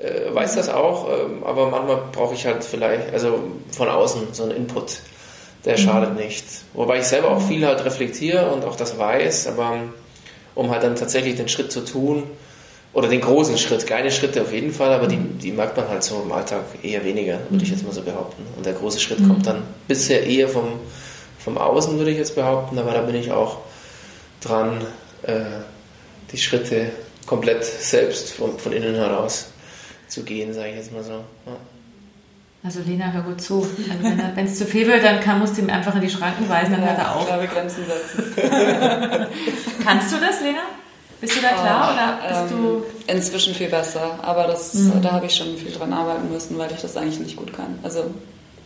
äh, 0.00 0.34
weiß 0.34 0.56
das 0.56 0.68
auch, 0.68 1.08
ähm, 1.08 1.44
aber 1.44 1.70
manchmal 1.70 1.98
brauche 2.12 2.34
ich 2.34 2.46
halt 2.46 2.64
vielleicht, 2.64 3.12
also 3.12 3.40
von 3.70 3.88
außen 3.88 4.28
so 4.32 4.44
einen 4.44 4.52
Input, 4.52 4.98
der 5.64 5.74
mhm. 5.74 5.82
schadet 5.82 6.16
nicht. 6.16 6.44
Wobei 6.74 6.98
ich 6.98 7.04
selber 7.04 7.30
auch 7.30 7.42
viel 7.42 7.66
halt 7.66 7.84
reflektiere 7.84 8.50
und 8.50 8.64
auch 8.64 8.76
das 8.76 8.98
weiß, 8.98 9.48
aber 9.48 9.76
um 10.54 10.70
halt 10.70 10.82
dann 10.82 10.96
tatsächlich 10.96 11.36
den 11.36 11.48
Schritt 11.48 11.72
zu 11.72 11.84
tun, 11.84 12.24
oder 12.94 13.08
den 13.08 13.20
großen 13.20 13.58
Schritt, 13.58 13.86
kleine 13.86 14.10
Schritte 14.10 14.42
auf 14.42 14.52
jeden 14.52 14.72
Fall, 14.72 14.92
aber 14.92 15.06
die, 15.06 15.16
mhm. 15.16 15.38
die 15.38 15.52
merkt 15.52 15.76
man 15.76 15.88
halt 15.88 16.02
so 16.02 16.22
im 16.24 16.32
Alltag 16.32 16.64
eher 16.82 17.04
weniger, 17.04 17.38
würde 17.50 17.62
ich 17.62 17.70
mhm. 17.70 17.76
jetzt 17.76 17.86
mal 17.86 17.92
so 17.92 18.02
behaupten. 18.02 18.42
Und 18.56 18.64
der 18.64 18.72
große 18.72 18.98
Schritt 18.98 19.18
kommt 19.18 19.46
dann 19.46 19.62
bisher 19.86 20.26
eher 20.26 20.48
vom, 20.48 20.80
vom 21.38 21.58
Außen, 21.58 21.98
würde 21.98 22.10
ich 22.10 22.18
jetzt 22.18 22.34
behaupten, 22.34 22.78
aber 22.78 22.92
da 22.92 23.02
bin 23.02 23.14
ich 23.14 23.30
auch 23.30 23.58
dran, 24.40 24.80
äh, 25.22 25.42
die 26.32 26.38
Schritte 26.38 26.90
komplett 27.26 27.64
selbst 27.64 28.32
von, 28.32 28.58
von 28.58 28.72
innen 28.72 28.94
heraus 28.94 29.48
zu 30.08 30.22
gehen, 30.22 30.52
sage 30.52 30.70
ich 30.70 30.76
jetzt 30.76 30.92
mal 30.92 31.04
so. 31.04 31.12
Ja. 31.12 31.56
Also 32.64 32.80
Lena, 32.80 33.12
hör 33.12 33.22
gut 33.22 33.40
zu. 33.40 33.58
Also 33.62 34.18
wenn 34.34 34.44
es 34.44 34.58
zu 34.58 34.66
viel 34.66 34.86
wird, 34.86 35.04
dann 35.04 35.20
kann, 35.20 35.38
musst 35.38 35.56
du 35.56 35.62
ihm 35.62 35.70
einfach 35.70 35.94
in 35.94 36.00
die 36.00 36.10
Schranken 36.10 36.48
weisen, 36.48 36.72
dann 36.72 36.82
ja, 36.82 36.88
hört 36.88 36.98
er 36.98 37.16
auf. 37.16 37.44
Ich 37.44 37.50
Grenzen 37.50 37.84
setzen. 37.86 38.34
Kannst 39.84 40.12
du 40.12 40.16
das, 40.16 40.40
Lena? 40.40 40.62
Bist 41.20 41.36
du 41.36 41.40
da 41.40 41.48
klar 41.48 41.88
oh, 41.88 41.94
oder 41.94 42.28
bist 42.28 42.52
ähm, 42.52 42.58
du... 42.58 43.12
Inzwischen 43.12 43.54
viel 43.54 43.68
besser, 43.68 44.18
aber 44.22 44.46
das, 44.46 44.74
mhm. 44.74 45.02
da 45.02 45.12
habe 45.12 45.26
ich 45.26 45.34
schon 45.34 45.56
viel 45.56 45.72
dran 45.72 45.92
arbeiten 45.92 46.30
müssen, 46.32 46.58
weil 46.58 46.70
ich 46.70 46.80
das 46.80 46.96
eigentlich 46.96 47.18
nicht 47.20 47.36
gut 47.36 47.52
kann. 47.52 47.78
Also 47.82 48.10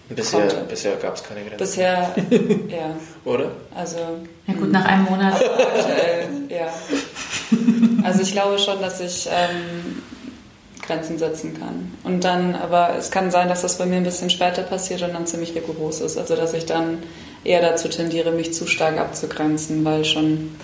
Bisher, 0.08 0.46
bisher 0.68 0.96
gab 0.96 1.14
es 1.14 1.22
keine 1.22 1.40
Grenzen. 1.40 1.58
Bisher, 1.58 2.14
ja. 2.68 2.96
Oder? 3.24 3.52
Also. 3.74 3.98
Ja 4.46 4.54
gut, 4.54 4.70
nach 4.70 4.84
einem 4.84 5.04
Monat. 5.04 5.34
Aktuell, 5.34 6.28
ja. 6.48 6.66
Also 8.02 8.22
ich 8.22 8.32
glaube 8.32 8.58
schon, 8.58 8.80
dass 8.80 9.00
ich 9.00 9.28
ähm, 9.30 10.02
Grenzen 10.82 11.18
setzen 11.18 11.58
kann. 11.58 11.92
Und 12.04 12.24
dann, 12.24 12.54
aber 12.54 12.96
es 12.98 13.10
kann 13.10 13.30
sein, 13.30 13.48
dass 13.48 13.62
das 13.62 13.78
bei 13.78 13.86
mir 13.86 13.96
ein 13.96 14.04
bisschen 14.04 14.30
später 14.30 14.62
passiert 14.62 15.02
und 15.02 15.14
dann 15.14 15.26
ziemlich 15.26 15.54
rigoros 15.54 16.00
ist. 16.00 16.18
Also 16.18 16.36
dass 16.36 16.52
ich 16.54 16.66
dann 16.66 16.98
eher 17.44 17.60
dazu 17.60 17.88
tendiere, 17.88 18.32
mich 18.32 18.52
zu 18.52 18.66
stark 18.66 18.98
abzugrenzen, 18.98 19.84
weil 19.84 20.04
schon 20.04 20.56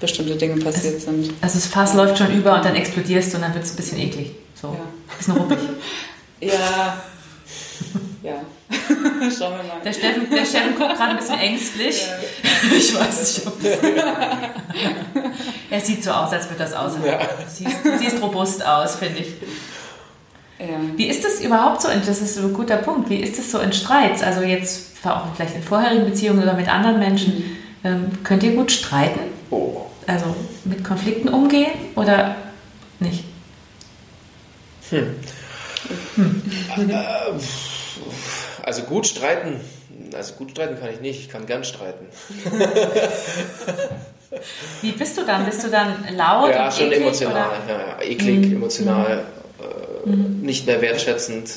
bestimmte 0.00 0.36
Dinge 0.36 0.62
passiert 0.62 0.96
es, 0.96 1.04
sind. 1.04 1.32
Also 1.40 1.58
das 1.58 1.66
Fass 1.66 1.94
läuft 1.94 2.18
schon 2.18 2.32
über 2.32 2.56
und 2.56 2.64
dann 2.64 2.76
explodierst 2.76 3.32
du 3.32 3.36
und 3.36 3.42
dann 3.42 3.54
wird 3.54 3.64
es 3.64 3.70
ein 3.70 3.76
bisschen 3.76 3.98
eklig. 3.98 4.32
So. 4.60 4.68
Ja. 4.68 5.16
Bisschen 5.16 5.36
ruppig. 5.36 5.58
ja. 6.40 7.02
Schauen 9.38 9.56
wir 9.56 9.64
mal. 9.64 9.80
Der 9.84 9.92
Steffen, 9.92 10.30
der 10.30 10.44
Steffen 10.44 10.74
guckt 10.76 10.96
gerade 10.96 11.10
ein 11.10 11.16
bisschen 11.16 11.38
ängstlich. 11.38 12.06
Ja. 12.06 12.76
Ich 12.76 12.94
weiß 12.94 13.36
nicht, 13.36 13.46
ob 13.46 13.62
das. 13.62 13.78
er 15.70 15.80
sieht 15.80 16.02
so 16.02 16.10
aus, 16.10 16.32
als 16.32 16.46
würde 16.46 16.58
das 16.58 16.72
aussehen. 16.72 17.04
Ja. 17.04 17.20
Siehst, 17.46 17.84
du 17.84 17.98
siehst 17.98 18.22
robust 18.22 18.64
aus, 18.64 18.96
finde 18.96 19.20
ich. 19.20 19.28
Wie 20.96 21.06
ist 21.06 21.24
das 21.24 21.40
überhaupt 21.40 21.82
so? 21.82 21.88
Das 21.88 22.20
ist 22.20 22.38
ein 22.38 22.52
guter 22.52 22.78
Punkt. 22.78 23.08
Wie 23.08 23.18
ist 23.18 23.38
das 23.38 23.50
so 23.52 23.60
in 23.60 23.72
Streits? 23.72 24.22
Also 24.22 24.42
jetzt 24.42 24.88
auch 25.04 25.22
vielleicht 25.36 25.54
in 25.54 25.62
vorherigen 25.62 26.04
Beziehungen 26.04 26.42
oder 26.42 26.54
mit 26.54 26.68
anderen 26.68 26.98
Menschen. 26.98 27.36
Mhm. 27.36 27.56
Ähm, 27.84 28.24
könnt 28.24 28.42
ihr 28.42 28.54
gut 28.54 28.72
streiten? 28.72 29.20
Oh. 29.50 29.82
Also 30.06 30.34
mit 30.64 30.82
Konflikten 30.82 31.28
umgehen 31.28 31.70
oder 31.94 32.34
nicht? 32.98 33.24
Hm. 34.90 35.14
hm. 36.16 36.42
Also 38.62 38.82
gut 38.82 39.06
streiten, 39.06 39.60
also 40.14 40.34
gut 40.34 40.50
streiten 40.52 40.78
kann 40.80 40.90
ich 40.92 41.00
nicht, 41.00 41.20
ich 41.20 41.28
kann 41.28 41.46
gern 41.46 41.64
streiten. 41.64 42.06
Wie 44.82 44.92
bist 44.92 45.16
du 45.16 45.24
dann? 45.24 45.46
Bist 45.46 45.64
du 45.64 45.68
dann 45.68 46.04
laut? 46.16 46.50
Ja, 46.50 46.70
schon 46.70 46.86
eklig, 46.86 47.00
emotional, 47.00 47.50
ja, 47.66 47.78
ja, 47.78 48.00
eklig, 48.02 48.46
mhm. 48.46 48.56
emotional, 48.56 49.24
mhm. 50.04 50.12
Äh, 50.12 50.46
nicht 50.46 50.66
mehr 50.66 50.80
wertschätzend, 50.80 51.50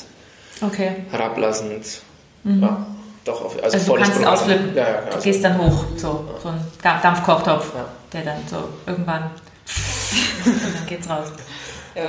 okay. 0.60 1.04
herablassend. 1.10 2.00
Mhm. 2.44 2.62
Ja, 2.62 2.86
doch, 3.24 3.44
auf, 3.44 3.62
also, 3.62 3.76
also 3.76 3.92
du 3.92 3.98
kannst 3.98 4.14
Programm. 4.14 4.32
ausflippen, 4.34 4.74
ja, 4.74 4.88
ja, 4.88 4.96
also, 4.96 5.18
du 5.18 5.24
gehst 5.24 5.44
dann 5.44 5.58
hoch, 5.58 5.84
so, 5.96 6.28
so 6.42 6.48
ein 6.48 6.60
Dampfkochtopf, 6.82 7.72
der 8.12 8.22
dann 8.22 8.38
so 8.48 8.68
irgendwann 8.86 9.22
und 10.44 10.74
dann 10.74 10.86
geht's 10.88 11.08
raus. 11.08 11.28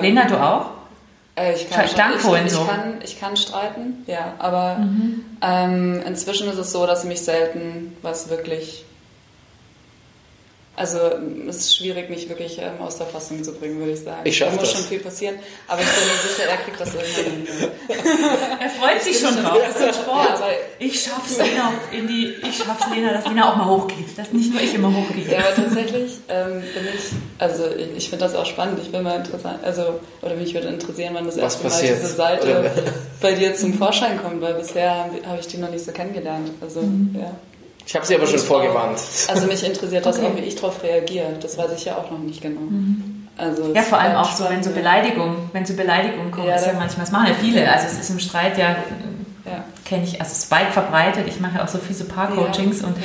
Lena, 0.01 0.25
du 0.25 0.41
auch? 0.41 0.71
Äh, 1.35 1.53
ich 1.55 1.69
kann, 1.69 1.87
Dank 1.95 2.15
ich, 2.17 2.45
ich, 2.45 2.51
so. 2.51 2.65
kann, 2.65 3.01
ich 3.03 3.19
kann 3.19 3.35
streiten, 3.37 4.03
ja, 4.05 4.33
aber 4.37 4.75
mhm. 4.75 5.25
ähm, 5.41 6.01
inzwischen 6.05 6.47
ist 6.47 6.57
es 6.57 6.71
so, 6.71 6.85
dass 6.85 7.05
mich 7.05 7.21
selten 7.21 7.97
was 8.03 8.29
wirklich 8.29 8.85
also 10.75 10.97
es 11.47 11.57
ist 11.57 11.77
schwierig, 11.77 12.09
mich 12.09 12.27
wirklich 12.29 12.57
ähm, 12.57 12.81
aus 12.81 12.97
der 12.97 13.05
Fassung 13.05 13.43
zu 13.43 13.53
bringen, 13.53 13.77
würde 13.77 13.91
ich 13.91 13.99
sagen. 13.99 14.21
Ich 14.23 14.35
schaffe 14.35 14.55
da 14.55 14.61
muss 14.61 14.71
das. 14.71 14.79
schon 14.79 14.89
viel 14.89 14.99
passieren, 14.99 15.35
aber 15.67 15.81
ich 15.81 15.87
bin 15.87 16.03
mir 16.03 16.29
sicher, 16.29 16.49
er 16.49 16.57
kriegt 16.57 16.79
das 16.79 16.95
irgendwann 16.95 17.45
hin. 17.45 17.71
er 18.59 18.69
freut 18.69 19.01
sich 19.03 19.19
schon 19.19 19.35
drauf, 19.35 19.59
das 19.67 19.75
ist 19.75 19.81
ein 19.83 19.93
Sport. 19.93 20.39
Ja, 20.39 20.47
ich 20.79 20.99
schaff's 20.99 21.37
Lena 21.37 21.73
in 21.91 22.07
die, 22.07 22.33
ich 22.41 22.57
schaff's 22.57 22.87
Lena, 22.91 23.13
dass 23.13 23.27
Lena 23.27 23.51
auch 23.51 23.55
mal 23.55 23.67
hochgeht, 23.67 24.17
dass 24.17 24.33
nicht 24.33 24.51
nur 24.51 24.63
ich 24.63 24.73
immer 24.73 24.91
hochgehe. 24.95 25.31
Ja, 25.31 25.39
aber 25.39 25.63
tatsächlich 25.63 26.17
ähm, 26.27 26.61
bin 26.61 26.87
ich, 26.95 27.03
also 27.37 27.67
ich, 27.67 27.97
ich 27.97 28.09
finde 28.09 28.25
das 28.25 28.33
auch 28.33 28.47
spannend, 28.47 28.79
ich 28.81 28.91
bin 28.91 29.03
mal 29.03 29.17
interessant, 29.17 29.59
also, 29.63 29.99
oder 30.23 30.33
mich 30.33 30.55
würde 30.55 30.69
interessieren, 30.69 31.13
wann 31.13 31.25
das 31.25 31.37
Was 31.37 31.61
erste 31.61 31.67
Mal 31.69 31.95
diese 31.95 32.15
Seite 32.15 32.71
bei 33.21 33.33
dir 33.33 33.53
zum 33.55 33.75
Vorschein 33.75 34.19
kommt, 34.19 34.41
weil 34.41 34.55
bisher 34.55 35.05
habe 35.27 35.39
ich 35.39 35.47
die 35.47 35.57
noch 35.57 35.69
nicht 35.69 35.85
so 35.85 35.91
kennengelernt. 35.91 36.49
Also, 36.61 36.81
mhm. 36.81 37.15
ja. 37.19 37.31
Ich 37.85 37.95
habe 37.95 38.05
sie 38.05 38.15
aber 38.15 38.27
schon 38.27 38.39
vorgewarnt. 38.39 38.99
Also 39.27 39.47
mich 39.47 39.63
interessiert 39.63 40.05
das 40.05 40.17
okay. 40.17 40.27
auch, 40.27 40.35
wie 40.37 40.41
ich 40.41 40.55
darauf 40.55 40.81
reagiere. 40.83 41.33
Das 41.41 41.57
weiß 41.57 41.71
ich 41.75 41.85
ja 41.85 41.97
auch 41.97 42.09
noch 42.09 42.19
nicht 42.19 42.41
genau. 42.41 42.61
Mhm. 42.61 43.27
Also 43.37 43.73
ja, 43.73 43.81
vor 43.81 43.99
allem 43.99 44.15
auch 44.15 44.31
so, 44.31 44.45
wenn 44.47 44.63
so 44.63 44.69
Beleidigungen, 44.71 45.49
wenn 45.53 45.65
so 45.65 45.73
Beleidigungen 45.73 46.31
kommen, 46.31 46.47
ja, 46.47 46.55
ist 46.55 46.67
ja 46.67 46.73
manchmal, 46.73 47.05
das 47.05 47.11
machen 47.11 47.27
ja 47.27 47.33
viele. 47.33 47.71
Also 47.71 47.87
es 47.87 47.99
ist 47.99 48.09
im 48.11 48.19
Streit 48.19 48.57
ja, 48.57 48.75
ja. 49.45 49.63
kenne 49.85 50.03
ich, 50.03 50.21
also 50.21 50.31
es 50.31 50.39
ist 50.39 50.51
weit 50.51 50.71
verbreitet. 50.71 51.25
Ich 51.27 51.39
mache 51.39 51.57
ja 51.57 51.63
auch 51.63 51.67
so 51.67 51.79
viele 51.79 52.03
Paar-Coachings 52.05 52.81
ja. 52.81 52.87
und 52.87 52.95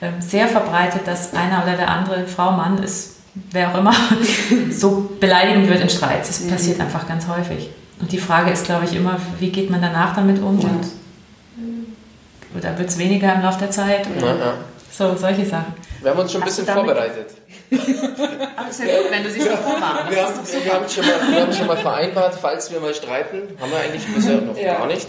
ähm, 0.00 0.14
sehr 0.20 0.46
verbreitet, 0.46 1.02
dass 1.06 1.34
einer 1.34 1.64
oder 1.64 1.76
der 1.76 1.90
andere 1.90 2.26
Frau, 2.26 2.52
Mann 2.52 2.80
ist, 2.82 3.16
wer 3.50 3.72
auch 3.72 3.78
immer, 3.78 3.94
so 4.70 5.10
beleidigend 5.18 5.68
wird 5.68 5.80
in 5.80 5.88
Streits. 5.88 6.28
Das 6.28 6.40
mhm. 6.40 6.50
passiert 6.50 6.80
einfach 6.80 7.08
ganz 7.08 7.26
häufig. 7.26 7.70
Und 8.00 8.12
die 8.12 8.18
Frage 8.18 8.50
ist, 8.50 8.66
glaube 8.66 8.84
ich, 8.84 8.94
immer, 8.94 9.18
wie 9.40 9.50
geht 9.50 9.70
man 9.70 9.82
danach 9.82 10.14
damit 10.14 10.40
um? 10.40 10.60
Und 10.60 10.86
oder 12.56 12.78
wird 12.78 12.88
es 12.88 12.98
weniger 12.98 13.34
im 13.34 13.42
Laufe 13.42 13.60
der 13.60 13.70
Zeit? 13.70 14.06
Oder 14.16 14.38
ja, 14.38 14.54
So, 14.90 15.16
solche 15.16 15.46
Sachen. 15.46 15.74
Wir 16.00 16.10
haben 16.10 16.20
uns 16.20 16.32
schon 16.32 16.42
ein 16.42 16.46
bisschen 16.46 16.66
vorbereitet. 16.66 17.28
Aber 18.56 18.68
ist 18.68 18.80
ja 18.80 18.86
gut, 18.86 19.10
wenn 19.10 19.22
du 19.22 19.30
sie 19.30 19.40
schon 19.40 19.56
vormachst. 19.56 20.10
Wir, 20.10 20.22
haben, 20.22 20.34
wir, 20.64 20.72
haben 20.74 20.88
schon 20.88 21.06
mal, 21.06 21.32
wir 21.32 21.40
haben 21.42 21.52
schon 21.52 21.66
mal 21.66 21.76
vereinbart, 21.76 22.34
falls 22.40 22.70
wir 22.70 22.80
mal 22.80 22.94
streiten, 22.94 23.42
haben 23.60 23.70
wir 23.70 23.78
eigentlich 23.78 24.06
bisher 24.14 24.40
noch 24.40 24.58
ja. 24.58 24.78
gar 24.78 24.86
nicht, 24.86 25.06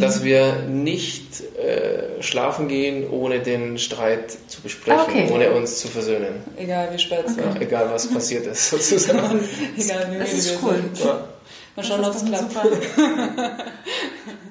dass 0.00 0.22
wir 0.22 0.64
nicht 0.68 1.42
äh, 1.56 2.22
schlafen 2.22 2.68
gehen, 2.68 3.08
ohne 3.08 3.40
den 3.40 3.78
Streit 3.78 4.36
zu 4.48 4.60
besprechen, 4.60 5.00
ah, 5.00 5.04
okay. 5.08 5.30
ohne 5.32 5.50
uns 5.52 5.80
zu 5.80 5.88
versöhnen. 5.88 6.42
Egal 6.56 6.90
wie 6.92 6.98
spät 6.98 7.24
es 7.26 7.32
okay. 7.32 7.64
Egal 7.64 7.90
was 7.90 8.12
passiert 8.12 8.46
ist, 8.46 8.70
sozusagen. 8.70 9.40
Egal 9.78 10.06
wie 10.10 10.18
Das 10.18 10.32
ist 10.32 10.58
cool. 10.62 10.84
Ja. 11.02 11.28
Mal 11.76 11.84
schauen, 11.84 12.04
ob 12.04 12.14
es 12.14 12.24
klappt. 12.24 12.54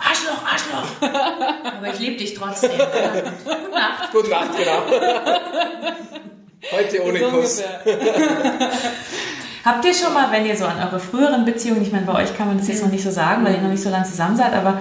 Arschloch, 0.00 0.42
Arschloch. 0.44 0.86
Aber 1.76 1.88
ich 1.88 1.98
liebe 1.98 2.16
dich 2.16 2.34
trotzdem. 2.34 2.70
Gute 2.70 3.70
Nacht. 3.72 4.12
Gute 4.12 4.30
Nacht, 4.30 4.56
genau. 4.56 4.82
Heute 6.72 7.04
ohne 7.04 7.18
so 7.18 7.30
Kuss. 7.30 7.62
Habt 9.64 9.84
ihr 9.84 9.94
schon 9.94 10.14
mal, 10.14 10.30
wenn 10.32 10.46
ihr 10.46 10.56
so 10.56 10.64
an 10.64 10.82
eure 10.82 10.98
früheren 10.98 11.44
Beziehungen, 11.44 11.82
ich 11.82 11.92
meine, 11.92 12.06
bei 12.06 12.14
euch 12.14 12.36
kann 12.36 12.48
man 12.48 12.58
das 12.58 12.68
jetzt 12.68 12.82
noch 12.82 12.90
nicht 12.90 13.04
so 13.04 13.10
sagen, 13.10 13.44
weil 13.44 13.54
ihr 13.54 13.60
noch 13.60 13.70
nicht 13.70 13.82
so 13.82 13.90
lange 13.90 14.04
zusammen 14.04 14.36
seid, 14.36 14.54
aber 14.54 14.80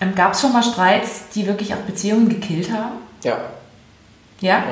ähm, 0.00 0.14
gab 0.14 0.32
es 0.32 0.40
schon 0.40 0.52
mal 0.52 0.62
Streits, 0.62 1.28
die 1.34 1.46
wirklich 1.46 1.72
auch 1.74 1.78
Beziehungen 1.78 2.28
gekillt 2.28 2.70
haben? 2.70 2.96
Ja. 3.22 3.38
Ja? 4.40 4.58
ja. 4.58 4.64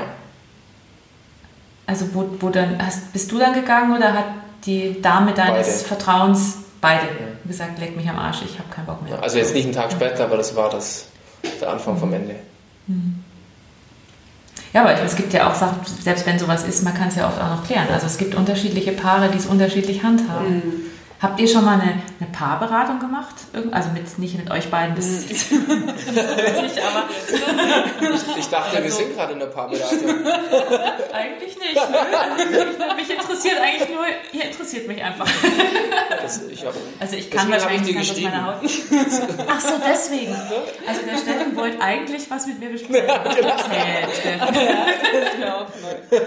Also 1.87 2.07
wo, 2.15 2.29
wo 2.41 2.49
dann, 2.49 2.85
hast, 2.85 3.13
bist 3.13 3.31
du 3.31 3.39
dann 3.39 3.55
gegangen 3.55 3.97
oder 3.97 4.13
hat 4.13 4.27
die 4.65 5.01
Dame 5.01 5.33
deines 5.33 5.83
Beide. 5.83 5.89
Vertrauens 5.89 6.64
Beide 6.85 7.07
mhm. 7.07 7.49
gesagt, 7.49 7.79
leck 7.79 7.97
mich 7.97 8.07
am 8.07 8.19
Arsch, 8.19 8.43
ich 8.45 8.59
habe 8.59 8.69
keinen 8.69 8.85
Bock 8.85 9.03
mehr. 9.03 9.23
Also 9.23 9.39
jetzt 9.39 9.55
nicht 9.55 9.65
einen 9.65 9.75
Tag 9.75 9.91
später, 9.91 10.25
aber 10.25 10.37
das 10.37 10.55
war 10.55 10.69
das, 10.69 11.07
der 11.59 11.71
Anfang 11.71 11.97
vom 11.97 12.13
Ende. 12.13 12.35
Mhm. 12.87 13.25
Ja, 14.75 14.83
aber 14.83 14.93
es 15.03 15.17
gibt 15.17 15.33
ja 15.33 15.49
auch 15.49 15.55
Sachen, 15.55 15.79
selbst 16.03 16.27
wenn 16.27 16.39
sowas 16.39 16.63
ist, 16.65 16.83
man 16.83 16.93
kann 16.93 17.09
es 17.09 17.17
ja 17.17 17.27
oft 17.27 17.41
auch 17.41 17.57
noch 17.57 17.65
klären. 17.65 17.87
Also 17.91 18.07
es 18.07 18.19
gibt 18.19 18.35
unterschiedliche 18.35 18.93
Paare, 18.93 19.31
die 19.31 19.39
es 19.39 19.47
unterschiedlich 19.47 20.03
handhaben. 20.03 20.57
Mhm. 20.57 20.73
Habt 21.21 21.41
ihr 21.41 21.49
schon 21.49 21.65
mal 21.65 21.81
eine, 21.81 22.03
eine 22.21 22.31
Paarberatung 22.33 22.99
gemacht? 22.99 23.35
Also 23.71 23.91
mit, 23.91 24.19
nicht 24.19 24.37
mit 24.37 24.51
euch 24.51 24.71
beiden, 24.71 24.95
das 24.95 25.07
ist 25.07 25.53
nicht, 25.53 25.69
aber. 25.71 27.09
Ich, 28.15 28.37
ich 28.39 28.47
dachte, 28.49 28.77
also, 28.77 28.83
wir 28.83 28.91
sind 28.91 29.15
gerade 29.15 29.33
in 29.33 29.39
der 29.39 29.47
Paarberatung. 29.47 29.99
Eigentlich 31.13 31.57
nicht. 31.59 31.75
Ne? 31.75 31.99
Also, 32.81 32.97
mich 32.97 33.11
interessiert 33.11 33.57
eigentlich 33.61 33.89
nur, 33.89 34.05
ihr 34.33 34.45
interessiert 34.45 34.89
mich 34.89 35.03
einfach. 35.03 35.27
Das, 36.23 36.43
ich 36.43 36.65
hab, 36.65 36.75
also 37.01 37.17
ich 37.17 37.31
kann 37.31 37.51
wahrscheinlich 37.51 37.97
nicht 37.97 38.11
aus 38.11 38.21
meiner 38.21 38.47
Haut. 38.47 38.57
Ach 39.49 39.61
so, 39.61 39.75
deswegen. 39.87 40.35
Also 40.87 41.01
der 41.07 41.19
Steffen 41.19 41.57
wollte 41.57 41.81
eigentlich 41.81 42.31
was 42.31 42.47
mit 42.47 42.61
mir 42.61 42.71
besprechen. 42.71 43.07
Erzählt, 43.07 44.15
Steffen. 44.21 44.55
das 44.55 45.33
ist 45.33 45.39
mir 45.39 45.55
auch 45.55 45.69
neu. 45.81 46.19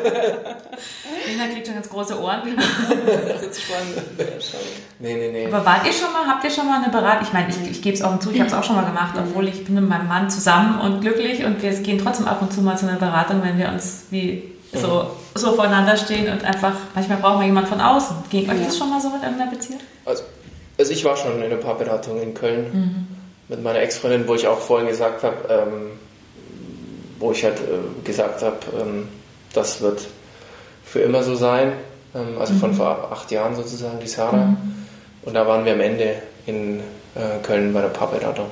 Lena 1.28 1.48
kriegt 1.48 1.66
schon 1.66 1.76
ganz 1.76 1.90
große 1.90 2.20
Ohren. 2.20 2.56
Das 2.58 3.42
ist 3.44 3.62
spannend. 3.62 4.87
Nee, 5.00 5.16
nee, 5.16 5.32
nee. 5.32 5.46
Aber 5.46 5.66
wart 5.66 5.86
ihr 5.86 5.94
schon 5.94 6.12
mal, 6.12 6.26
habt 6.28 6.44
ihr 6.44 6.50
schon 6.50 6.66
mal 6.66 6.82
eine 6.82 6.92
Beratung? 6.92 7.28
Ich 7.28 7.34
meine, 7.34 7.50
ich, 7.50 7.72
ich 7.72 7.82
gebe 7.82 7.96
es 7.96 8.02
auch 8.02 8.20
zu, 8.20 8.32
ich 8.32 8.40
habe 8.40 8.50
es 8.50 8.54
auch 8.56 8.64
schon 8.64 8.76
mal 8.76 8.86
gemacht, 8.86 9.16
obwohl 9.18 9.48
ich 9.48 9.64
bin 9.64 9.76
mit 9.76 9.88
meinem 9.88 10.08
Mann 10.08 10.30
zusammen 10.30 10.80
und 10.82 11.02
glücklich 11.02 11.46
und 11.46 11.62
wir 11.62 11.72
gehen 11.72 12.00
trotzdem 12.04 12.28
ab 12.28 12.42
und 12.42 12.52
zu 12.52 12.62
mal 12.62 12.78
zu 12.78 12.88
einer 12.88 12.98
Beratung, 12.98 13.42
wenn 13.44 13.58
wir 13.58 13.70
uns 13.70 14.06
wie 14.10 14.44
so, 14.74 15.12
so 15.36 15.54
voreinander 15.54 15.96
stehen 15.96 16.32
und 16.32 16.44
einfach, 16.44 16.74
manchmal 16.94 17.20
brauchen 17.20 17.40
wir 17.40 17.48
jemanden 17.48 17.70
von 17.70 17.82
außen. 17.82 18.16
Ging 18.30 18.50
euch 18.50 18.66
das 18.66 18.78
schon 18.78 18.90
mal 18.90 19.00
so 19.00 19.10
mit 19.10 19.22
irgendeiner 19.24 19.52
Beziehung? 19.52 19.80
Also, 20.06 20.24
also 20.78 20.92
ich 20.92 21.06
war 21.06 21.16
schon 21.16 21.42
in 21.42 21.52
ein 21.52 21.60
paar 21.60 21.78
Beratungen 21.78 22.22
in 22.22 22.34
Köln 22.34 22.66
mhm. 22.74 23.08
mit 23.48 23.64
meiner 23.64 23.80
Ex-Freundin, 23.80 24.28
wo 24.28 24.36
ich 24.36 24.48
auch 24.48 24.60
vorhin 24.60 24.88
gesagt 24.88 25.24
habe, 25.24 25.36
ähm, 25.50 25.92
wo 27.20 27.32
ich 27.32 27.44
halt 27.44 27.58
äh, 27.60 28.04
gesagt 28.04 28.42
habe, 28.42 28.58
ähm, 28.80 29.08
das 29.54 29.82
wird 29.82 30.02
für 30.84 31.00
immer 31.00 31.24
so 31.24 31.36
sein. 31.36 31.74
Ähm, 32.16 32.40
also 32.40 32.54
mhm. 32.54 32.60
von 32.60 32.74
vor 32.74 33.10
acht 33.12 33.32
Jahren 33.32 33.56
sozusagen, 33.56 34.00
die 34.00 34.08
Sarah. 34.08 34.38
Mhm. 34.38 34.76
Und 35.28 35.34
da 35.34 35.45
waren 35.45 35.65
wir 35.65 35.73
am 35.73 35.82
Ende 35.82 36.15
in 36.45 36.80
äh, 36.80 37.43
Köln 37.43 37.73
bei 37.73 37.82
der 37.82 37.89
Paarberatung. 37.89 38.45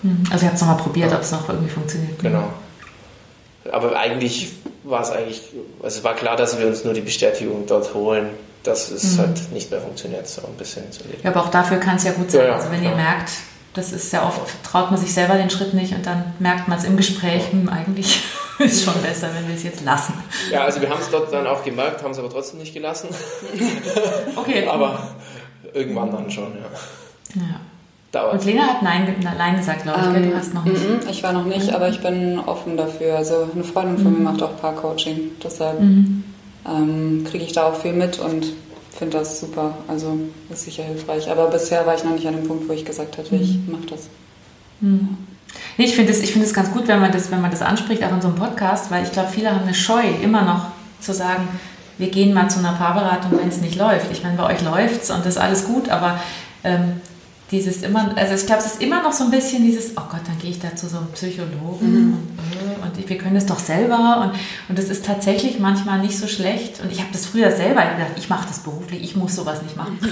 Mhm. 0.00 0.24
Also 0.30 0.46
ihr 0.46 0.48
habt 0.48 0.54
es 0.54 0.62
nochmal 0.62 0.78
probiert, 0.78 1.10
ja. 1.10 1.16
ob 1.18 1.22
es 1.22 1.30
noch 1.30 1.46
irgendwie 1.46 1.68
funktioniert. 1.68 2.18
Genau. 2.20 2.44
Aber 3.70 3.94
eigentlich 3.98 4.50
war 4.82 5.02
es 5.02 5.10
eigentlich, 5.10 5.42
also 5.82 5.98
es 5.98 6.04
war 6.04 6.14
klar, 6.14 6.36
dass 6.36 6.58
wir 6.58 6.66
uns 6.66 6.84
nur 6.84 6.94
die 6.94 7.02
Bestätigung 7.02 7.66
dort 7.66 7.92
holen, 7.92 8.30
dass 8.62 8.90
es 8.90 9.12
mhm. 9.12 9.18
halt 9.18 9.52
nicht 9.52 9.70
mehr 9.70 9.82
funktioniert, 9.82 10.26
so 10.26 10.40
ein 10.46 10.54
bisschen 10.54 10.90
zu 10.90 11.02
leben. 11.04 11.18
Ja, 11.22 11.30
aber 11.32 11.42
auch 11.42 11.50
dafür 11.50 11.76
kann 11.76 11.96
es 11.96 12.04
ja 12.04 12.12
gut 12.12 12.30
sein. 12.30 12.40
Ja, 12.40 12.46
ja, 12.46 12.54
also 12.54 12.70
wenn 12.70 12.80
klar. 12.80 12.92
ihr 12.92 12.96
merkt, 12.96 13.30
das 13.74 13.92
ist 13.92 14.10
ja 14.10 14.26
oft, 14.26 14.40
traut 14.64 14.90
man 14.90 14.98
sich 14.98 15.12
selber 15.12 15.34
den 15.34 15.50
Schritt 15.50 15.74
nicht 15.74 15.94
und 15.94 16.06
dann 16.06 16.32
merkt 16.38 16.66
man 16.66 16.78
es 16.78 16.84
im 16.84 16.96
Gespräch, 16.96 17.52
hm, 17.52 17.68
eigentlich 17.68 18.22
ist 18.58 18.84
schon 18.84 19.00
besser, 19.02 19.28
wenn 19.34 19.46
wir 19.48 19.54
es 19.54 19.64
jetzt 19.64 19.84
lassen. 19.84 20.14
Ja, 20.50 20.64
also 20.64 20.80
wir 20.80 20.88
haben 20.88 21.00
es 21.02 21.10
dort 21.10 21.30
dann 21.30 21.46
auch 21.46 21.62
gemerkt, 21.62 22.02
haben 22.02 22.12
es 22.12 22.18
aber 22.18 22.30
trotzdem 22.30 22.58
nicht 22.58 22.72
gelassen. 22.72 23.10
okay. 24.36 24.66
aber 24.70 25.14
irgendwann 25.74 26.10
dann 26.10 26.30
schon, 26.30 26.52
ja. 26.54 27.40
ja. 27.40 27.60
Dauert. 28.12 28.34
Und 28.34 28.44
Lena 28.44 28.64
hat 28.64 28.82
Nein, 28.82 29.14
Nein 29.38 29.56
gesagt, 29.56 29.84
glaube 29.84 30.00
ich. 30.00 30.16
Ähm, 30.16 30.30
du 30.30 30.36
hast 30.36 30.52
noch 30.52 30.64
nicht. 30.66 30.84
M 30.84 31.00
-m, 31.00 31.10
ich 31.10 31.22
war 31.22 31.32
noch 31.32 31.46
nicht, 31.46 31.68
mhm. 31.68 31.74
aber 31.74 31.88
ich 31.88 32.00
bin 32.00 32.38
offen 32.38 32.76
dafür. 32.76 33.16
Also 33.16 33.48
eine 33.54 33.64
Freundin 33.64 33.96
von 33.96 34.12
mhm. 34.12 34.18
mir 34.18 34.24
macht 34.30 34.42
auch 34.42 34.54
Paar-Coaching. 34.60 35.32
Deshalb 35.42 35.80
mhm. 35.80 36.22
ähm, 36.68 37.24
kriege 37.28 37.44
ich 37.44 37.52
da 37.52 37.64
auch 37.64 37.76
viel 37.76 37.94
mit 37.94 38.18
und 38.18 38.52
finde 38.90 39.16
das 39.16 39.40
super. 39.40 39.78
Also 39.88 40.18
ist 40.50 40.64
sicher 40.64 40.82
hilfreich. 40.82 41.30
Aber 41.30 41.48
bisher 41.48 41.86
war 41.86 41.94
ich 41.94 42.04
noch 42.04 42.12
nicht 42.12 42.26
an 42.28 42.36
dem 42.36 42.46
Punkt, 42.46 42.68
wo 42.68 42.74
ich 42.74 42.84
gesagt 42.84 43.16
hätte, 43.16 43.34
ich 43.34 43.56
mhm. 43.56 43.72
mache 43.72 43.86
das. 43.86 44.08
Mhm. 44.80 45.16
Nee, 45.78 45.84
ich 45.84 45.94
finde 45.94 46.12
es 46.12 46.30
find 46.30 46.54
ganz 46.54 46.70
gut, 46.70 46.88
wenn 46.88 47.00
man, 47.00 47.12
das, 47.12 47.30
wenn 47.30 47.40
man 47.40 47.50
das 47.50 47.62
anspricht, 47.62 48.04
auch 48.04 48.12
in 48.12 48.20
so 48.20 48.28
einem 48.28 48.36
Podcast, 48.36 48.90
weil 48.90 49.04
ich 49.04 49.12
glaube, 49.12 49.30
viele 49.30 49.50
haben 49.54 49.62
eine 49.62 49.74
Scheu, 49.74 50.02
immer 50.22 50.42
noch 50.42 50.66
zu 51.00 51.14
sagen, 51.14 51.48
wir 51.98 52.10
gehen 52.10 52.34
mal 52.34 52.48
zu 52.48 52.58
einer 52.58 52.72
Paarberatung, 52.72 53.38
wenn 53.38 53.48
es 53.48 53.60
nicht 53.60 53.76
läuft. 53.76 54.10
Ich 54.10 54.22
meine, 54.22 54.36
bei 54.36 54.54
euch 54.54 54.62
läuft 54.62 55.02
es 55.02 55.10
und 55.10 55.20
das 55.20 55.36
ist 55.36 55.40
alles 55.40 55.64
gut, 55.64 55.88
aber 55.88 56.20
ähm, 56.64 57.00
dieses 57.52 57.82
immer, 57.82 58.16
also 58.16 58.34
ich 58.34 58.46
glaube, 58.46 58.62
es 58.62 58.66
ist 58.72 58.82
immer 58.82 59.02
noch 59.02 59.12
so 59.12 59.24
ein 59.24 59.30
bisschen 59.30 59.62
dieses, 59.62 59.90
oh 59.98 60.02
Gott, 60.10 60.22
dann 60.26 60.38
gehe 60.38 60.50
ich 60.50 60.58
da 60.58 60.74
zu 60.74 60.88
so 60.88 60.96
einem 60.96 61.08
Psychologen 61.12 62.06
mhm. 62.06 62.14
und, 62.82 62.98
und, 62.98 63.08
wir 63.10 63.18
können 63.18 63.36
es 63.36 63.44
doch 63.44 63.58
selber 63.58 64.22
und, 64.22 64.32
und 64.70 64.78
das 64.78 64.86
ist 64.86 65.04
tatsächlich 65.04 65.60
manchmal 65.60 65.98
nicht 65.98 66.18
so 66.18 66.26
schlecht 66.26 66.80
und 66.80 66.90
ich 66.90 67.00
habe 67.00 67.10
das 67.12 67.26
früher 67.26 67.50
selber 67.50 67.82
gedacht, 67.82 68.12
ich 68.16 68.30
mache 68.30 68.48
das 68.48 68.60
beruflich, 68.60 69.02
ich 69.02 69.16
muss 69.16 69.36
sowas 69.36 69.60
nicht 69.62 69.76
machen. 69.76 69.98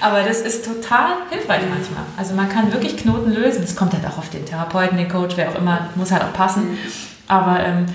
Aber 0.00 0.22
das 0.22 0.40
ist 0.40 0.64
total 0.64 1.16
hilfreich 1.28 1.62
manchmal. 1.68 2.04
Also 2.16 2.34
man 2.34 2.48
kann 2.48 2.72
wirklich 2.72 2.96
Knoten 2.96 3.32
lösen. 3.32 3.62
Es 3.62 3.76
kommt 3.76 3.92
halt 3.92 4.06
auch 4.06 4.16
auf 4.16 4.30
den 4.30 4.46
Therapeuten, 4.46 4.96
den 4.96 5.08
Coach, 5.08 5.36
wer 5.36 5.50
auch 5.50 5.56
immer, 5.56 5.90
muss 5.96 6.12
halt 6.12 6.22
auch 6.22 6.32
passen. 6.32 6.70
Mhm. 6.70 6.78
Aber 7.26 7.60
ähm, 7.60 7.86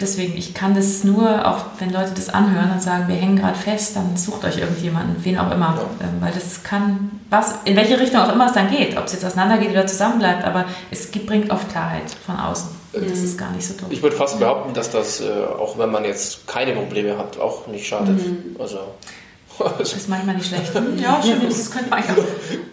deswegen, 0.00 0.36
ich 0.36 0.54
kann 0.54 0.74
das 0.74 1.04
nur, 1.04 1.46
auch 1.46 1.64
wenn 1.78 1.90
Leute 1.90 2.12
das 2.14 2.28
anhören 2.28 2.72
und 2.72 2.82
sagen, 2.82 3.08
wir 3.08 3.16
hängen 3.16 3.36
gerade 3.36 3.56
fest, 3.56 3.96
dann 3.96 4.16
sucht 4.16 4.44
euch 4.44 4.58
irgendjemanden, 4.58 5.16
wen 5.24 5.38
auch 5.38 5.50
immer. 5.50 5.76
Ja. 5.76 6.06
Ähm, 6.06 6.20
weil 6.20 6.32
das 6.32 6.62
kann, 6.62 7.20
was, 7.30 7.54
in 7.64 7.76
welche 7.76 7.98
Richtung 7.98 8.20
auch 8.20 8.32
immer 8.32 8.46
es 8.46 8.52
dann 8.52 8.70
geht, 8.70 8.96
ob 8.96 9.06
es 9.06 9.12
jetzt 9.12 9.24
auseinandergeht 9.24 9.70
oder 9.70 9.86
zusammenbleibt, 9.86 10.44
aber 10.44 10.64
es 10.90 11.10
bringt 11.10 11.50
oft 11.50 11.70
Klarheit 11.70 12.10
von 12.24 12.36
außen. 12.36 12.70
Und 12.92 13.10
das 13.10 13.18
ist 13.18 13.36
gar 13.36 13.50
nicht 13.50 13.66
so 13.66 13.74
dumm. 13.74 13.88
Ich 13.90 14.02
würde 14.02 14.14
fast 14.14 14.38
behaupten, 14.38 14.72
dass 14.72 14.90
das, 14.90 15.20
äh, 15.20 15.24
auch 15.58 15.78
wenn 15.78 15.90
man 15.90 16.04
jetzt 16.04 16.46
keine 16.46 16.72
Probleme 16.72 17.18
hat, 17.18 17.38
auch 17.38 17.66
nicht 17.66 17.88
schadet. 17.88 18.24
Mhm. 18.24 18.56
Also 18.58 18.78
das 19.78 19.92
ist 19.92 20.08
manchmal 20.08 20.36
nicht 20.36 20.48
schlecht. 20.48 20.72
Ja, 21.00 21.20
stimmt, 21.22 21.50
das 21.50 21.70
könnte 21.70 21.90
man 21.90 22.02
eigentlich 22.02 22.24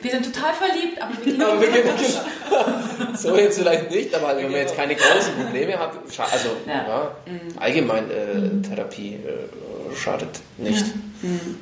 Wir 0.01 0.11
sind 0.11 0.34
total 0.34 0.53
verliebt, 0.53 1.01
aber 1.01 1.13
wir 1.23 1.61
wir 1.61 1.82
gehen 1.82 3.15
So 3.17 3.36
jetzt 3.36 3.59
vielleicht 3.59 3.91
nicht, 3.91 4.13
aber 4.15 4.38
wenn 4.38 4.51
man 4.51 4.61
jetzt 4.61 4.75
keine 4.75 4.95
großen 4.95 5.34
Probleme 5.43 5.77
hat, 5.77 5.91
also 6.32 6.49
ja. 6.65 6.73
Ja, 6.73 7.11
mhm. 7.25 7.57
allgemein 7.59 8.09
äh, 8.09 8.36
mhm. 8.36 8.63
Therapie 8.63 9.15
äh, 9.15 9.95
schadet 9.95 10.39
nicht. 10.57 10.86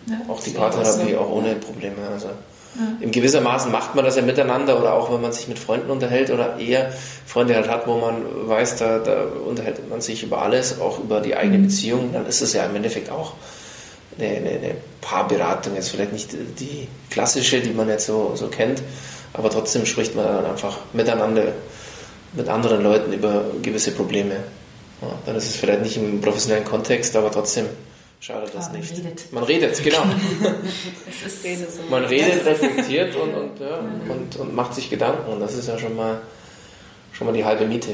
Ja. 0.07 0.15
Auch 0.28 0.41
die 0.41 0.51
Paartherapie 0.51 1.15
auch 1.15 1.30
ohne 1.30 1.55
Probleme. 1.55 1.95
Also. 2.13 2.30
In 3.01 3.11
gewisser 3.11 3.41
Maßen 3.41 3.72
macht 3.72 3.95
man 3.95 4.05
das 4.05 4.15
ja 4.15 4.22
miteinander 4.22 4.80
oder 4.80 4.93
auch 4.93 5.11
wenn 5.11 5.22
man 5.22 5.32
sich 5.32 5.47
mit 5.47 5.57
Freunden 5.57 5.89
unterhält 5.89 6.30
oder 6.30 6.59
eher 6.59 6.91
Freunde 7.26 7.55
halt 7.55 7.67
hat, 7.67 7.88
wo 7.88 7.97
man 7.97 8.47
weiß, 8.47 8.78
da, 8.78 8.99
da 8.99 9.24
unterhält 9.24 9.89
man 9.89 10.01
sich 10.01 10.24
über 10.24 10.41
alles, 10.41 10.80
auch 10.80 10.99
über 10.99 11.20
die 11.20 11.36
eigene 11.36 11.57
mhm. 11.57 11.63
Beziehung, 11.63 12.13
dann 12.13 12.28
ist 12.28 12.41
es 12.41 12.53
ja 12.53 12.63
im 12.65 12.76
Endeffekt 12.76 13.11
auch 13.11 13.34
eine, 14.18 14.28
eine, 14.28 14.49
eine 14.49 14.76
Paarberatung, 15.01 15.76
jetzt 15.76 15.89
vielleicht 15.89 16.14
nicht 16.14 16.34
die 16.60 16.88
klassische, 17.10 17.62
die 17.62 17.72
man 17.72 17.88
jetzt 17.88 18.05
so, 18.05 18.34
so 18.36 18.47
kennt, 18.47 18.82
aber 19.34 19.49
trotzdem 19.49 19.86
spricht 19.86 20.16
man 20.16 20.26
dann 20.26 20.45
einfach 20.45 20.78
miteinander 20.93 21.53
mit 22.34 22.47
anderen 22.47 22.84
Leuten 22.84 23.14
über 23.14 23.45
gewisse 23.62 23.91
Probleme. 23.91 24.36
Ja, 25.01 25.07
dann 25.26 25.36
ist 25.36 25.47
es 25.47 25.55
vielleicht 25.55 25.82
nicht 25.82 25.97
im 25.97 26.22
professionellen 26.22 26.66
Kontext, 26.66 27.16
aber 27.16 27.32
trotzdem 27.32 27.66
schadet 28.20 28.53
das 28.53 28.68
aber 28.68 28.78
nicht. 28.78 28.91
Man 28.91 29.03
redet. 29.03 29.34
Man 29.34 29.43
redet, 29.43 29.84
genau. 29.84 30.03
man 31.89 32.05
redet, 32.05 32.45
reflektiert 32.45 33.16
und, 33.16 33.34
und, 33.34 33.60
ja, 33.60 33.80
und, 34.10 34.36
und 34.36 34.55
macht 34.55 34.76
sich 34.76 34.89
Gedanken 34.89 35.32
und 35.32 35.39
das 35.39 35.55
ist 35.55 35.68
ja 35.68 35.78
schon 35.80 35.95
mal, 35.95 36.20
schon 37.14 37.28
mal 37.28 37.34
die 37.34 37.45
halbe 37.45 37.66
Miete. 37.66 37.91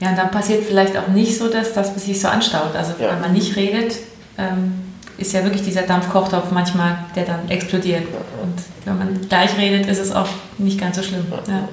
Ja, 0.00 0.10
und 0.10 0.18
dann 0.18 0.30
passiert 0.30 0.64
vielleicht 0.64 0.96
auch 0.96 1.08
nicht 1.08 1.36
so, 1.36 1.48
dass 1.48 1.74
das 1.74 1.94
sich 1.94 2.20
so 2.20 2.28
anstaut. 2.28 2.74
Also 2.74 2.92
ja. 2.98 3.10
wenn 3.10 3.20
man 3.20 3.32
nicht 3.32 3.56
redet, 3.56 3.96
ähm, 4.38 4.81
ist 5.18 5.32
ja 5.32 5.44
wirklich 5.44 5.62
dieser 5.62 5.82
Dampfkochtopf 5.82 6.50
manchmal, 6.50 7.04
der 7.14 7.24
dann 7.24 7.48
explodiert. 7.48 8.06
Und 8.42 8.54
wenn 8.84 8.98
man 8.98 9.28
gleich 9.28 9.56
redet, 9.56 9.86
ist 9.86 9.98
es 9.98 10.12
auch 10.12 10.28
nicht 10.58 10.80
ganz 10.80 10.96
so 10.96 11.02
schlimm. 11.02 11.26
Ja. 11.48 11.68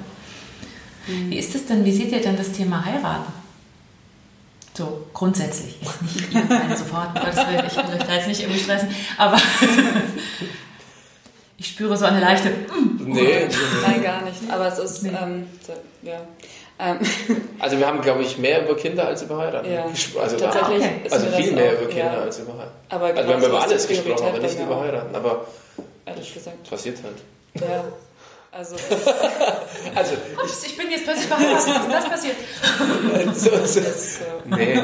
Wie 1.08 1.38
ist 1.38 1.56
es 1.56 1.66
denn, 1.66 1.84
wie 1.86 1.92
seht 1.92 2.12
ihr 2.12 2.22
denn 2.22 2.38
das 2.38 2.52
Thema 2.52 2.86
heiraten? 2.86 3.34
So 4.78 5.08
grundsätzlich, 5.14 5.76
jetzt 5.82 6.02
nicht 6.02 6.34
irgendeinen 6.34 6.78
sofort, 6.78 7.10
ich 7.18 7.36
will 7.36 7.96
euch 7.96 8.08
da 8.08 8.16
jetzt 8.16 8.28
nicht 8.30 8.40
irgendwie 8.40 8.62
stressen, 8.62 8.88
aber 9.18 9.36
ich 11.58 11.68
spüre 11.68 11.98
so 11.98 12.06
eine 12.06 12.22
leichte. 12.22 12.54
Nee, 13.00 13.50
nein, 13.86 14.02
gar 14.02 14.22
nicht. 14.22 14.38
Aber 14.50 14.68
es 14.68 14.80
ist, 14.80 15.04
nee. 15.04 15.10
ähm, 15.10 15.48
so, 15.66 15.74
ja. 16.02 16.22
Ähm. 16.80 17.00
Also 17.60 17.78
wir 17.78 17.88
haben, 17.88 18.02
glaube 18.02 18.24
ich, 18.24 18.38
mehr 18.38 18.64
über 18.64 18.78
Kinder 18.78 19.06
als 19.06 19.22
über 19.22 19.38
Heiraten 19.38 19.70
ja. 19.70 19.84
Also, 19.84 20.38
Tatsächlich 20.38 20.78
okay. 20.78 21.02
also 21.12 21.28
viel 21.28 21.52
mehr 21.52 21.74
auch, 21.74 21.82
über 21.82 21.90
Kinder 21.90 22.14
ja. 22.14 22.22
als 22.22 22.40
über 22.40 22.54
Heiraten. 22.54 22.72
Aber 22.88 23.06
also 23.08 23.28
wir 23.28 23.36
haben 23.36 23.44
über 23.44 23.62
alles 23.62 23.88
gesprochen, 23.88 24.28
aber 24.28 24.40
nicht 24.40 24.60
über 24.60 24.80
Heiraten. 24.80 25.14
Aber 25.14 25.46
ehrlich 26.06 26.34
gesagt. 26.34 26.70
passiert 26.70 26.98
halt. 27.04 27.70
Ja. 27.70 27.84
Also, 28.52 28.78
also 29.94 30.14
Ups, 30.42 30.64
ich, 30.64 30.72
ich, 30.72 30.78
bin 30.78 30.90
jetzt 30.90 31.04
plötzlich 31.04 31.28
verheiratet. 31.28 31.68
Was 31.68 31.86
ist 31.86 31.94
das 31.94 32.10
passiert? 32.10 32.36
so, 33.36 33.50
so. 33.64 33.80
Das, 33.80 34.20
nee, 34.46 34.82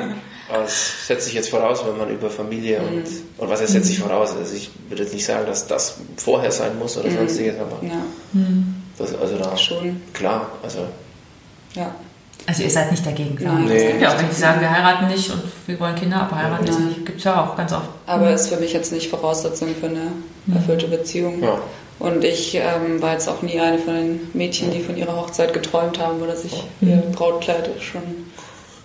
aber 0.49 0.65
es 0.65 1.07
setzt 1.07 1.25
sich 1.25 1.33
jetzt 1.33 1.49
voraus, 1.49 1.83
wenn 1.83 1.97
man 1.97 2.11
über 2.11 2.29
Familie 2.29 2.79
mhm. 2.79 2.87
und, 2.97 3.07
und 3.39 3.49
was 3.49 3.61
heißt 3.61 3.73
setzt 3.73 3.87
sich 3.87 3.99
voraus? 3.99 4.35
Also 4.37 4.55
ich 4.55 4.69
würde 4.87 5.01
jetzt 5.01 5.13
nicht 5.13 5.25
sagen, 5.25 5.47
dass 5.47 5.65
das 5.65 5.97
vorher 6.17 6.51
sein 6.51 6.77
muss 6.77 6.95
oder 6.95 7.09
mhm. 7.09 7.17
sonstiges, 7.17 7.55
aber 7.59 7.79
ja. 7.81 8.03
das, 8.99 9.15
also 9.15 9.37
da 9.37 9.57
schon 9.57 9.99
klar, 10.13 10.51
also 10.61 10.85
ja. 11.75 11.93
Also 12.47 12.63
ihr 12.63 12.69
seid 12.69 12.91
nicht 12.91 13.05
dagegen, 13.05 13.35
klar. 13.35 13.57
Nee. 13.59 13.75
Es 13.75 13.87
gibt 13.87 14.01
ja 14.01 14.09
auch 14.09 14.17
welche, 14.17 14.29
die 14.29 14.35
sagen, 14.35 14.61
wir 14.61 14.69
heiraten 14.69 15.07
nicht 15.07 15.31
und 15.31 15.41
wir 15.65 15.79
wollen 15.79 15.95
Kinder, 15.95 16.21
aber 16.21 16.35
heiraten 16.35 16.67
ja. 16.67 16.79
nicht. 16.79 17.05
Gibt 17.05 17.17
es 17.17 17.23
ja 17.23 17.43
auch 17.43 17.57
ganz 17.57 17.73
oft. 17.73 17.89
Aber 18.05 18.31
ist 18.31 18.49
für 18.49 18.57
mich 18.57 18.73
jetzt 18.73 18.91
nicht 18.91 19.09
Voraussetzung 19.09 19.69
für 19.79 19.87
eine 19.87 20.11
mhm. 20.45 20.55
erfüllte 20.55 20.87
Beziehung. 20.87 21.41
Ja. 21.41 21.59
Und 21.97 22.23
ich 22.23 22.55
ähm, 22.55 23.01
war 23.01 23.13
jetzt 23.13 23.27
auch 23.29 23.41
nie 23.41 23.59
eine 23.59 23.79
von 23.79 23.95
den 23.95 24.19
Mädchen, 24.33 24.69
die 24.71 24.81
von 24.81 24.97
ihrer 24.97 25.15
Hochzeit 25.15 25.53
geträumt 25.53 25.97
haben 25.97 26.21
oder 26.21 26.35
sich 26.35 26.63
ihr 26.81 27.01
Brautkleid 27.13 27.69
schon 27.79 28.01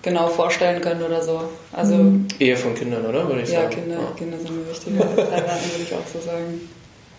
genau 0.02 0.28
vorstellen 0.28 0.80
können 0.80 1.02
oder 1.02 1.22
so. 1.22 1.42
Also 1.72 1.96
mhm. 1.96 2.28
Ehe 2.38 2.56
von 2.56 2.74
Kindern, 2.74 3.04
oder? 3.04 3.28
Würde 3.28 3.42
ich 3.42 3.50
ja, 3.50 3.62
sagen. 3.62 3.74
Kinder, 3.74 3.96
ja. 3.96 4.16
Kinder 4.16 4.38
sind 4.38 4.56
mir 4.56 4.70
wichtiger 4.70 5.02
als 5.02 5.30
heiraten, 5.30 5.70
würde 5.72 5.82
ich 5.82 5.92
auch 5.92 6.06
so 6.10 6.20
sagen. 6.24 6.60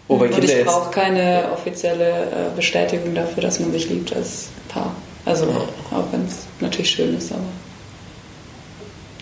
Wobei 0.08 0.26
Und 0.26 0.32
Kinder 0.32 0.60
ich 0.60 0.66
brauche 0.66 0.92
keine 0.92 1.44
offizielle 1.54 2.10
äh, 2.10 2.56
Bestätigung 2.56 3.14
dafür, 3.14 3.44
dass 3.44 3.60
man 3.60 3.72
sich 3.72 3.90
liebt 3.90 4.16
als 4.16 4.48
Paar. 4.70 4.96
Also 5.26 5.46
Ja. 5.46 5.98
auch 5.98 6.12
wenn 6.12 6.26
es 6.26 6.46
natürlich 6.60 6.90
schön 6.92 7.16
ist, 7.18 7.32
aber 7.32 7.42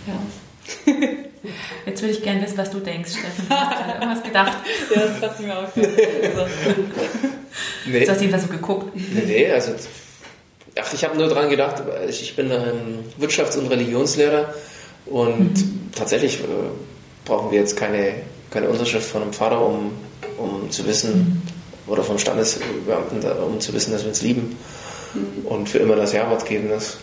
ja. 0.08 0.93
Jetzt 1.86 2.02
würde 2.02 2.14
ich 2.14 2.22
gerne 2.22 2.41
wissen, 2.41 2.58
was 2.58 2.70
du 2.70 2.80
denkst, 2.80 3.12
Steffen. 3.12 3.45
Du 3.47 3.56
hast 3.56 3.70
gerade 3.78 3.91
irgendwas 4.00 4.24
gedacht. 4.24 4.58
Ja, 4.95 5.02
das 5.02 5.22
hat 5.22 5.39
mir 5.39 5.58
auch 5.58 5.74
gesagt. 5.74 5.97
nee, 7.86 8.06
Du 8.06 8.12
hast 8.12 8.20
jedenfalls 8.22 8.43
so 8.43 8.50
geguckt. 8.50 8.95
nee, 8.95 9.24
nee, 9.26 9.52
also 9.52 9.72
ach, 10.80 10.93
ich 10.93 11.04
habe 11.04 11.18
nur 11.18 11.28
dran 11.28 11.50
gedacht, 11.50 11.82
ich 12.08 12.36
bin 12.36 12.52
ähm, 12.52 13.00
Wirtschafts- 13.20 13.58
und 13.58 13.68
Religionslehrer 13.68 14.54
und 15.06 15.54
tatsächlich 15.95 16.39
äh, 16.41 16.45
brauchen 17.26 17.52
wir 17.52 17.60
jetzt 17.60 17.76
keine, 17.78 18.14
keine 18.52 18.70
Unterschrift 18.70 19.08
von 19.10 19.22
einem 19.24 19.34
Pfarrer, 19.34 19.66
um, 19.66 19.91
um 20.38 20.70
zu 20.72 20.86
wissen, 20.86 21.41
oder 21.88 22.04
vom 22.04 22.20
Standesbeamten, 22.20 23.24
um 23.41 23.60
zu 23.60 23.74
wissen, 23.74 23.91
dass 23.91 24.04
wir 24.04 24.10
uns 24.10 24.22
lieben 24.22 24.56
und 25.45 25.70
für 25.70 25.80
immer 25.80 25.95
das 25.95 26.14
Ja-Wort 26.14 26.45
geben. 26.45 26.70
Das 26.70 26.97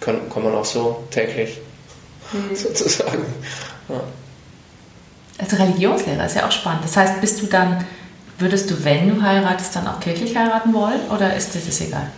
kann, 0.00 0.28
kann 0.32 0.42
man 0.44 0.54
auch 0.54 0.64
so 0.64 1.04
täglich 1.10 1.58
sozusagen. 2.54 3.24
Ja. 3.88 4.00
Also 5.38 5.56
Religionslehrer 5.56 6.26
ist 6.26 6.36
ja 6.36 6.46
auch 6.46 6.52
spannend. 6.52 6.84
Das 6.84 6.96
heißt, 6.96 7.20
bist 7.20 7.42
du 7.42 7.46
dann, 7.46 7.84
würdest 8.38 8.70
du, 8.70 8.84
wenn 8.84 9.08
du 9.08 9.22
heiratest, 9.22 9.74
dann 9.74 9.86
auch 9.88 9.98
kirchlich 10.00 10.36
heiraten 10.36 10.72
wollen 10.72 11.00
oder 11.14 11.34
ist 11.34 11.54
dir 11.54 11.60
das 11.64 11.80
egal? 11.80 12.10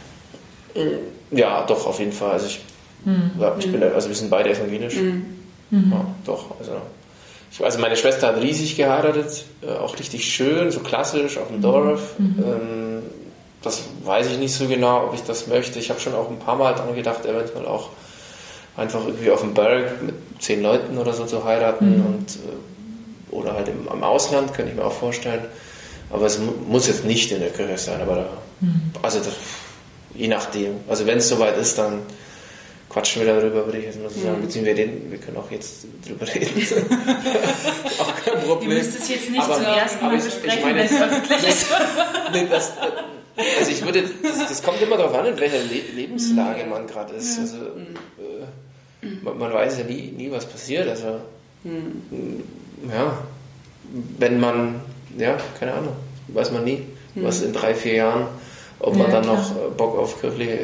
Ja, 1.30 1.64
doch, 1.64 1.86
auf 1.86 1.98
jeden 2.00 2.12
Fall. 2.12 2.32
Also 2.32 2.46
ich, 2.46 2.60
ja, 3.40 3.54
ich 3.58 3.70
bin, 3.70 3.82
also 3.82 4.08
wir 4.08 4.16
sind 4.16 4.30
beide 4.30 4.50
evangelisch. 4.50 4.96
Ja, 5.90 6.04
doch. 6.24 6.58
Also, 6.58 6.72
also 7.64 7.78
meine 7.78 7.96
Schwester 7.96 8.28
hat 8.28 8.42
riesig 8.42 8.76
geheiratet, 8.76 9.44
äh, 9.62 9.72
auch 9.72 9.98
richtig 9.98 10.24
schön, 10.26 10.70
so 10.70 10.80
klassisch 10.80 11.38
auf 11.38 11.48
dem 11.48 11.62
Dorf. 11.62 12.14
Ähm, 12.18 13.02
das 13.64 13.82
weiß 14.04 14.28
ich 14.28 14.38
nicht 14.38 14.54
so 14.54 14.66
genau, 14.68 15.04
ob 15.06 15.14
ich 15.14 15.22
das 15.22 15.46
möchte. 15.46 15.78
Ich 15.78 15.90
habe 15.90 15.98
schon 16.00 16.14
auch 16.14 16.30
ein 16.30 16.38
paar 16.38 16.56
Mal 16.56 16.74
dran 16.74 16.94
gedacht, 16.94 17.24
eventuell 17.26 17.66
auch 17.66 17.88
einfach 18.76 19.04
irgendwie 19.06 19.30
auf 19.30 19.40
dem 19.40 19.54
Berg 19.54 20.02
mit 20.02 20.14
zehn 20.40 20.62
Leuten 20.62 20.98
oder 20.98 21.12
so 21.12 21.24
zu 21.24 21.44
heiraten 21.44 22.04
und 22.04 22.36
äh, 22.36 23.34
oder 23.34 23.54
halt 23.54 23.68
im, 23.68 23.88
am 23.88 24.02
Ausland, 24.04 24.52
könnte 24.54 24.70
ich 24.72 24.76
mir 24.76 24.84
auch 24.84 24.92
vorstellen. 24.92 25.44
Aber 26.10 26.26
es 26.26 26.38
mu 26.38 26.52
muss 26.68 26.86
jetzt 26.86 27.04
nicht 27.04 27.32
in 27.32 27.40
der 27.40 27.50
Kirche 27.50 27.78
sein, 27.78 28.00
aber 28.00 28.14
da, 28.16 28.26
also 29.02 29.18
das, 29.18 29.34
je 30.14 30.28
nachdem. 30.28 30.76
Also 30.88 31.06
wenn 31.06 31.18
es 31.18 31.28
soweit 31.28 31.56
ist, 31.56 31.76
dann 31.78 32.02
quatschen 32.90 33.24
wir 33.26 33.34
darüber, 33.34 33.64
würde 33.64 33.78
ich 33.78 33.86
jetzt 33.86 34.00
mal 34.00 34.08
so 34.10 34.20
sagen. 34.20 34.40
Beziehungsweise 34.42 34.76
wir, 34.76 34.84
reden, 34.84 35.10
wir 35.10 35.18
können 35.18 35.36
auch 35.38 35.50
jetzt 35.50 35.86
drüber 36.06 36.26
reden. 36.32 36.62
auch 37.98 38.12
kein 38.24 38.34
Ihr 38.34 38.40
Problem. 38.46 38.68
müsst 38.70 38.96
es 38.98 39.08
jetzt 39.08 39.30
nicht 39.30 39.42
Aber- 39.42 39.54
zum 39.56 39.64
ersten 39.64 40.04
Mal 40.04 40.14
ich- 40.14 40.18
ich 40.18 40.24
besprechen, 40.34 40.62
meine- 40.62 40.78
wenn 40.78 40.86
es 40.86 41.02
öffentlich 41.02 41.48
ist. 41.48 41.66
Nee, 42.32 42.46
das, 42.50 42.72
also 43.36 43.70
ich 43.70 43.84
würde, 43.84 44.02
das, 44.22 44.38
das 44.48 44.62
kommt 44.62 44.80
immer 44.80 44.96
darauf 44.96 45.14
an, 45.14 45.26
in 45.26 45.38
welcher 45.38 45.58
Le 45.58 45.80
Lebenslage 45.94 46.64
man 46.66 46.86
gerade 46.86 47.14
ist. 47.14 47.38
Also, 47.38 47.56
äh, 47.56 49.06
man, 49.22 49.38
man 49.38 49.52
weiß 49.52 49.78
ja 49.78 49.84
nie, 49.84 50.12
nie, 50.16 50.30
was 50.30 50.46
passiert. 50.46 50.88
Also, 50.88 51.20
ja, 51.64 53.18
wenn 54.18 54.40
man, 54.40 54.80
ja, 55.18 55.36
keine 55.58 55.74
Ahnung, 55.74 55.92
weiß 56.28 56.52
man 56.52 56.64
nie, 56.64 56.82
was 57.16 57.42
in 57.42 57.52
drei, 57.52 57.74
vier 57.74 57.94
Jahren, 57.94 58.26
ob 58.80 58.96
man 58.96 59.10
Ja, 59.10 59.20
dann 59.20 59.26
noch 59.26 59.52
klar. 59.54 59.66
äh, 59.66 59.70
Bock 59.76 59.96
auf 59.98 60.20
kirchliche 60.20 60.58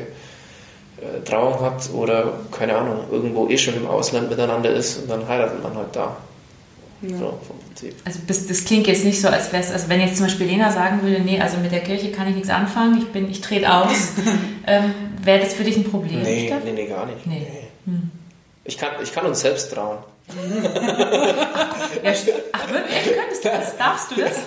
äh, 1.00 1.20
Trauung 1.24 1.60
hat 1.60 1.88
oder, 1.92 2.40
keine 2.50 2.76
Ahnung, 2.76 3.04
irgendwo 3.10 3.48
eh 3.48 3.56
schon 3.58 3.74
im 3.76 3.86
Ausland 3.86 4.28
miteinander 4.30 4.70
ist 4.72 4.98
und 4.98 5.10
dann 5.10 5.26
heiratet 5.28 5.62
man 5.62 5.74
halt 5.76 5.94
da. 5.94 6.16
So, 7.02 7.40
vom 7.46 7.58
Prinzip. 7.66 7.94
Also 8.04 8.18
das, 8.26 8.46
das 8.46 8.64
klingt 8.64 8.86
jetzt 8.86 9.04
nicht 9.04 9.20
so, 9.20 9.28
als 9.28 9.52
wäre 9.52 9.62
es, 9.62 9.70
also 9.70 9.88
wenn 9.88 10.00
jetzt 10.00 10.16
zum 10.16 10.26
Beispiel 10.26 10.46
Lena 10.46 10.70
sagen 10.70 11.02
würde, 11.02 11.20
nee, 11.22 11.40
also 11.40 11.56
mit 11.58 11.72
der 11.72 11.80
Kirche 11.80 12.12
kann 12.12 12.28
ich 12.28 12.34
nichts 12.34 12.50
anfangen, 12.50 12.98
ich 12.98 13.06
bin, 13.06 13.30
ich 13.30 13.40
trete 13.40 13.72
aus, 13.72 14.12
ähm, 14.66 14.92
wäre 15.22 15.40
das 15.40 15.54
für 15.54 15.64
dich 15.64 15.76
ein 15.76 15.84
Problem? 15.84 16.22
Nee, 16.22 16.48
Steffen? 16.48 16.74
nee, 16.74 16.82
nee, 16.82 16.86
gar 16.88 17.06
nicht. 17.06 17.26
Nee. 17.26 17.46
Hm. 17.86 18.10
Ich, 18.64 18.76
kann, 18.76 18.90
ich 19.02 19.12
kann 19.12 19.24
uns 19.26 19.40
selbst 19.40 19.72
trauen. 19.72 19.98
Ja, 22.02 22.12
ach 22.52 22.70
wirklich, 22.70 23.14
könntest 23.14 23.44
du 23.44 23.48
das? 23.48 23.76
Darfst 23.76 24.10
du 24.12 24.20
das? 24.20 24.32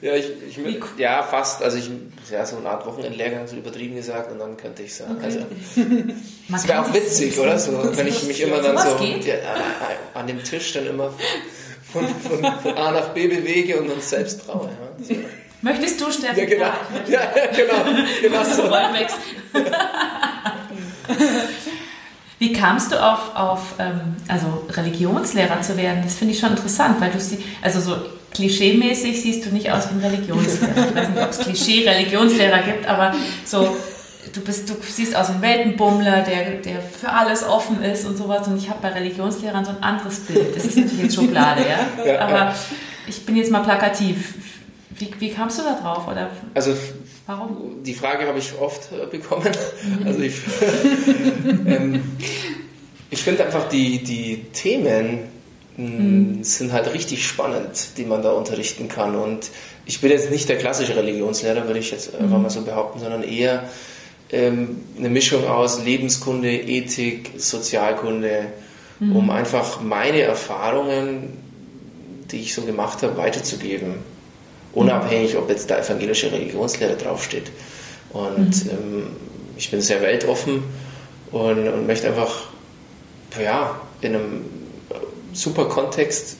Ja, 0.00 0.14
ich, 0.14 0.26
ich, 0.48 0.58
cool. 0.58 0.80
ja, 0.96 1.24
fast. 1.24 1.60
Also 1.60 1.76
ich, 1.76 1.90
ja, 2.30 2.46
so 2.46 2.56
eine 2.56 2.68
Art 2.70 2.86
Wochenendlehrgang, 2.86 3.48
so 3.48 3.56
übertrieben 3.56 3.96
gesagt, 3.96 4.30
und 4.30 4.38
dann 4.38 4.56
könnte 4.56 4.84
ich 4.84 4.94
sagen. 4.94 5.18
Also, 5.20 5.40
Man 5.74 6.22
das 6.48 6.68
wäre 6.68 6.82
auch 6.82 6.94
witzig, 6.94 7.36
oder? 7.36 7.58
So, 7.58 7.96
wenn 7.96 8.06
ich 8.06 8.22
mich 8.22 8.40
immer 8.40 8.62
dann 8.62 8.78
so 8.78 8.96
ja, 9.04 9.34
äh, 9.34 9.38
an 10.14 10.28
dem 10.28 10.44
Tisch 10.44 10.72
dann 10.72 10.86
immer 10.86 11.12
von, 11.92 12.06
von, 12.06 12.60
von 12.62 12.76
A 12.76 12.92
nach 12.92 13.08
B 13.10 13.26
bewege 13.28 13.80
und 13.80 13.90
uns 13.90 14.10
selbst 14.10 14.44
traue. 14.44 14.70
Ja, 15.08 15.16
Möchtest 15.60 16.00
du, 16.00 16.10
Steffen? 16.12 16.38
ja 16.38 16.44
genau. 16.44 16.66
Ja, 17.08 17.20
genau. 17.56 17.74
genau 18.22 18.44
so. 18.44 18.70
Wie 22.38 22.52
kamst 22.52 22.92
du 22.92 23.02
auf, 23.02 23.34
auf 23.34 23.74
ähm, 23.80 24.14
also 24.28 24.64
Religionslehrer 24.70 25.60
zu 25.60 25.76
werden? 25.76 26.02
Das 26.04 26.14
finde 26.14 26.34
ich 26.34 26.40
schon 26.40 26.50
interessant, 26.50 27.00
weil 27.00 27.10
du 27.10 27.18
sie, 27.18 27.38
also 27.62 27.80
so 27.80 27.96
klischeemäßig 28.32 29.20
siehst 29.20 29.46
du 29.46 29.50
nicht 29.50 29.72
aus 29.72 29.88
wie 29.90 29.94
ein 29.94 30.12
Religionslehrer. 30.12 30.88
Ich 30.90 30.94
weiß 30.94 31.08
nicht, 31.08 31.22
ob 31.22 31.30
es 31.30 31.38
Klischee-Religionslehrer 31.40 32.62
gibt, 32.62 32.86
aber 32.86 33.14
so, 33.44 33.76
du 34.32 34.40
bist, 34.40 34.68
du 34.68 34.74
siehst 34.82 35.14
aus 35.16 35.28
wie 35.28 35.32
ein 35.34 35.42
Weltenbummler, 35.42 36.22
der, 36.22 36.56
der 36.60 36.80
für 36.80 37.10
alles 37.10 37.42
offen 37.44 37.82
ist 37.82 38.04
und 38.06 38.16
sowas. 38.16 38.46
Und 38.48 38.56
ich 38.58 38.68
habe 38.70 38.80
bei 38.82 38.88
Religionslehrern 38.88 39.64
so 39.64 39.70
ein 39.72 39.82
anderes 39.82 40.20
Bild. 40.20 40.54
Das 40.56 40.64
ist 40.64 40.76
natürlich 40.76 41.02
jetzt 41.04 41.14
Schublade, 41.14 41.62
ja. 41.62 42.04
Ja, 42.06 42.20
aber 42.20 42.54
ich 43.06 43.24
bin 43.26 43.36
jetzt 43.36 43.50
mal 43.50 43.60
plakativ. 43.62 44.34
Wie, 44.90 45.10
wie 45.18 45.30
kamst 45.30 45.58
du 45.58 45.62
da 45.62 45.78
drauf? 45.80 46.08
Oder 46.08 46.30
Also 46.54 46.74
warum? 47.26 47.82
die 47.84 47.94
Frage 47.94 48.26
habe 48.26 48.38
ich 48.38 48.52
oft 48.60 48.90
äh, 48.92 49.06
bekommen. 49.06 49.50
Also 50.04 50.20
ich, 50.20 50.34
ähm, 51.66 52.02
ich 53.10 53.22
finde 53.22 53.44
einfach 53.44 53.68
die, 53.68 54.02
die 54.02 54.44
Themen 54.52 55.20
mh, 55.76 56.42
sind 56.44 56.72
halt 56.72 56.92
richtig 56.92 57.26
spannend, 57.26 57.90
die 57.96 58.04
man 58.04 58.22
da 58.22 58.32
unterrichten 58.32 58.88
kann. 58.88 59.14
Und 59.14 59.50
ich 59.86 60.00
bin 60.00 60.10
jetzt 60.10 60.30
nicht 60.30 60.48
der 60.48 60.58
klassische 60.58 60.96
Religionslehrer, 60.96 61.66
würde 61.66 61.78
ich 61.78 61.90
jetzt 61.90 62.14
einfach 62.14 62.38
mal 62.38 62.50
so 62.50 62.62
behaupten, 62.62 62.98
sondern 62.98 63.22
eher 63.22 63.62
ähm, 64.30 64.80
eine 64.98 65.08
Mischung 65.08 65.46
aus 65.46 65.82
Lebenskunde, 65.82 66.50
Ethik, 66.50 67.32
Sozialkunde, 67.38 68.52
um 69.00 69.30
einfach 69.30 69.80
meine 69.80 70.22
Erfahrungen, 70.22 71.38
die 72.32 72.40
ich 72.40 72.52
so 72.52 72.62
gemacht 72.62 73.02
habe, 73.02 73.16
weiterzugeben. 73.16 73.94
Unabhängig, 74.72 75.36
ob 75.36 75.48
jetzt 75.48 75.70
da 75.70 75.78
evangelische 75.78 76.32
Religionslehre 76.32 76.96
draufsteht. 76.96 77.50
Und 78.10 78.66
ähm, 78.66 79.06
ich 79.56 79.70
bin 79.70 79.80
sehr 79.80 80.02
weltoffen 80.02 80.64
und, 81.30 81.68
und 81.68 81.86
möchte 81.86 82.08
einfach 82.08 82.46
ja, 83.40 83.80
in 84.00 84.14
einem 84.14 84.44
super 85.32 85.66
Kontext 85.66 86.38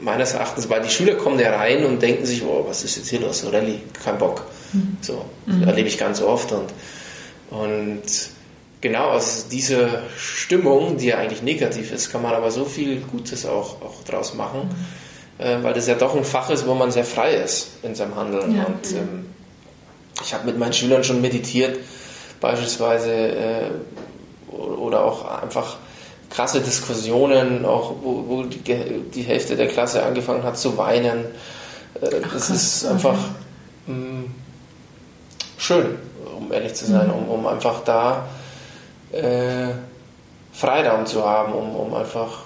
meines 0.00 0.34
Erachtens, 0.34 0.68
weil 0.68 0.82
die 0.82 0.90
Schüler 0.90 1.14
kommen 1.14 1.38
da 1.38 1.54
rein 1.54 1.84
und 1.84 2.02
denken 2.02 2.26
sich, 2.26 2.42
oh, 2.42 2.64
was 2.66 2.82
ist 2.82 2.96
jetzt 2.96 3.08
hier 3.08 3.20
los? 3.20 3.44
Rallye, 3.50 3.80
kein 4.02 4.18
Bock. 4.18 4.44
So, 5.02 5.24
das 5.46 5.68
erlebe 5.68 5.88
ich 5.88 5.98
ganz 5.98 6.20
oft. 6.20 6.50
Und, 6.50 6.72
und 7.52 8.02
genau 8.80 9.10
aus 9.10 9.48
dieser 9.48 10.02
Stimmung, 10.18 10.96
die 10.96 11.06
ja 11.06 11.18
eigentlich 11.18 11.42
negativ 11.42 11.92
ist, 11.92 12.10
kann 12.10 12.22
man 12.22 12.34
aber 12.34 12.50
so 12.50 12.64
viel 12.64 13.00
Gutes 13.00 13.46
auch, 13.46 13.82
auch 13.82 14.02
draus 14.04 14.34
machen, 14.34 14.70
äh, 15.38 15.62
weil 15.62 15.74
das 15.74 15.86
ja 15.86 15.94
doch 15.94 16.16
ein 16.16 16.24
Fach 16.24 16.50
ist, 16.50 16.66
wo 16.66 16.74
man 16.74 16.90
sehr 16.90 17.04
frei 17.04 17.34
ist 17.34 17.68
in 17.82 17.94
seinem 17.94 18.16
Handeln. 18.16 18.56
Ja. 18.56 18.64
Und 18.64 18.92
ähm, 18.92 19.26
ich 20.22 20.32
habe 20.32 20.46
mit 20.46 20.58
meinen 20.58 20.72
Schülern 20.72 21.04
schon 21.04 21.20
meditiert, 21.20 21.78
beispielsweise, 22.40 23.12
äh, 23.12 23.70
oder 24.50 25.04
auch 25.04 25.42
einfach 25.42 25.76
krasse 26.30 26.60
Diskussionen, 26.60 27.64
auch 27.66 27.94
wo, 28.02 28.24
wo 28.26 28.42
die, 28.44 28.58
die 29.14 29.22
Hälfte 29.22 29.56
der 29.56 29.68
Klasse 29.68 30.02
angefangen 30.02 30.42
hat 30.42 30.58
zu 30.58 30.78
weinen. 30.78 31.26
Äh, 32.00 32.10
das 32.10 32.22
krass, 32.22 32.50
ist 32.50 32.86
einfach 32.86 33.18
mh, 33.86 34.24
schön, 35.58 35.96
um 36.52 36.58
ehrlich 36.58 36.74
zu 36.74 36.86
sein, 36.86 37.10
um, 37.10 37.28
um 37.28 37.46
einfach 37.46 37.82
da 37.84 38.26
äh, 39.12 39.68
Freiraum 40.52 41.06
zu 41.06 41.24
haben, 41.24 41.52
um, 41.54 41.74
um 41.74 41.94
einfach 41.94 42.44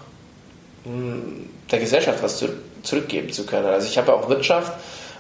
mh, 0.84 1.46
der 1.70 1.80
Gesellschaft 1.80 2.22
was 2.22 2.38
zu, 2.38 2.48
zurückgeben 2.82 3.32
zu 3.32 3.44
können. 3.44 3.66
Also 3.66 3.88
ich 3.88 3.98
habe 3.98 4.12
ja 4.12 4.14
auch 4.14 4.28
Wirtschaft 4.28 4.72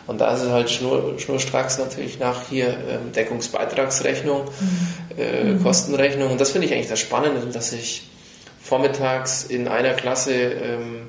und 0.06 0.20
da 0.20 0.32
ist 0.32 0.42
es 0.42 0.50
halt 0.50 0.70
schnur, 0.70 1.18
schnurstracks 1.18 1.78
natürlich 1.78 2.20
nach 2.20 2.48
hier 2.48 2.68
ähm, 2.68 3.12
Deckungsbeitragsrechnung, 3.12 4.42
äh, 5.16 5.60
Kostenrechnung. 5.62 6.30
Und 6.30 6.40
das 6.40 6.52
finde 6.52 6.68
ich 6.68 6.72
eigentlich 6.72 6.88
das 6.88 7.00
Spannende, 7.00 7.44
dass 7.52 7.72
ich 7.72 8.08
vormittags 8.62 9.44
in 9.44 9.66
einer 9.66 9.94
Klasse 9.94 10.32
ähm, 10.32 11.08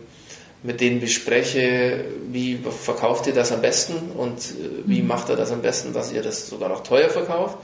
mit 0.67 0.81
denen 0.81 0.99
bespreche, 0.99 2.03
wie 2.29 2.59
verkauft 2.89 3.25
ihr 3.27 3.33
das 3.33 3.51
am 3.51 3.61
besten 3.61 3.95
und 4.15 4.37
äh, 4.37 4.83
wie 4.85 5.01
macht 5.01 5.29
ihr 5.29 5.35
das 5.35 5.51
am 5.51 5.61
besten, 5.61 5.93
dass 5.93 6.11
ihr 6.11 6.21
das 6.21 6.47
sogar 6.47 6.69
noch 6.69 6.83
teuer 6.83 7.09
verkauft. 7.09 7.57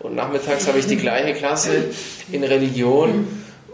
Und 0.00 0.14
nachmittags 0.14 0.66
habe 0.66 0.78
ich 0.78 0.86
die 0.86 0.96
gleiche 0.96 1.34
Klasse 1.34 1.84
in 2.32 2.42
Religion, 2.42 3.26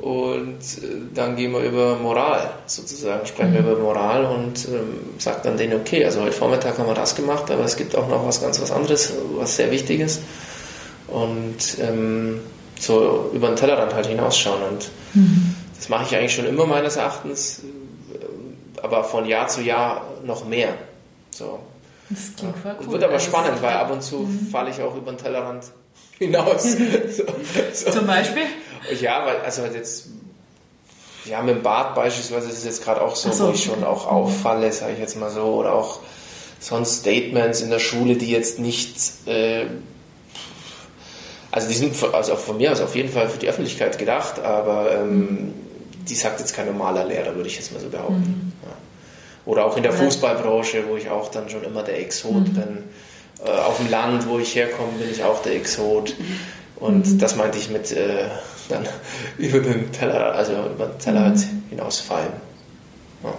Und 0.02 0.58
äh, 0.82 1.14
dann 1.14 1.36
gehen 1.36 1.52
wir 1.52 1.60
über 1.60 1.94
Moral 1.96 2.50
sozusagen, 2.66 3.24
sprechen 3.24 3.54
wir 3.54 3.62
Mhm. 3.62 3.70
über 3.70 3.78
Moral 3.78 4.24
und 4.24 4.66
ähm, 4.66 4.98
sagt 5.18 5.44
dann 5.46 5.56
denen, 5.56 5.74
okay, 5.80 6.04
also 6.04 6.22
heute 6.22 6.32
Vormittag 6.32 6.76
haben 6.76 6.88
wir 6.88 6.94
das 6.94 7.14
gemacht, 7.14 7.48
aber 7.52 7.64
es 7.64 7.76
gibt 7.76 7.94
auch 7.94 8.08
noch 8.08 8.26
was 8.26 8.40
ganz 8.40 8.60
was 8.60 8.72
anderes, 8.72 9.12
was 9.38 9.54
sehr 9.56 9.70
wichtig 9.70 10.00
ist. 10.00 10.20
Und 11.06 11.78
ähm, 11.80 12.40
so 12.80 13.30
über 13.32 13.46
den 13.46 13.56
Tellerrand 13.56 13.94
halt 13.94 14.06
hinausschauen. 14.06 14.60
Und 14.70 14.90
Mhm. 15.14 15.54
das 15.78 15.88
mache 15.88 16.04
ich 16.06 16.16
eigentlich 16.16 16.34
schon 16.34 16.46
immer 16.46 16.66
meines 16.66 16.96
Erachtens, 16.96 17.60
aber 18.82 19.04
von 19.04 19.26
Jahr 19.26 19.48
zu 19.48 19.62
Jahr 19.62 20.02
noch 20.24 20.44
mehr. 20.44 20.74
So. 21.30 21.58
Das 22.10 22.32
klingt 22.36 22.58
voll 22.58 22.76
cool. 22.80 22.92
Wird 22.92 23.04
aber 23.04 23.14
Also, 23.14 23.26
spannend, 23.26 23.62
weil 23.62 23.74
ab 23.74 23.90
und 23.90 24.02
zu 24.02 24.28
falle 24.50 24.70
ich 24.70 24.82
auch 24.82 24.94
über 24.96 25.12
den 25.12 25.18
Tellerrand 25.18 25.64
hinaus. 26.18 26.62
so, 27.16 27.24
so. 27.72 27.90
Zum 27.90 28.06
Beispiel? 28.06 28.42
Ja, 29.00 29.24
weil, 29.24 29.36
also 29.40 29.62
jetzt, 29.64 30.08
ja, 31.24 31.40
mit 31.42 31.56
dem 31.56 31.62
Bart 31.62 31.94
beispielsweise 31.94 32.48
ist 32.48 32.58
es 32.58 32.64
jetzt 32.64 32.84
gerade 32.84 33.00
auch 33.00 33.16
so, 33.16 33.30
so. 33.32 33.48
wo 33.48 33.52
ich 33.52 33.64
schon 33.64 33.82
auch 33.84 34.06
auffalle, 34.06 34.70
sage 34.72 34.92
ich 34.94 34.98
jetzt 34.98 35.16
mal 35.16 35.30
so, 35.30 35.42
oder 35.44 35.72
auch 35.74 36.00
sonst 36.60 37.00
Statements 37.00 37.60
in 37.60 37.70
der 37.70 37.78
Schule, 37.78 38.16
die 38.16 38.30
jetzt 38.30 38.58
nicht, 38.58 38.96
äh, 39.26 39.66
also 41.50 41.68
die 41.68 41.74
sind 41.74 41.94
von- 41.96 42.14
also 42.14 42.36
von 42.36 42.56
mir 42.56 42.72
aus 42.72 42.80
auf 42.80 42.94
jeden 42.94 43.10
Fall 43.10 43.28
für 43.28 43.38
die 43.38 43.48
Öffentlichkeit 43.48 43.98
gedacht, 43.98 44.40
aber 44.40 44.92
ähm, 44.92 45.54
die 46.08 46.14
sagt 46.14 46.40
jetzt 46.40 46.54
kein 46.54 46.66
normaler 46.66 47.04
Lehrer, 47.04 47.34
würde 47.34 47.48
ich 47.48 47.56
jetzt 47.56 47.72
mal 47.72 47.80
so 47.80 47.88
behaupten. 47.88 48.52
Ja. 48.62 48.72
Oder 49.44 49.66
auch 49.66 49.76
in 49.76 49.82
der 49.82 49.92
Fußballbranche, 49.92 50.84
wo 50.88 50.96
ich 50.96 51.10
auch 51.10 51.30
dann 51.30 51.48
schon 51.48 51.64
immer 51.64 51.82
der 51.82 51.98
Exot 52.00 52.44
bin. 52.44 52.84
Äh, 53.44 53.50
auf 53.50 53.78
dem 53.78 53.90
Land, 53.90 54.28
wo 54.28 54.38
ich 54.38 54.54
herkomme, 54.54 54.92
bin 54.98 55.10
ich 55.10 55.24
auch 55.24 55.42
der 55.42 55.56
Exot. 55.56 56.14
Und 56.76 57.20
das 57.20 57.36
meinte 57.36 57.58
ich 57.58 57.70
mit 57.70 57.90
äh, 57.92 58.26
dann 58.68 58.86
über 59.38 59.60
den 59.60 59.90
Teller, 59.92 60.34
also 60.34 60.52
über 60.52 60.86
den 60.86 60.98
Teller 60.98 61.24
halt 61.24 61.46
hinausfallen. 61.70 62.32
Ja. 63.24 63.30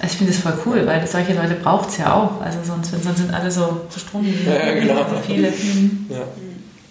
Also 0.00 0.12
ich 0.12 0.18
finde 0.18 0.32
das 0.32 0.42
voll 0.42 0.54
cool, 0.66 0.86
weil 0.86 1.06
solche 1.06 1.34
Leute 1.34 1.54
braucht 1.54 1.90
es 1.90 1.98
ja 1.98 2.12
auch. 2.12 2.40
Also 2.40 2.58
sonst, 2.64 2.90
sonst 2.90 3.18
sind 3.18 3.32
alle 3.32 3.50
so, 3.50 3.82
so 3.88 4.00
Stromlinien. 4.00 4.46
Ja, 4.46 4.72
genau. 4.74 4.96
So 5.08 5.16
viele. 5.24 5.50
Mhm. 5.50 6.06
Ja. 6.10 6.24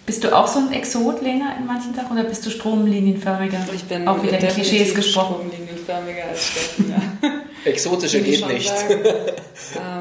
Bist 0.04 0.24
du 0.24 0.36
auch 0.36 0.48
so 0.48 0.58
ein 0.58 0.72
Exot, 0.72 1.22
Lena, 1.22 1.54
in 1.58 1.66
manchen 1.66 1.94
Sachen? 1.94 2.18
Oder 2.18 2.24
bist 2.28 2.44
du 2.44 2.50
stromlinienförmiger? 2.50 3.58
Ich 3.72 3.84
bin 3.84 4.08
auch 4.08 4.20
wieder 4.22 4.38
Klischees 4.38 4.94
gesprochen. 4.94 5.36
stromlinienförmiger 5.48 6.24
als 6.28 6.48
Steffen, 6.48 6.90
ja. 6.90 7.30
Ich 7.64 7.84
geht 8.12 8.48
nicht. 8.48 8.72
ähm, 8.90 9.06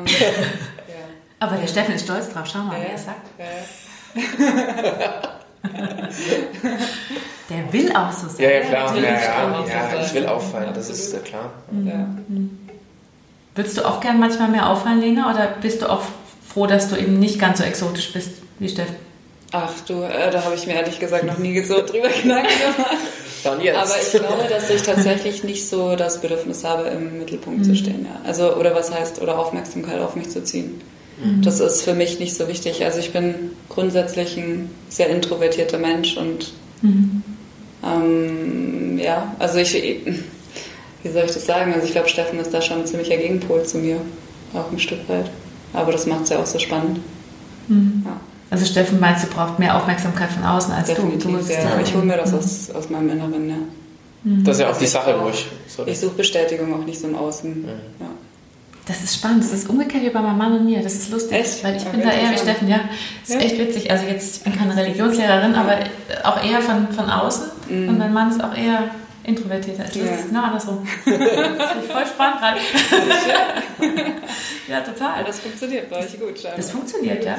ja. 0.08 0.28
Aber 1.40 1.58
der 1.58 1.68
Steffen 1.68 1.94
ist 1.94 2.06
stolz 2.06 2.30
drauf. 2.30 2.48
Schau 2.52 2.60
mal, 2.60 2.78
wie 2.78 2.82
Ja, 2.82 2.88
er 2.88 2.96
es 2.96 3.06
sagt. 3.06 3.28
ja. 3.38 3.46
Der 7.50 7.72
will 7.74 7.92
auch 7.96 8.12
so 8.12 8.28
sein. 8.28 8.44
Ja, 8.46 8.50
ja, 8.50 8.62
klar. 8.62 8.96
Ja, 8.98 9.04
ja, 9.04 9.96
ja, 9.96 10.04
ich 10.04 10.14
will 10.16 10.26
auffallen, 10.26 10.74
das 10.74 10.90
ist 10.90 11.14
ja 11.14 11.20
klar. 11.20 11.52
Ja. 11.86 12.08
Würdest 13.54 13.78
du 13.78 13.86
auch 13.88 14.00
gern 14.00 14.20
manchmal 14.20 14.48
mehr 14.50 14.68
auffallen, 14.68 15.02
Lena? 15.02 15.30
Oder 15.32 15.50
bist 15.62 15.84
du 15.84 15.90
auch 15.92 16.02
froh, 16.48 16.66
dass 16.66 16.90
du 16.90 16.96
eben 16.96 17.20
nicht 17.20 17.38
ganz 17.40 17.60
so 17.60 17.64
exotisch 17.64 18.12
bist 18.14 18.32
wie 18.58 18.70
Steffen? 18.70 18.96
Ach 19.52 19.74
du, 19.86 20.04
äh, 20.04 20.32
da 20.32 20.44
habe 20.46 20.56
ich 20.56 20.66
mir 20.66 20.74
ehrlich 20.74 21.00
gesagt 21.00 21.26
noch 21.26 21.38
nie 21.38 21.62
so 21.64 21.86
drüber 21.86 22.10
Gedanken 22.22 22.48
gemacht. 22.48 22.98
Dann 23.44 23.62
jetzt. 23.62 23.78
Aber 23.78 23.96
ich 24.02 24.12
glaube, 24.12 24.48
dass 24.50 24.70
ich 24.70 24.82
tatsächlich 24.84 25.44
nicht 25.44 25.68
so 25.68 25.96
das 25.96 26.22
Bedürfnis 26.22 26.64
habe, 26.64 26.90
im 26.90 27.20
Mittelpunkt 27.20 27.66
zu 27.66 27.76
stehen. 27.76 28.06
Ja. 28.06 28.22
Also, 28.24 28.56
oder 28.56 28.76
was 28.76 28.92
heißt, 28.92 29.22
oder 29.22 29.40
Aufmerksamkeit 29.40 30.00
auf 30.00 30.16
mich 30.16 30.30
zu 30.30 30.44
ziehen. 30.44 30.80
Das 31.42 31.60
ist 31.60 31.84
für 31.84 31.94
mich 31.94 32.20
nicht 32.20 32.36
so 32.36 32.48
wichtig. 32.48 32.84
Also 32.84 32.98
ich 33.00 33.14
bin 33.14 33.52
grundsätzlich 33.70 34.38
ein 34.38 34.72
sehr 34.90 35.10
introvertierter 35.10 35.78
Mensch 35.78 36.18
und 36.18 36.52
ähm, 37.84 38.98
ja, 38.98 39.36
also 39.38 39.60
ich, 39.60 39.74
wie 39.74 41.10
soll 41.10 41.26
ich 41.26 41.32
das 41.32 41.46
sagen? 41.46 41.74
Also 41.74 41.86
ich 41.86 41.92
glaube, 41.92 42.10
Steffen 42.10 42.40
ist 42.40 42.52
da 42.54 42.62
schon 42.62 42.80
ein 42.80 42.88
ziemlicher 42.88 43.18
Gegenpol 43.18 43.64
zu 43.64 43.78
mir, 43.78 43.98
auch 44.54 44.72
ein 44.72 44.80
Stück 44.80 45.08
weit. 45.10 45.30
Aber 45.74 45.92
das 45.92 46.08
macht 46.08 46.24
es 46.24 46.30
ja 46.30 46.40
auch 46.40 46.46
so 46.48 46.58
spannend. 46.58 47.00
Ja. 48.06 48.20
Also 48.52 48.66
Steffen 48.66 49.00
meinst, 49.00 49.24
du 49.24 49.28
brauchst 49.30 49.58
mehr 49.60 49.76
Aufmerksamkeit 49.76 50.30
von 50.30 50.44
außen 50.44 50.74
als 50.74 50.90
du. 50.90 50.94
Definitiv, 50.96 51.32
du 51.32 51.38
bist 51.38 51.50
ja. 51.52 51.80
Ich 51.84 51.94
hole 51.96 52.06
mir 52.06 52.18
das 52.18 52.34
aus, 52.34 52.70
aus 52.72 52.90
meinem 52.90 53.10
Inneren, 53.10 53.50
ja. 53.50 53.56
das 54.44 54.58
ist 54.58 54.62
ja 54.62 54.70
auch 54.70 54.78
die 54.78 54.86
Sache, 54.88 55.16
wo 55.20 55.30
ich. 55.30 55.48
Sorry. 55.68 55.90
Ich 55.92 56.00
suche 56.00 56.16
Bestätigung 56.16 56.74
auch 56.74 56.86
nicht 56.86 57.00
so 57.00 57.08
im 57.08 57.16
Außen. 57.16 57.66
Ja. 58.00 58.08
Das 58.88 59.04
ist 59.04 59.16
spannend. 59.16 59.44
Das 59.44 59.54
ist 59.54 59.70
umgekehrt 59.70 60.04
wie 60.04 60.10
bei 60.10 60.22
meinem 60.22 60.38
Mann 60.38 60.54
und 60.60 60.66
mir. 60.66 60.82
Das 60.82 60.94
ist 60.96 61.12
lustig. 61.12 61.38
Echt? 61.40 61.64
Weil 61.64 61.78
ich 61.78 61.84
bin 61.86 62.02
Okay, 62.02 62.10
da 62.10 62.16
eher 62.16 62.32
wie. 62.34 62.38
Steffen, 62.38 62.68
ja. 62.68 62.80
Das 63.22 63.30
ist 63.30 63.42
Ja. 63.42 63.48
echt 63.48 63.58
witzig. 63.60 63.90
Also 63.92 64.06
jetzt, 64.06 64.38
ich 64.38 64.44
bin 64.44 64.58
keine 64.58 64.76
Religionslehrerin, 64.76 65.56
aber 65.56 65.78
auch 66.24 66.44
eher 66.44 66.62
von, 66.62 66.88
von 66.92 67.10
außen. 67.10 67.44
Und 67.70 67.98
mein 67.98 68.12
Mann 68.12 68.32
ist 68.32 68.44
auch 68.44 68.54
eher 68.56 68.84
introvertierter. 69.24 69.84
Mhm. 69.84 70.06
Ja. 70.06 70.12
Das 70.12 70.20
ist 70.22 70.28
genau 70.30 70.44
andersrum. 70.44 70.88
das 71.06 71.16
ist 71.84 71.92
voll 71.92 72.06
spannend 72.06 72.40
gerade. 72.40 72.60
ja, 74.68 74.82
total. 74.94 75.24
Das 75.26 75.40
funktioniert 75.40 75.90
bei 75.90 75.98
euch 75.98 76.20
gut, 76.20 76.38
scheinbar. 76.40 76.58
Das 76.58 76.72
funktioniert, 76.72 77.24
ja. 77.26 77.36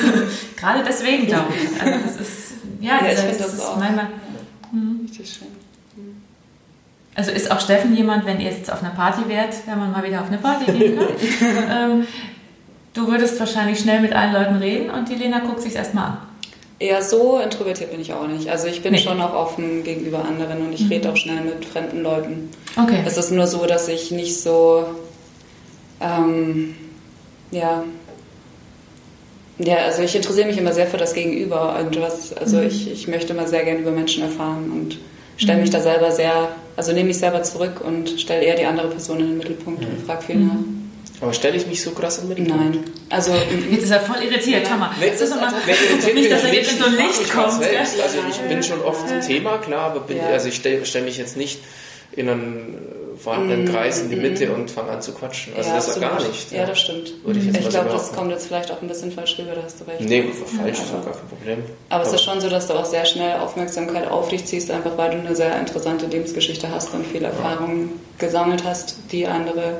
Gerade 0.56 0.82
deswegen, 0.86 1.26
glaube 1.26 1.52
ich. 1.56 1.80
Also 1.82 1.98
das 2.04 2.16
ist, 2.20 2.52
ja, 2.80 2.96
Ja, 2.96 3.00
ich 3.02 3.10
dieser- 3.10 3.22
finde 3.22 3.38
das 3.38 3.46
das 3.46 3.54
ist 3.54 3.60
auch. 3.64 3.76
manchmal, 3.78 4.06
Richtig 5.04 5.32
schön. 5.32 5.48
Also 7.16 7.30
ist 7.30 7.48
auch 7.52 7.60
Steffen 7.60 7.94
jemand, 7.94 8.26
wenn 8.26 8.40
ihr 8.40 8.50
jetzt 8.50 8.72
auf 8.72 8.82
einer 8.82 8.90
Party 8.90 9.28
wärt, 9.28 9.54
wenn 9.66 9.78
man 9.78 9.92
mal 9.92 10.02
wieder 10.02 10.20
auf 10.20 10.26
eine 10.26 10.38
Party 10.38 10.72
gehen 10.72 10.98
kann, 10.98 11.10
ähm, 11.70 12.06
du 12.92 13.06
würdest 13.06 13.38
wahrscheinlich 13.38 13.78
schnell 13.78 14.00
mit 14.00 14.12
allen 14.12 14.32
Leuten 14.32 14.56
reden 14.56 14.90
und 14.90 15.08
die 15.08 15.14
Lena 15.14 15.38
guckt 15.38 15.60
sich 15.60 15.76
erstmal 15.76 16.06
an. 16.06 16.16
Eher 16.84 17.00
so 17.02 17.38
introvertiert 17.38 17.92
bin 17.92 18.00
ich 18.00 18.12
auch 18.12 18.26
nicht. 18.26 18.48
Also 18.50 18.66
ich 18.66 18.82
bin 18.82 18.92
Nee. 18.92 18.98
Mhm. 18.98 19.02
schon 19.04 19.20
auch 19.22 19.32
offen 19.34 19.84
gegenüber 19.84 20.22
anderen 20.22 20.66
und 20.66 20.72
ich 20.74 20.90
rede 20.90 21.10
auch 21.10 21.16
schnell 21.16 21.40
mit 21.40 21.64
fremden 21.64 22.02
Leuten. 22.02 22.50
Okay. 22.76 22.98
Es 23.06 23.16
ist 23.16 23.30
nur 23.30 23.46
so, 23.46 23.64
dass 23.64 23.88
ich 23.88 24.10
nicht 24.10 24.38
so, 24.38 24.84
ähm, 26.00 26.74
ja, 27.50 27.84
ja, 29.58 29.76
also 29.86 30.02
ich 30.02 30.14
interessiere 30.14 30.46
mich 30.48 30.58
immer 30.58 30.72
sehr 30.72 30.86
für 30.86 30.96
das 30.98 31.14
Gegenüber 31.14 31.78
und 31.80 32.00
was, 32.00 32.32
also 32.36 32.58
Mhm. 32.58 32.66
ich, 32.66 32.90
ich 32.92 33.08
möchte 33.08 33.32
immer 33.32 33.46
sehr 33.46 33.64
gerne 33.64 33.80
über 33.80 33.92
Menschen 33.92 34.22
erfahren 34.24 34.70
und 34.72 34.98
stelle 35.36 35.60
mich 35.60 35.70
da 35.70 35.80
selber 35.80 36.10
sehr, 36.10 36.48
also 36.76 36.92
nehme 36.92 37.06
mich 37.08 37.18
selber 37.18 37.42
zurück 37.44 37.80
und 37.86 38.20
stelle 38.20 38.42
eher 38.44 38.56
die 38.56 38.64
andere 38.66 38.88
Person 38.88 39.20
in 39.20 39.28
den 39.28 39.38
Mittelpunkt 39.38 39.82
und 39.84 40.04
frage 40.06 40.22
viel 40.22 40.36
nach. 40.36 40.56
Aber 41.20 41.32
stelle 41.32 41.56
ich 41.56 41.66
mich 41.66 41.80
so 41.82 41.92
krass 41.92 42.18
im 42.18 42.28
Mittelpunkt? 42.28 42.74
Nein, 42.74 42.84
also 43.08 43.32
Jetzt 43.70 43.84
ist 43.84 43.90
er 43.90 44.00
voll 44.00 44.22
irritiert, 44.22 44.66
schau 44.68 44.76
mal. 44.76 44.90
Nee, 45.00 45.10
Das 45.10 45.20
ist 45.20 45.34
Wer 45.64 45.74
irritiert 45.74 46.14
nicht, 46.14 46.30
dass 46.30 46.44
er 46.44 46.52
jetzt 46.54 46.72
in 46.72 46.78
so 46.78 46.84
ein 46.86 46.94
ich 46.94 47.18
Licht 47.18 47.32
kommt. 47.32 47.62
Selbst. 47.62 48.00
Also 48.00 48.18
ich 48.28 48.36
bin 48.48 48.62
schon 48.62 48.82
oft 48.82 49.08
ein 49.10 49.20
Thema, 49.20 49.58
klar, 49.58 49.90
aber 49.90 50.00
bin, 50.00 50.16
Ja. 50.18 50.28
also 50.28 50.48
ich 50.48 50.56
stelle 50.56 50.84
stell 50.84 51.02
mich 51.02 51.16
jetzt 51.16 51.36
nicht 51.36 51.60
in 52.12 52.28
einen 52.28 52.78
vorhandenen 53.18 53.68
Kreis 53.68 54.00
in 54.02 54.10
die 54.10 54.16
Mitte 54.16 54.52
und 54.52 54.70
fange 54.70 54.90
an 54.90 55.02
zu 55.02 55.12
quatschen. 55.12 55.52
Also 55.56 55.68
Mm, 55.70 55.72
ja, 55.72 55.76
das 55.78 55.88
ist 55.88 56.00
gar 56.00 56.22
nicht. 56.28 56.52
Ja, 56.52 56.66
das 56.66 56.80
stimmt. 56.80 57.12
Würde 57.24 57.38
ich 57.38 57.46
jetzt 57.46 57.62
so 57.62 57.68
glaube, 57.70 57.88
das 57.90 58.12
kommt 58.12 58.30
jetzt 58.30 58.46
vielleicht 58.48 58.70
auch 58.72 58.82
ein 58.82 58.88
bisschen 58.88 59.10
falsch 59.12 59.36
rüber, 59.38 59.52
da 59.54 59.62
hast 59.64 59.80
du 59.80 59.84
recht. 59.84 60.00
Nee, 60.00 60.24
falsch 60.58 60.78
ist 60.78 60.88
aber- 60.90 60.98
doch 60.98 61.04
gar 61.06 61.14
kein 61.14 61.28
Problem. 61.28 61.58
Aber 61.90 62.04
es 62.04 62.12
ist 62.12 62.22
schon 62.22 62.40
so, 62.40 62.48
dass 62.48 62.66
du 62.66 62.74
auch 62.74 62.84
sehr 62.84 63.04
schnell 63.06 63.38
Aufmerksamkeit 63.38 64.08
auf 64.10 64.28
dich 64.28 64.44
ziehst, 64.44 64.70
einfach 64.70 64.96
weil 64.98 65.12
du 65.12 65.18
eine 65.18 65.34
sehr 65.34 65.58
interessante 65.58 66.06
Lebensgeschichte 66.06 66.68
hast 66.70 66.92
und 66.92 67.06
viele 67.06 67.26
Erfahrungen 67.28 68.00
gesammelt 68.18 68.62
hast, 68.64 68.96
die 69.12 69.26
andere 69.26 69.78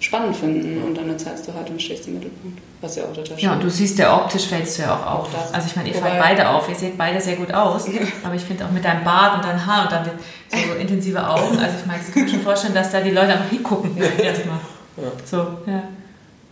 spannend 0.00 0.36
finden. 0.36 0.82
Und 0.82 0.94
dann 0.96 1.08
erzählst 1.08 1.48
du 1.48 1.54
halt 1.54 1.70
und 1.70 1.80
stehst 1.80 2.06
im 2.06 2.14
Mittelpunkt. 2.14 2.58
Was 2.80 2.96
ja 2.96 3.04
auch 3.04 3.08
total 3.14 3.26
schön 3.26 3.38
Ja, 3.38 3.52
und 3.54 3.62
du 3.62 3.70
siehst 3.70 3.98
ja 3.98 4.14
optisch 4.16 4.46
fällst 4.46 4.78
du 4.78 4.82
ja 4.82 4.94
auch 4.94 5.06
auf. 5.20 5.28
Auch 5.28 5.32
das. 5.32 5.54
Also 5.54 5.66
ich 5.68 5.76
meine, 5.76 5.88
ihr 5.88 5.94
Wobei- 5.94 6.08
fallt 6.10 6.20
beide 6.22 6.48
auf. 6.50 6.68
Ihr 6.68 6.74
seht 6.74 6.98
beide 6.98 7.20
sehr 7.20 7.36
gut 7.36 7.52
aus. 7.52 7.86
Aber 8.24 8.34
ich 8.34 8.42
finde 8.42 8.64
auch 8.66 8.70
mit 8.70 8.84
deinem 8.84 9.04
Bart 9.04 9.36
und 9.36 9.44
deinem 9.44 9.64
Haar 9.64 9.84
und 9.84 9.92
dann 9.92 10.04
so, 10.04 10.10
so 10.58 10.74
intensive 10.80 11.26
Augen. 11.26 11.58
Also 11.58 11.76
ich 11.80 11.86
meine, 11.86 12.00
ich 12.06 12.12
kann 12.12 12.22
mir 12.24 12.28
schon 12.28 12.40
vorstellen, 12.42 12.74
dass 12.74 12.90
da 12.92 13.00
die 13.00 13.10
Leute 13.10 13.32
einfach 13.32 13.48
hingucken 13.50 13.96
erstmal. 14.18 14.58
So, 15.24 15.36
ja. 15.66 15.82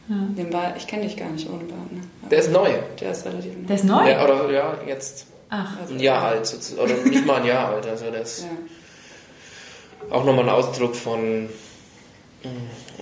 Den 0.08 0.50
Bart, 0.50 0.74
ich 0.76 0.86
kenne 0.86 1.04
dich 1.04 1.16
gar 1.16 1.30
nicht 1.30 1.48
ohne 1.48 1.64
Bart. 1.64 1.90
Ne? 1.92 2.00
Aber 2.22 2.30
Der 2.30 2.38
ist 2.38 2.50
neu. 2.52 2.68
der 3.00 3.10
ist 3.10 3.24
relativ 3.24 3.52
neu. 3.56 3.66
Der 3.66 3.76
ist 3.76 3.84
neu. 3.84 4.10
Ja, 4.10 4.24
oder 4.24 4.50
ja, 4.50 4.74
jetzt 4.86 5.26
Ach, 5.50 5.78
Also, 5.80 5.94
ein 5.94 6.00
Jahr 6.00 6.22
alt. 6.24 6.46
sozusagen. 6.46 6.82
Oder 6.90 6.94
nicht 7.04 7.24
mal 7.26 7.36
ein 7.40 7.46
Jahr 7.46 7.68
alt. 7.70 7.86
Also 7.86 8.06
das 8.10 8.38
ist 8.38 8.44
Ja. 8.44 10.14
auch 10.16 10.24
nochmal 10.24 10.44
ein 10.44 10.50
Ausdruck 10.50 10.94
von, 10.96 11.44
mm, 11.44 12.48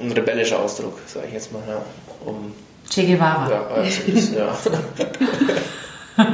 ein 0.01 0.13
rebellischer 0.13 0.59
Ausdruck, 0.61 0.99
sage 1.07 1.27
ich 1.29 1.35
jetzt 1.35 1.53
mal. 1.53 1.63
Ja, 1.69 1.85
um 2.25 2.53
Che 2.91 3.05
Guevara. 3.07 3.51
Ja, 3.51 3.67
also 3.69 4.03
ist, 4.13 4.35
ja. 4.35 4.57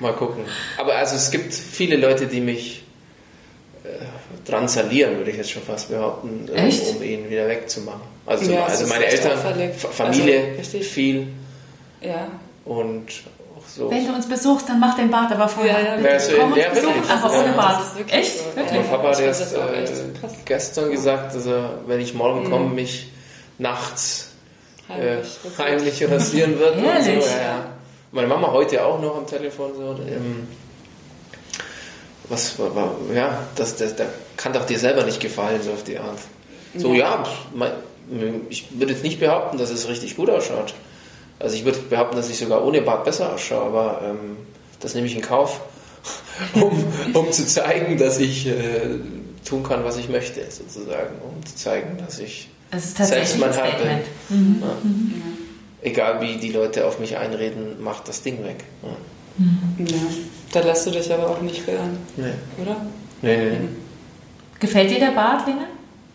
Mal 0.00 0.12
gucken. 0.14 0.44
Aber 0.78 0.96
also 0.96 1.14
es 1.14 1.30
gibt 1.30 1.54
viele 1.54 1.96
Leute, 1.96 2.26
die 2.26 2.40
mich 2.40 2.82
äh, 3.84 3.88
dran 4.48 4.66
salieren, 4.66 5.18
würde 5.18 5.30
ich 5.30 5.36
jetzt 5.36 5.50
schon 5.52 5.62
fast 5.62 5.90
behaupten, 5.90 6.48
äh, 6.48 6.66
Echt? 6.66 6.82
um 6.96 7.02
ihn 7.02 7.30
wieder 7.30 7.46
wegzumachen. 7.48 8.00
Also, 8.26 8.50
Ja, 8.50 8.64
also 8.64 8.86
meine 8.88 9.04
Eltern, 9.06 9.38
Familie, 9.92 10.54
Also, 10.58 10.78
viel 10.80 11.28
ja. 12.00 12.26
und 12.64 13.06
so. 13.66 13.90
Wenn 13.90 14.06
du 14.06 14.12
uns 14.14 14.28
besuchst, 14.28 14.68
dann 14.68 14.78
mach 14.80 14.94
den 14.96 15.10
Bart 15.10 15.32
aber 15.32 15.48
vorher. 15.48 15.80
Ja, 15.80 15.86
ja, 15.90 15.96
Bitte. 15.96 16.08
Ja, 16.10 16.18
so- 16.20 16.32
Komm 16.38 16.52
uns 16.52 16.62
ja, 16.62 16.70
besuchen, 16.70 17.02
aber 17.10 17.32
Ja, 17.32 17.38
ohne 17.40 17.48
das 17.48 17.56
Bart. 17.56 17.82
ist 17.86 17.98
wirklich 17.98 18.18
Echt? 18.18 18.38
so. 18.38 18.44
Wirklich? 18.56 18.80
mein 18.80 18.90
Papa 18.90 19.08
hat 19.08 19.20
erst 19.20 19.54
äh, 19.54 19.58
gestern 20.44 20.90
gesagt, 20.90 21.34
dass 21.34 21.46
er, 21.46 21.70
wenn 21.86 22.00
ich 22.00 22.14
morgen 22.14 22.48
komme, 22.50 22.68
mich 22.70 23.10
nachts 23.58 24.30
äh, 24.88 24.92
Heimlich. 24.92 25.38
Ist- 25.44 25.58
heimlich 25.58 26.10
rasieren 26.10 26.58
wird. 26.58 26.76
und 26.76 26.82
so. 26.82 26.86
Ehrlich? 26.88 27.24
Ja, 27.26 27.40
ja. 27.42 27.64
Meine 28.12 28.26
Mama 28.28 28.50
heute 28.52 28.84
auch 28.84 29.00
noch 29.00 29.16
am 29.16 29.26
Telefon 29.26 29.70
so. 29.74 29.96
Ähm, 30.06 30.46
was, 32.28 32.56
ja, 33.14 33.38
das, 33.56 33.76
das, 33.76 33.96
das 33.96 34.06
kann 34.36 34.52
doch 34.52 34.64
dir 34.66 34.78
selber 34.78 35.04
nicht 35.04 35.20
gefallen, 35.20 35.60
so 35.62 35.72
auf 35.72 35.82
die 35.84 35.98
Art. 35.98 36.18
So, 36.76 36.94
ja, 36.94 37.22
ich 38.48 38.68
würde 38.78 38.92
jetzt 38.92 39.02
nicht 39.02 39.20
behaupten, 39.20 39.58
dass 39.58 39.70
es 39.70 39.88
richtig 39.88 40.16
gut 40.16 40.30
ausschaut. 40.30 40.72
Also 41.42 41.56
ich 41.56 41.64
würde 41.64 41.78
behaupten, 41.78 42.16
dass 42.16 42.30
ich 42.30 42.38
sogar 42.38 42.64
ohne 42.64 42.82
Bart 42.82 43.04
besser 43.04 43.34
ausschaue, 43.34 43.64
aber 43.66 44.00
ähm, 44.04 44.36
das 44.80 44.94
nehme 44.94 45.06
ich 45.06 45.16
in 45.16 45.22
Kauf, 45.22 45.60
um, 46.54 46.84
um 47.14 47.32
zu 47.32 47.46
zeigen, 47.46 47.98
dass 47.98 48.18
ich 48.18 48.46
äh, 48.46 48.98
tun 49.44 49.62
kann, 49.62 49.84
was 49.84 49.96
ich 49.96 50.08
möchte, 50.08 50.40
sozusagen, 50.50 51.16
um 51.22 51.44
zu 51.44 51.56
zeigen, 51.56 51.98
dass 51.98 52.18
ich 52.18 52.48
selbst 52.78 53.38
mein 53.38 53.52
Herr 53.52 53.72
bin. 53.72 53.98
Mhm. 54.28 54.62
Ja. 54.62 54.68
Mhm. 54.82 55.22
Egal 55.82 56.20
wie 56.20 56.36
die 56.36 56.52
Leute 56.52 56.86
auf 56.86 57.00
mich 57.00 57.16
einreden, 57.16 57.82
macht 57.82 58.08
das 58.08 58.22
Ding 58.22 58.44
weg. 58.44 58.64
Ja. 58.82 58.96
Mhm. 59.38 59.86
ja. 59.86 59.96
Da 60.52 60.60
lässt 60.60 60.86
du 60.86 60.90
dich 60.90 61.12
aber 61.12 61.28
auch 61.30 61.40
nicht 61.40 61.62
verirren, 61.62 61.96
nee. 62.16 62.32
oder? 62.60 62.76
Nee, 63.20 63.36
nee. 63.36 63.50
Mhm. 63.50 63.76
Gefällt 64.60 64.90
dir 64.90 65.00
der 65.00 65.10
Bart, 65.10 65.46
Lena? 65.46 65.66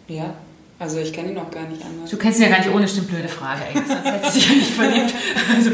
Ja. 0.07 0.33
Also 0.79 0.99
ich 0.99 1.11
kenne 1.11 1.29
ihn 1.29 1.35
noch 1.35 1.49
gar 1.49 1.63
nicht 1.63 1.83
anders. 1.83 2.09
Du 2.09 2.17
kennst 2.17 2.39
ihn 2.39 2.43
ja 2.43 2.49
gar 2.49 2.59
nicht 2.59 2.69
ohne, 2.69 2.87
stimmt, 2.87 3.07
blöde 3.07 3.27
Frage 3.27 3.61
eigentlich, 3.63 3.87
sonst 3.87 4.05
hättest 4.05 4.35
du 4.35 4.39
dich 4.39 4.49
ja 4.49 4.55
nicht 4.55 4.71
verliebt. 4.71 5.13
Also, 5.55 5.71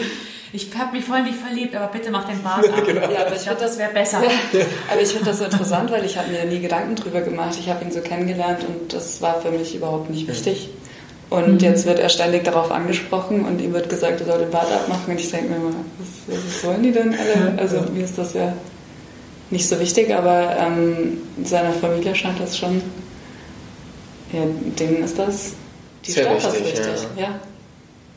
ich 0.56 0.70
habe 0.78 0.96
mich 0.96 1.04
voll 1.04 1.24
nicht 1.24 1.40
verliebt, 1.40 1.76
aber 1.76 1.88
bitte 1.88 2.12
mach 2.12 2.30
den 2.30 2.42
Bart 2.44 2.70
ab. 2.70 2.86
Genau. 2.86 3.12
Ja, 3.12 3.26
aber 3.26 3.36
ich, 3.36 3.44
glaube, 3.44 3.60
das 3.60 3.78
wäre 3.78 3.92
besser. 3.92 4.22
Ja, 4.24 4.62
aber 4.92 5.02
ich 5.02 5.10
finde 5.10 5.26
das 5.26 5.40
so 5.40 5.46
interessant, 5.46 5.92
weil 5.92 6.06
ich 6.06 6.18
habe 6.18 6.30
mir 6.30 6.46
nie 6.46 6.60
Gedanken 6.60 6.96
drüber 6.96 7.22
gemacht. 7.22 7.58
Ich 7.60 7.70
habe 7.70 7.84
ihn 7.84 7.92
so 7.92 8.02
kennengelernt 8.02 8.64
und 8.64 8.94
das 8.94 9.22
war 9.22 9.42
für 9.42 9.52
mich 9.52 9.76
überhaupt 9.76 10.10
nicht 10.10 10.28
wichtig. 10.28 10.70
Und 11.30 11.54
mhm. 11.54 11.60
jetzt 11.60 11.88
wird 11.88 11.98
er 11.98 12.10
ständig 12.10 12.44
darauf 12.44 12.72
angesprochen 12.72 13.44
und 13.44 13.60
ihm 13.60 13.74
wird 13.74 13.90
gesagt, 13.90 14.22
er 14.22 14.28
soll 14.28 14.40
den 14.40 14.52
Bart 14.52 14.72
abmachen. 14.72 15.14
Und 15.14 15.20
ich 15.20 15.32
denke 15.32 15.50
mir 15.50 15.56
immer, 15.56 15.74
was, 15.98 16.38
was, 16.38 16.64
wollen 16.64 16.84
die 16.84 16.92
denn 16.92 17.16
alle? 17.16 17.60
Also 17.60 17.82
mir 17.92 18.06
ist 18.06 18.20
das 18.20 18.36
ja 18.36 18.54
nicht 19.50 19.68
so 19.68 19.80
wichtig, 19.80 20.14
aber 20.14 20.56
ähm, 20.56 21.18
seiner 21.44 21.74
Familie 21.74 22.14
scheint 22.14 22.40
das 22.40 22.56
schon, 22.56 22.82
ja, 24.34 24.42
denen 24.80 25.04
ist 25.04 25.18
das, 25.18 25.54
die 26.06 26.12
Sehr 26.12 26.36
wichtig, 26.36 26.66
wichtig. 26.66 26.86
Ja. 27.16 27.24
ja. 27.24 27.40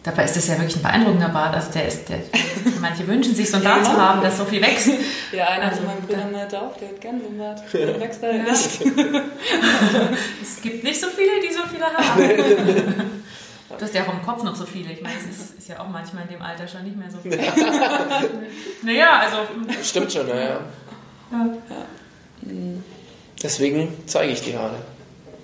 Dabei 0.03 0.25
ist 0.25 0.37
das 0.37 0.47
ja 0.47 0.55
wirklich 0.57 0.77
ein 0.77 0.83
beeindruckender 0.83 1.29
Bart. 1.29 1.55
Also 1.55 1.73
der 1.73 1.89
ist, 1.89 2.09
der, 2.09 2.19
manche 2.81 3.07
wünschen 3.07 3.35
sich 3.35 3.51
so 3.51 3.57
ein 3.57 3.64
Bart 3.64 3.79
ja, 3.79 3.85
zu 3.85 3.97
haben, 3.97 4.23
das 4.23 4.39
so 4.39 4.45
viel 4.45 4.62
wächst. 4.62 4.89
Ja, 5.33 5.49
einer 5.49 5.64
also, 5.64 5.79
von 5.79 5.87
meinen 5.87 6.03
Brüdern 6.03 6.33
meinte 6.33 6.61
auch, 6.61 6.77
der 6.77 6.89
hat 6.89 7.01
gerne 7.01 7.21
so 7.21 7.27
einen 7.29 7.39
Bart. 7.39 7.62
Der 7.73 8.01
wächst 8.01 8.23
halt 8.23 8.43
nicht. 8.43 8.97
es 10.43 10.62
gibt 10.62 10.85
nicht 10.85 11.01
so 11.01 11.09
viele, 11.09 11.41
die 11.43 11.53
so 11.53 11.62
viele 11.71 11.87
haben. 11.87 13.21
Du 13.69 13.85
hast 13.85 13.95
ja 13.95 14.05
auch 14.05 14.12
im 14.12 14.23
Kopf 14.23 14.43
noch 14.45 14.55
so 14.55 14.64
viele. 14.64 14.93
Ich 14.93 15.03
meine, 15.03 15.17
es 15.19 15.37
ist, 15.37 15.59
ist, 15.59 15.69
ja 15.69 15.81
auch 15.81 15.89
manchmal 15.89 16.23
in 16.23 16.31
dem 16.31 16.43
Alter 16.43 16.69
schon 16.69 16.85
nicht 16.85 16.97
mehr 16.97 17.11
so. 17.11 17.19
naja, 18.83 19.21
also. 19.21 19.39
Stimmt 19.83 20.12
schon, 20.12 20.29
naja. 20.29 20.61
Ja. 21.33 21.57
Deswegen 23.43 23.93
zeige 24.07 24.33
ich 24.33 24.41
die 24.41 24.57
Haare. 24.57 24.77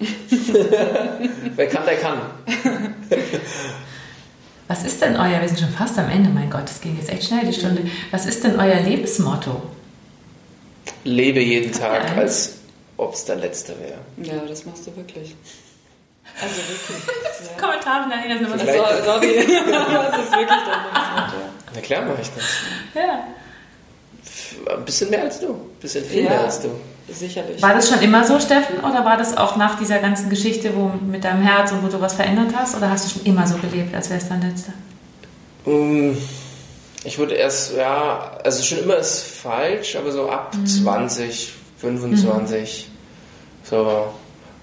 Wer 1.57 1.69
kann, 1.69 1.85
der 1.85 1.97
kann. 1.97 2.21
Was 4.69 4.85
ist 4.85 5.03
denn 5.03 5.17
euer, 5.17 5.41
wir 5.41 5.49
sind 5.49 5.61
schon 5.61 5.69
fast 5.69 5.99
am 5.99 6.09
Ende, 6.09 6.31
mein 6.31 6.49
Gott, 6.49 6.65
das 6.65 6.81
ging 6.81 6.97
jetzt 6.97 7.11
echt 7.11 7.25
schnell, 7.25 7.45
die 7.45 7.53
Stunde. 7.53 7.83
Was 8.11 8.27
ist 8.27 8.43
denn 8.45 8.59
euer 8.59 8.81
Lebensmotto? 8.81 9.63
Lebe 11.05 11.41
jeden 11.41 11.73
Tag, 11.73 12.17
als 12.17 12.55
ob 12.97 13.15
es 13.15 13.25
der 13.25 13.37
letzte 13.37 13.75
wäre. 13.81 13.99
Ja, 14.23 14.45
das 14.47 14.65
machst 14.65 14.87
du 14.87 14.97
wirklich. 14.97 15.35
Also 16.41 16.57
wirklich. 16.57 17.03
Ja. 17.43 17.61
Kommentar 17.61 18.03
von 18.03 18.11
Daniel, 18.11 18.39
das 18.39 18.41
ist 18.41 18.47
immer 18.47 18.59
so. 18.59 19.05
Sorry, 19.05 19.35
das 19.37 20.19
ist 20.19 20.33
wirklich 20.33 20.63
dein 20.65 20.85
Lebensmotto. 20.85 21.43
Na 21.75 21.81
klar 21.81 22.03
mache 22.03 22.23
ich 22.23 22.31
das. 22.31 22.45
Ja. 22.95 24.75
Ein 24.77 24.85
bisschen 24.85 25.11
mehr 25.11 25.23
als 25.25 25.41
du, 25.41 25.49
ein 25.49 25.81
bisschen 25.81 26.05
viel 26.05 26.23
ja. 26.23 26.31
mehr 26.31 26.45
als 26.45 26.61
du. 26.61 26.71
Sicherlich. 27.09 27.61
War 27.61 27.75
das 27.75 27.89
schon 27.89 28.01
immer 28.01 28.25
so, 28.25 28.39
Steffen, 28.39 28.79
oder 28.79 29.05
war 29.05 29.17
das 29.17 29.37
auch 29.37 29.57
nach 29.57 29.79
dieser 29.79 29.99
ganzen 29.99 30.31
Geschichte, 30.31 30.75
wo 30.77 30.93
mit 31.05 31.25
deinem 31.25 31.43
Herz 31.43 31.73
und 31.73 31.83
wo 31.83 31.89
du 31.89 32.01
was 32.01 32.15
verändert 32.15 32.55
hast, 32.55 32.77
oder 32.77 32.91
hast 32.91 33.07
du 33.07 33.19
schon 33.19 33.27
immer 33.27 33.47
so 33.47 33.57
gelebt, 33.57 33.95
als 33.95 34.09
wäre 34.09 34.21
es 34.21 34.29
dein 34.29 34.43
letzter? 34.43 34.73
Um, 35.65 36.17
ich 37.05 37.19
würde 37.19 37.35
erst, 37.35 37.77
ja, 37.77 38.39
also 38.45 38.63
schon 38.63 38.79
immer 38.79 38.97
ist 38.97 39.23
falsch, 39.23 39.97
aber 39.97 40.13
so 40.13 40.31
ab 40.31 40.55
mhm. 40.55 40.67
20, 40.67 41.53
25, 41.79 42.89
mhm. 42.89 43.67
so, 43.69 44.13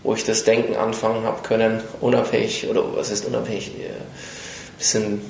wo 0.04 0.14
ich 0.14 0.24
das 0.24 0.46
Denken 0.46 0.76
anfangen 0.76 1.26
habe 1.26 1.42
können, 1.44 1.82
unabhängig, 2.00 2.70
oder 2.70 2.84
was 2.96 3.10
ist 3.10 3.26
unabhängig, 3.26 3.72
ein 3.76 3.82
äh, 3.82 4.78
bisschen, 4.78 5.22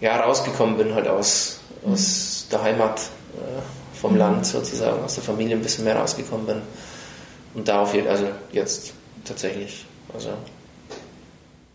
ja, 0.00 0.20
rausgekommen 0.20 0.76
bin 0.76 0.94
halt 0.94 1.06
aus, 1.06 1.60
mhm. 1.84 1.92
aus 1.92 2.48
der 2.50 2.62
Heimat. 2.62 3.00
Äh, 3.34 3.83
vom 4.04 4.18
Land 4.18 4.44
sozusagen, 4.44 5.02
aus 5.02 5.14
der 5.14 5.24
Familie 5.24 5.56
ein 5.56 5.62
bisschen 5.62 5.84
mehr 5.84 5.96
rausgekommen 5.96 6.44
bin. 6.44 6.60
Und 7.54 7.68
da 7.68 7.80
auf 7.80 7.94
jeden 7.94 8.06
also 8.06 8.26
jetzt 8.52 8.92
tatsächlich, 9.24 9.86
also 10.12 10.28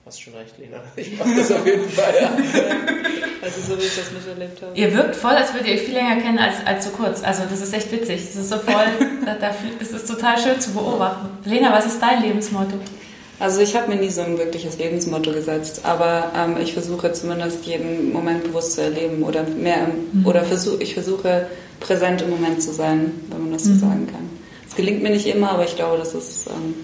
hast 0.05 0.21
schon 0.21 0.35
recht, 0.35 0.55
Lena. 0.59 0.77
Ich 0.95 1.17
mache 1.17 1.35
das 1.35 1.51
auf 1.51 1.65
jeden 1.65 1.89
Fall, 1.89 2.13
ja. 2.21 2.29
Also 3.41 3.61
so 3.61 3.81
wie 3.81 3.85
ich 3.85 3.95
das 3.95 4.11
miterlebt 4.11 4.61
habe. 4.61 4.77
Ihr 4.77 4.93
wirkt 4.93 5.15
voll, 5.15 5.31
als 5.31 5.53
würdet 5.53 5.69
ihr 5.69 5.73
euch 5.75 5.81
viel 5.81 5.93
länger 5.93 6.21
kennen 6.21 6.37
als, 6.37 6.57
als 6.65 6.85
so 6.85 6.91
kurz. 6.91 7.23
Also 7.23 7.43
das 7.49 7.61
ist 7.61 7.73
echt 7.73 7.91
witzig. 7.91 8.21
Das 8.27 8.35
ist 8.35 8.49
so 8.49 8.57
voll, 8.57 8.85
das 9.79 9.91
ist 9.91 10.07
total 10.07 10.37
schön 10.37 10.59
zu 10.59 10.73
beobachten. 10.73 11.29
Lena, 11.45 11.71
was 11.73 11.87
ist 11.87 11.99
dein 11.99 12.21
Lebensmotto? 12.21 12.77
Also 13.39 13.61
ich 13.61 13.75
habe 13.75 13.87
mir 13.87 13.95
nie 13.95 14.09
so 14.09 14.21
ein 14.21 14.37
wirkliches 14.37 14.77
Lebensmotto 14.77 15.31
gesetzt, 15.31 15.81
aber 15.83 16.31
ähm, 16.35 16.57
ich 16.61 16.73
versuche 16.73 17.13
zumindest 17.13 17.65
jeden 17.65 18.11
Moment 18.11 18.43
bewusst 18.43 18.73
zu 18.73 18.81
erleben 18.81 19.23
oder 19.23 19.43
mehr 19.43 19.87
mhm. 19.87 20.25
oder 20.25 20.43
versuche 20.43 20.83
ich 20.83 20.93
versuche 20.93 21.47
präsent 21.79 22.21
im 22.21 22.31
Moment 22.31 22.61
zu 22.61 22.73
sein, 22.73 23.13
wenn 23.29 23.43
man 23.43 23.53
das 23.53 23.63
so 23.63 23.71
mhm. 23.71 23.79
sagen 23.79 24.07
kann. 24.07 24.29
Es 24.67 24.75
gelingt 24.75 25.01
mir 25.01 25.11
nicht 25.11 25.25
immer, 25.25 25.51
aber 25.51 25.63
ich 25.63 25.77
glaube, 25.77 25.97
das 25.97 26.13
ist 26.13 26.47
ähm, 26.47 26.75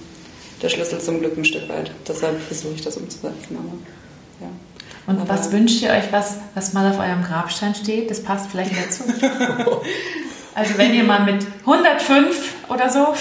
der 0.61 0.69
Schlüssel 0.69 0.99
zum 1.01 1.19
Glück 1.19 1.37
ein 1.37 1.43
Stück 1.43 1.67
weit. 1.67 1.91
Deshalb 2.07 2.41
versuche 2.41 2.73
ich 2.75 2.81
das 2.81 2.95
umzusetzen. 2.95 3.57
Aber, 3.57 3.77
ja. 4.39 4.47
Und 5.07 5.19
aber, 5.21 5.29
was 5.29 5.51
wünscht 5.51 5.81
ihr 5.81 5.89
euch, 5.89 6.11
was, 6.11 6.37
was 6.55 6.71
mal 6.71 6.89
auf 6.89 6.99
eurem 6.99 7.23
Grabstein 7.23 7.75
steht? 7.75 8.09
Das 8.09 8.21
passt 8.23 8.49
vielleicht 8.49 8.71
dazu. 8.71 9.03
also 10.55 10.77
wenn 10.77 10.93
ihr 10.93 11.03
mal 11.03 11.25
mit 11.25 11.45
105 11.65 12.53
oder 12.69 12.89
so 12.89 13.13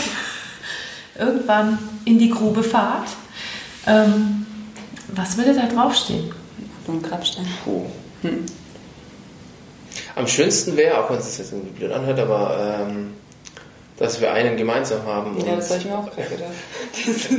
irgendwann 1.18 1.78
in 2.05 2.18
die 2.18 2.30
Grube 2.30 2.62
fahrt, 2.62 3.09
ähm, 3.87 4.47
was 5.09 5.37
würde 5.37 5.55
da 5.55 5.66
draufstehen? 5.66 6.32
Auf 6.82 6.89
einem 6.89 7.03
Grabstein. 7.03 7.47
Oh. 7.66 7.87
Hm. 8.22 8.47
Am 10.16 10.26
schönsten 10.26 10.76
wäre, 10.76 10.99
auch 10.99 11.11
wenn 11.11 11.18
es 11.18 11.39
jetzt 11.39 11.53
irgendwie 11.53 11.70
blöd 11.70 11.93
anhört, 11.93 12.18
aber 12.18 12.87
ähm, 12.89 13.14
dass 13.97 14.20
wir 14.20 14.32
einen 14.32 14.57
gemeinsam 14.57 15.05
haben. 15.07 15.37
Ja, 15.45 15.57
das 15.57 15.70
habe 15.70 15.80
ich 15.80 15.87
mir 15.87 15.99
auch 15.99 16.11
gedacht. 16.11 16.30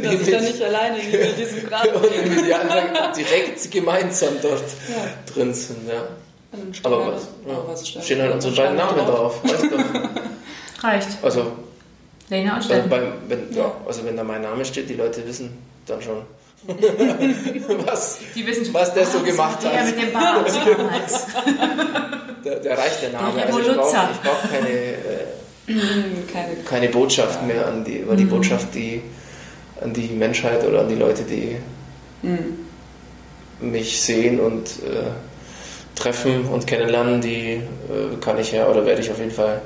dass 0.04 0.22
ich 0.22 0.32
da 0.32 0.42
nicht 0.42 0.62
alleine 0.62 1.00
in 1.00 1.36
diesem 1.36 1.68
Grab 1.68 1.86
Und 1.96 2.46
die 2.46 2.54
anderen 2.54 3.14
direkt 3.16 3.72
gemeinsam 3.72 4.36
dort 4.42 4.64
ja. 4.90 5.34
drin 5.34 5.54
sind. 5.54 5.88
Ja. 5.88 6.04
Aber 6.84 7.14
was, 7.14 7.28
ja. 7.46 7.64
was 7.68 8.06
stehen 8.06 8.22
halt 8.22 8.34
unsere 8.34 8.56
beiden 8.56 8.78
Namen 8.78 8.98
drauf. 8.98 9.42
drauf. 9.42 9.44
Weißt 9.44 9.64
du? 9.64 10.88
Reicht. 10.88 11.10
Also, 11.22 11.52
Lena 12.30 12.56
und. 12.56 12.72
Also, 12.72 12.90
wenn, 13.28 13.54
ja, 13.54 13.72
also 13.86 14.06
wenn 14.06 14.16
da 14.16 14.24
mein 14.24 14.42
Name 14.42 14.64
steht, 14.64 14.90
die 14.90 14.94
Leute 14.94 15.28
wissen 15.28 15.58
dann 15.86 16.02
schon. 16.02 16.24
was, 17.86 18.20
die 18.34 18.46
wissen 18.46 18.66
schon, 18.66 18.74
was 18.74 18.94
der 18.94 19.06
so 19.06 19.20
gemacht 19.20 19.62
der 19.62 19.80
hat. 19.80 19.86
mit 19.86 20.02
dem 20.02 20.14
Bart 20.14 20.52
der, 22.46 22.60
der 22.60 22.78
reicht 22.78 23.04
der 23.04 23.12
Name. 23.12 23.36
Der 23.36 23.46
also 23.46 23.60
ich 23.60 23.68
brauche 23.68 24.10
brauch 24.24 24.52
keine, 24.52 24.70
äh, 24.70 26.32
keine, 26.32 26.56
keine 26.68 26.90
Botschaft 26.90 27.42
ja. 27.42 27.48
mehr 27.48 27.68
an 27.68 27.84
die, 27.84 27.98
über 27.98 28.16
die 28.16 28.26
mhm. 28.26 28.30
Botschaft, 28.30 28.74
die 28.74 29.02
an 29.82 29.94
die 29.94 30.08
Menschheit 30.08 30.66
oder 30.66 30.82
an 30.82 30.90
die 30.90 30.96
Leute, 30.96 31.24
die 31.24 31.58
mhm. 32.24 32.66
mich 33.60 34.02
sehen 34.02 34.40
und 34.40 34.68
äh, 34.84 35.12
treffen 35.96 36.46
und 36.46 36.66
kennenlernen, 36.68 37.22
die 37.22 37.54
äh, 37.54 37.62
kann 38.22 38.40
ich 38.40 38.52
ja 38.52 38.68
oder 38.68 38.86
werde 38.86 39.02
ich 39.02 39.12
auf 39.12 39.20
jeden 39.20 39.32
Fall 39.32 39.62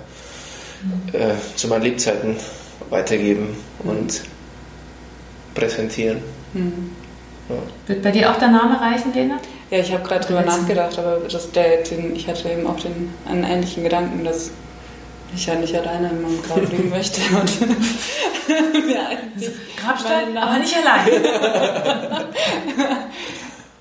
mhm. 0.83 1.15
äh, 1.15 1.33
zu 1.55 1.67
meinen 1.67 1.83
Lebzeiten 1.83 2.35
weitergeben 2.89 3.55
mhm. 3.83 3.89
und 3.89 4.21
präsentieren. 5.55 6.21
Mhm. 6.53 6.91
Ja. 7.49 7.55
Wird 7.87 8.03
bei 8.03 8.11
dir 8.11 8.31
auch 8.31 8.37
der 8.37 8.49
Name 8.49 8.79
reichen, 8.79 9.13
Lena? 9.13 9.39
Ja, 9.71 9.79
ich 9.79 9.91
habe 9.91 10.03
gerade 10.03 10.25
drüber 10.25 10.41
nachgedacht, 10.41 10.97
aber 10.97 11.19
das, 11.29 11.51
der, 11.51 11.83
den, 11.83 12.15
ich 12.15 12.27
hatte 12.27 12.49
eben 12.49 12.65
auch 12.67 12.79
den, 12.79 13.13
einen 13.27 13.43
ähnlichen 13.43 13.83
Gedanken, 13.83 14.23
dass 14.23 14.51
ich 15.35 15.45
ja 15.45 15.55
nicht 15.55 15.75
alleine 15.75 16.09
in 16.09 16.21
meinem 16.21 16.41
Grab 16.41 16.61
liegen 16.69 16.89
möchte. 16.95 17.21
Und 17.21 17.59
ja, 18.89 19.09
also, 19.35 19.51
Grabstein, 19.77 20.37
aber 20.37 20.57
nicht 20.59 20.75
allein. 20.75 21.07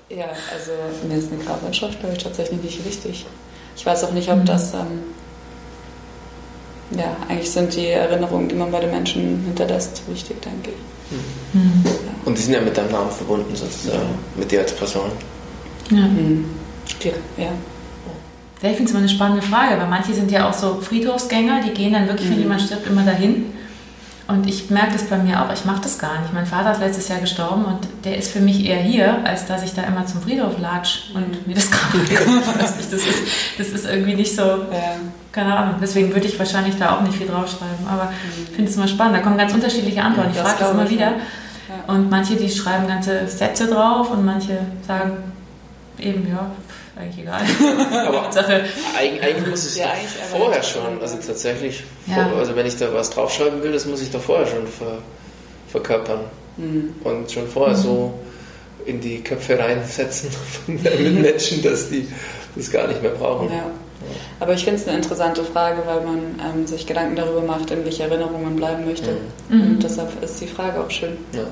ja, 0.09 0.25
also 0.53 0.71
mir 1.07 1.17
ist 1.17 1.31
eine 1.31 1.43
Grabanschrift, 1.43 1.99
glaube 1.99 2.15
ich, 2.15 2.23
tatsächlich 2.23 2.61
nicht 2.61 2.85
wichtig. 2.85 3.25
Ich 3.75 3.85
weiß 3.85 4.03
auch 4.03 4.11
nicht, 4.11 4.29
ob 4.29 4.39
mhm. 4.39 4.45
das... 4.45 4.73
Ähm, 4.73 5.03
ja, 6.91 7.15
eigentlich 7.27 7.51
sind 7.51 7.75
die 7.75 7.87
Erinnerungen, 7.87 8.49
die 8.49 8.55
man 8.55 8.71
bei 8.71 8.79
den 8.79 8.89
Menschen 8.89 9.43
hinterlässt, 9.45 10.01
wichtig, 10.07 10.41
denke 10.41 10.71
ich. 10.71 11.11
Mhm. 11.15 11.38
Ja. 11.53 11.91
Und 12.25 12.37
die 12.37 12.41
sind 12.41 12.53
ja 12.53 12.61
mit 12.61 12.77
deinem 12.77 12.91
Namen 12.91 13.11
verbunden, 13.11 13.55
sozusagen, 13.55 13.99
ja. 13.99 14.39
mit 14.39 14.51
dir 14.51 14.61
als 14.61 14.75
Person. 14.75 15.11
Ja. 15.89 16.01
Mhm. 16.01 16.45
Ja. 17.37 17.47
ich 18.61 18.75
finde 18.75 18.83
es 18.83 18.89
immer 18.91 18.99
eine 18.99 19.09
spannende 19.09 19.41
Frage, 19.41 19.79
weil 19.79 19.87
manche 19.87 20.13
sind 20.13 20.31
ja 20.31 20.49
auch 20.49 20.53
so 20.53 20.79
Friedhofsgänger, 20.81 21.61
die 21.63 21.71
gehen 21.71 21.93
dann 21.93 22.07
wirklich, 22.07 22.27
mhm. 22.27 22.33
wenn 22.33 22.39
jemand 22.39 22.61
stirbt, 22.61 22.87
immer 22.87 23.03
dahin. 23.03 23.45
Und 24.29 24.47
ich 24.47 24.69
merke 24.69 24.93
das 24.93 25.05
bei 25.05 25.17
mir 25.17 25.41
auch, 25.43 25.51
ich 25.51 25.65
mache 25.65 25.81
das 25.81 25.97
gar 25.97 26.21
nicht. 26.21 26.31
Mein 26.31 26.45
Vater 26.45 26.73
ist 26.73 26.79
letztes 26.79 27.07
Jahr 27.07 27.19
gestorben 27.19 27.65
und 27.65 27.79
der 28.05 28.15
ist 28.15 28.31
für 28.31 28.39
mich 28.39 28.63
eher 28.63 28.77
hier, 28.77 29.25
als 29.25 29.47
dass 29.47 29.63
ich 29.63 29.73
da 29.73 29.81
immer 29.81 30.05
zum 30.05 30.21
Friedhof 30.21 30.59
latsch 30.59 31.09
und 31.15 31.47
mir 31.47 31.55
das 31.55 31.71
Grab 31.71 32.59
das, 32.59 32.77
ist, 32.93 33.07
das 33.57 33.67
ist 33.69 33.87
irgendwie 33.87 34.13
nicht 34.13 34.35
so, 34.35 34.43
ja. 34.43 34.97
keine 35.31 35.55
Ahnung. 35.57 35.75
Deswegen 35.81 36.13
würde 36.13 36.27
ich 36.27 36.37
wahrscheinlich 36.37 36.77
da 36.77 36.95
auch 36.95 37.01
nicht 37.01 37.17
viel 37.17 37.25
draufschreiben. 37.25 37.87
Aber 37.87 38.03
mhm. 38.03 38.43
ich 38.43 38.55
finde 38.55 38.69
es 38.69 38.77
immer 38.77 38.87
spannend. 38.87 39.15
Da 39.15 39.21
kommen 39.21 39.35
ganz 39.35 39.51
unterschiedliche 39.51 40.03
Antworten. 40.03 40.29
Ich 40.31 40.37
frage 40.37 40.59
das 40.59 40.71
immer 40.73 40.87
wieder. 40.87 41.13
Ja. 41.69 41.93
Und 41.93 42.09
manche, 42.09 42.35
die 42.35 42.49
schreiben 42.49 42.87
ganze 42.87 43.27
Sätze 43.27 43.67
drauf 43.67 44.11
und 44.11 44.25
manche 44.25 44.59
sagen 44.87 45.17
eben, 45.99 46.27
ja, 46.27 46.51
eigentlich 46.95 47.19
egal. 47.19 47.41
Aber 48.07 48.31
Sache. 48.31 48.65
Eigentlich, 48.97 49.47
muss 49.47 49.65
es 49.65 49.77
ja, 49.77 49.91
eigentlich 49.91 50.09
vorher 50.31 50.63
schon, 50.63 51.01
also 51.01 51.17
tatsächlich, 51.17 51.83
ja. 52.07 52.27
vor, 52.27 52.39
also 52.39 52.55
wenn 52.55 52.65
ich 52.65 52.77
da 52.77 52.93
was 52.93 53.09
draufschreiben 53.09 53.61
will, 53.63 53.71
das 53.71 53.85
muss 53.85 54.01
ich 54.01 54.11
doch 54.11 54.21
vorher 54.21 54.47
schon 54.47 54.67
ver, 54.67 54.97
verkörpern. 55.67 56.21
Mhm. 56.57 56.95
Und 57.03 57.31
schon 57.31 57.47
vorher 57.47 57.77
mhm. 57.77 57.81
so 57.81 58.19
in 58.85 58.99
die 58.99 59.21
Köpfe 59.21 59.57
reinsetzen 59.59 60.29
von 60.65 60.81
den 60.81 61.21
Menschen, 61.21 61.61
dass 61.61 61.89
die 61.89 62.07
das 62.55 62.71
gar 62.71 62.87
nicht 62.87 63.01
mehr 63.01 63.11
brauchen. 63.11 63.49
Ja. 63.49 63.65
Aber 64.39 64.53
ich 64.53 64.63
finde 64.63 64.79
es 64.79 64.87
eine 64.87 64.97
interessante 64.97 65.43
Frage, 65.43 65.83
weil 65.85 66.01
man 66.01 66.19
ähm, 66.39 66.67
sich 66.67 66.85
Gedanken 66.85 67.15
darüber 67.15 67.41
macht, 67.41 67.71
in 67.71 67.83
welche 67.83 68.03
Erinnerungen 68.03 68.43
man 68.43 68.55
bleiben 68.55 68.85
möchte. 68.85 69.17
Mhm. 69.49 69.61
Und 69.61 69.73
mhm. 69.73 69.79
deshalb 69.79 70.23
ist 70.23 70.39
die 70.41 70.47
Frage 70.47 70.81
auch 70.81 70.89
schön. 70.89 71.17
Ja. 71.33 71.43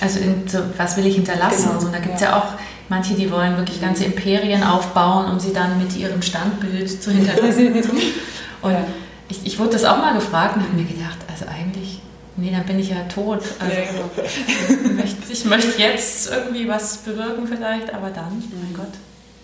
Also 0.00 0.20
in, 0.20 0.46
so, 0.46 0.58
was 0.76 0.96
will 0.96 1.06
ich 1.06 1.14
hinterlassen? 1.14 1.64
Genau. 1.64 1.74
Und 1.74 1.80
so, 1.80 1.88
da 1.88 1.98
gibt 1.98 2.16
es 2.16 2.20
ja 2.20 2.36
auch 2.36 2.54
Manche, 2.88 3.14
die 3.14 3.30
wollen 3.30 3.56
wirklich 3.56 3.80
ganze 3.80 4.04
Imperien 4.04 4.62
aufbauen, 4.62 5.30
um 5.32 5.40
sie 5.40 5.52
dann 5.52 5.78
mit 5.78 5.96
ihrem 5.96 6.20
Standbild 6.20 7.02
zu 7.02 7.10
hinterlassen. 7.10 7.74
und 8.62 8.72
ja. 8.72 8.84
ich, 9.28 9.46
ich 9.46 9.58
wurde 9.58 9.70
das 9.70 9.84
auch 9.84 9.96
mal 9.96 10.14
gefragt 10.14 10.56
und 10.56 10.62
habe 10.62 10.76
mir 10.76 10.84
gedacht, 10.84 11.16
also 11.30 11.46
eigentlich, 11.46 12.00
nee, 12.36 12.50
dann 12.50 12.64
bin 12.64 12.78
ich 12.78 12.90
ja 12.90 13.02
tot. 13.12 13.42
Also, 13.58 13.74
ja, 13.74 13.80
genau. 13.90 15.00
ich 15.30 15.44
möchte 15.46 15.80
jetzt 15.80 16.30
irgendwie 16.30 16.68
was 16.68 16.98
bewirken 16.98 17.46
vielleicht, 17.46 17.92
aber 17.94 18.10
dann, 18.10 18.42
mein 18.52 18.70
mhm. 18.70 18.76
Gott, 18.76 18.92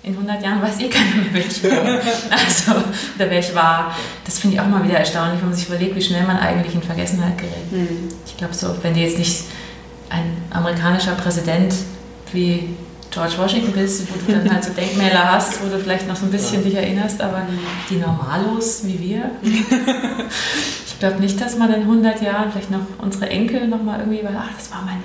in 0.02 0.14
100 0.14 0.42
Jahren 0.42 0.62
weiß 0.62 0.80
eh 0.80 0.88
keiner 0.88 1.16
mehr, 1.16 1.26
wer 1.32 1.46
ich 1.46 1.62
bin. 1.62 1.72
Also, 2.30 2.72
oder 2.72 3.30
wer 3.30 3.38
ich 3.38 3.54
war. 3.54 3.94
Das 4.24 4.38
finde 4.38 4.56
ich 4.56 4.60
auch 4.60 4.66
mal 4.66 4.82
wieder 4.82 4.98
erstaunlich, 4.98 5.40
wenn 5.40 5.50
man 5.50 5.58
sich 5.58 5.68
überlegt, 5.68 5.94
wie 5.94 6.02
schnell 6.02 6.24
man 6.24 6.38
eigentlich 6.38 6.74
in 6.74 6.82
Vergessenheit 6.82 7.36
gerät. 7.36 7.70
Mhm. 7.70 8.08
Ich 8.26 8.36
glaube 8.36 8.54
so, 8.54 8.74
wenn 8.82 8.94
du 8.94 9.00
jetzt 9.00 9.18
nicht 9.18 9.44
ein 10.08 10.36
amerikanischer 10.50 11.12
Präsident 11.12 11.74
wie 12.32 12.70
George 13.10 13.34
Washington 13.38 13.72
bist, 13.72 14.06
wo 14.10 14.14
du 14.26 14.38
dann 14.38 14.52
halt 14.52 14.64
so 14.64 14.72
Denkmäler 14.72 15.32
hast, 15.32 15.62
wo 15.62 15.68
du 15.68 15.78
vielleicht 15.78 16.06
noch 16.06 16.16
so 16.16 16.26
ein 16.26 16.30
bisschen 16.30 16.62
ja. 16.62 16.68
dich 16.68 16.74
erinnerst, 16.74 17.20
aber 17.20 17.42
die 17.88 17.96
Normalos 17.96 18.82
wie 18.84 19.00
wir, 19.00 19.30
ich 19.42 20.98
glaube 21.00 21.20
nicht, 21.20 21.40
dass 21.40 21.56
man 21.58 21.72
in 21.74 21.82
100 21.82 22.22
Jahren 22.22 22.52
vielleicht 22.52 22.70
noch 22.70 22.80
unsere 22.98 23.28
Enkel 23.28 23.66
nochmal 23.66 24.00
irgendwie, 24.00 24.22
ach, 24.26 24.50
das 24.56 24.70
war 24.70 24.82
meine. 24.82 25.02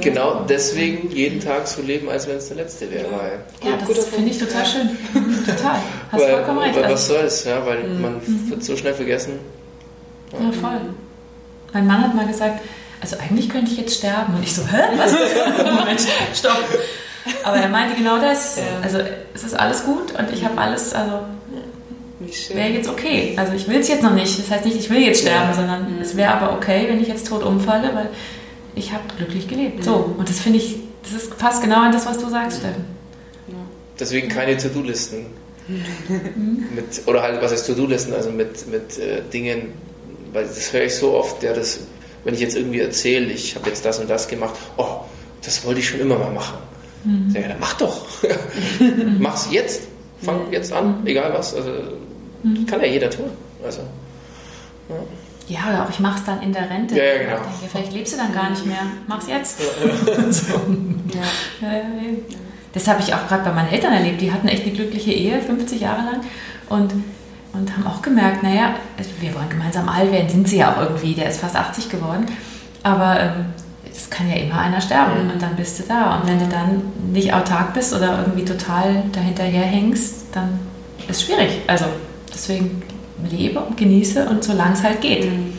Genau 0.00 0.44
deswegen 0.48 1.10
jeden 1.12 1.40
Tag 1.40 1.68
so 1.68 1.80
leben, 1.80 2.08
als 2.08 2.26
wenn 2.26 2.36
es 2.36 2.48
der 2.48 2.56
letzte 2.56 2.90
wäre. 2.90 3.06
Ja, 3.62 3.76
das 3.86 4.06
finde 4.06 4.30
ich 4.30 4.38
total 4.38 4.66
schön. 4.66 4.98
total. 5.46 5.76
Hast 6.10 6.20
weil, 6.20 6.32
vollkommen 6.32 6.58
recht. 6.58 6.76
Was 6.82 7.06
soll 7.06 7.24
es, 7.24 7.44
ja, 7.44 7.64
weil 7.64 7.84
mhm. 7.84 8.02
man 8.02 8.14
mhm. 8.14 8.50
wird 8.50 8.64
so 8.64 8.76
schnell 8.76 8.94
vergessen. 8.94 9.34
Ja. 10.32 10.44
ja, 10.44 10.52
voll. 10.52 10.80
Mein 11.72 11.86
Mann 11.86 12.02
hat 12.02 12.14
mal 12.16 12.26
gesagt, 12.26 12.60
also 13.00 13.16
eigentlich 13.16 13.48
könnte 13.48 13.70
ich 13.70 13.78
jetzt 13.78 13.96
sterben. 13.96 14.34
Und 14.34 14.42
ich 14.42 14.54
so, 14.54 14.62
hä? 14.66 14.82
Was? 14.96 15.12
Moment, 15.78 16.00
stopp. 16.34 16.64
Aber 17.44 17.56
er 17.56 17.68
meinte 17.68 17.94
genau 17.94 18.18
das. 18.18 18.56
Ja. 18.56 18.62
Also 18.82 18.98
es 19.34 19.44
ist 19.44 19.54
alles 19.54 19.84
gut 19.84 20.18
und 20.18 20.32
ich 20.32 20.44
habe 20.44 20.58
alles, 20.58 20.92
also 20.92 21.20
wäre 22.52 22.68
jetzt 22.68 22.88
okay. 22.88 23.34
Also 23.36 23.52
ich 23.52 23.68
will 23.68 23.78
es 23.78 23.88
jetzt 23.88 24.02
noch 24.02 24.14
nicht. 24.14 24.36
Das 24.36 24.50
heißt 24.50 24.64
nicht, 24.64 24.76
ich 24.76 24.90
will 24.90 25.00
jetzt 25.00 25.20
sterben, 25.20 25.50
ja. 25.50 25.54
sondern 25.54 25.94
mhm. 25.94 26.02
es 26.02 26.16
wäre 26.16 26.34
aber 26.34 26.54
okay, 26.54 26.86
wenn 26.88 27.00
ich 27.00 27.08
jetzt 27.08 27.28
tot 27.28 27.44
umfalle, 27.44 27.94
weil 27.94 28.08
ich 28.74 28.92
habe 28.92 29.02
glücklich 29.16 29.48
gelebt. 29.48 29.84
So, 29.84 30.14
und 30.16 30.28
das 30.28 30.40
finde 30.40 30.58
ich, 30.58 30.76
das 31.02 31.22
ist, 31.22 31.38
passt 31.38 31.62
genau 31.62 31.82
an 31.82 31.92
das, 31.92 32.06
was 32.06 32.18
du 32.18 32.28
sagst, 32.28 32.58
Steffen. 32.58 32.84
Deswegen 33.98 34.28
keine 34.28 34.56
To-Do-Listen. 34.56 35.26
Oder 37.06 37.22
halt, 37.22 37.42
was 37.42 37.52
heißt 37.52 37.66
To-Do-Listen? 37.66 38.14
Also 38.14 38.30
mit, 38.30 38.66
mit 38.68 38.98
äh, 38.98 39.22
Dingen, 39.32 39.72
weil 40.32 40.44
das 40.44 40.72
höre 40.72 40.84
ich 40.84 40.94
so 40.94 41.12
oft, 41.12 41.42
ja, 41.42 41.52
das 41.52 41.80
wenn 42.24 42.34
ich 42.34 42.40
jetzt 42.40 42.56
irgendwie 42.56 42.80
erzähle, 42.80 43.26
ich 43.26 43.54
habe 43.56 43.68
jetzt 43.68 43.84
das 43.84 43.98
und 43.98 44.10
das 44.10 44.28
gemacht, 44.28 44.54
oh, 44.76 45.00
das 45.42 45.64
wollte 45.64 45.80
ich 45.80 45.88
schon 45.88 46.00
immer 46.00 46.18
mal 46.18 46.32
machen. 46.32 46.58
Mhm. 47.04 47.34
Ja, 47.34 47.48
dann 47.48 47.60
mach 47.60 47.74
doch. 47.74 48.06
Mach's 49.18 49.48
jetzt. 49.50 49.82
Fang 50.22 50.52
jetzt 50.52 50.72
an, 50.72 51.06
egal 51.06 51.32
was. 51.32 51.54
Also, 51.54 51.70
mhm. 52.42 52.66
Kann 52.66 52.80
ja 52.80 52.86
jeder 52.86 53.08
tun. 53.08 53.30
Also, 53.64 53.80
ja. 54.90 54.96
Ja, 55.50 55.68
oder 55.68 55.84
auch 55.84 55.90
ich 55.90 55.98
mach's 55.98 56.24
dann 56.24 56.40
in 56.42 56.52
der 56.52 56.70
Rente. 56.70 56.96
Ja, 56.96 57.04
ja 57.04 57.18
genau. 57.18 57.34
Denke, 57.34 57.68
vielleicht 57.70 57.92
lebst 57.92 58.12
du 58.12 58.16
dann 58.16 58.32
gar 58.32 58.50
nicht 58.50 58.64
mehr. 58.64 58.82
Mach's 59.06 59.26
jetzt. 59.26 59.58
so. 60.30 60.54
ja. 61.12 61.68
Das 62.72 62.86
habe 62.86 63.00
ich 63.02 63.12
auch 63.12 63.26
gerade 63.26 63.42
bei 63.42 63.52
meinen 63.52 63.72
Eltern 63.72 63.92
erlebt. 63.92 64.20
Die 64.20 64.32
hatten 64.32 64.46
echt 64.46 64.62
eine 64.62 64.72
glückliche 64.72 65.10
Ehe, 65.10 65.42
50 65.42 65.80
Jahre 65.80 66.02
lang. 66.02 66.20
Und 66.68 66.92
und 67.52 67.76
haben 67.76 67.86
auch 67.86 68.00
gemerkt, 68.00 68.42
naja, 68.42 68.74
wir 69.18 69.34
wollen 69.34 69.48
gemeinsam 69.48 69.88
alt 69.88 70.12
werden, 70.12 70.28
sind 70.28 70.48
sie 70.48 70.58
ja 70.58 70.72
auch 70.72 70.80
irgendwie, 70.80 71.14
der 71.14 71.28
ist 71.28 71.40
fast 71.40 71.56
80 71.56 71.88
geworden, 71.88 72.26
aber 72.82 73.18
ähm, 73.18 73.46
es 73.92 74.08
kann 74.08 74.28
ja 74.28 74.36
immer 74.36 74.58
einer 74.58 74.80
sterben 74.80 75.24
mhm. 75.24 75.30
und 75.32 75.42
dann 75.42 75.56
bist 75.56 75.80
du 75.80 75.82
da. 75.82 76.16
Und 76.16 76.28
wenn 76.28 76.38
du 76.38 76.46
dann 76.46 76.82
nicht 77.12 77.34
autark 77.34 77.74
bist 77.74 77.92
oder 77.92 78.18
irgendwie 78.18 78.44
total 78.44 79.02
dahinterher 79.12 79.64
hängst, 79.64 80.26
dann 80.32 80.60
ist 81.08 81.10
es 81.10 81.22
schwierig. 81.24 81.60
Also 81.66 81.86
deswegen 82.32 82.82
lebe 83.28 83.60
und 83.60 83.76
genieße 83.76 84.28
und 84.28 84.44
solange 84.44 84.74
es 84.74 84.82
halt 84.82 85.00
geht. 85.00 85.30
Mhm. 85.30 85.52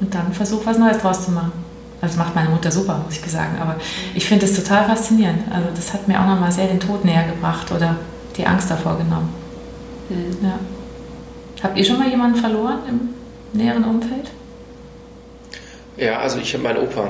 Und 0.00 0.14
dann 0.14 0.32
versuch 0.32 0.64
was 0.66 0.78
Neues 0.78 0.98
draus 0.98 1.24
zu 1.24 1.30
machen. 1.30 1.52
Also, 2.00 2.16
das 2.16 2.16
macht 2.16 2.34
meine 2.34 2.50
Mutter 2.50 2.70
super, 2.70 3.02
muss 3.04 3.18
ich 3.18 3.30
sagen. 3.30 3.58
Aber 3.60 3.76
ich 4.14 4.26
finde 4.26 4.44
es 4.44 4.54
total 4.54 4.84
faszinierend. 4.84 5.40
Also 5.50 5.68
das 5.74 5.94
hat 5.94 6.06
mir 6.06 6.20
auch 6.20 6.26
nochmal 6.26 6.52
sehr 6.52 6.66
den 6.66 6.80
Tod 6.80 7.04
näher 7.04 7.24
gebracht 7.24 7.72
oder 7.72 7.96
die 8.36 8.46
Angst 8.46 8.70
davor 8.70 8.98
genommen. 8.98 9.32
Mhm. 10.08 10.36
Ja. 10.46 10.58
Habt 11.62 11.78
ihr 11.78 11.84
schon 11.84 11.98
mal 11.98 12.08
jemanden 12.08 12.38
verloren 12.38 12.80
im 12.88 13.58
näheren 13.58 13.84
Umfeld? 13.84 14.30
Ja, 15.96 16.18
also 16.18 16.38
ich 16.38 16.52
habe 16.52 16.62
meinen 16.62 16.78
Opa. 16.78 17.08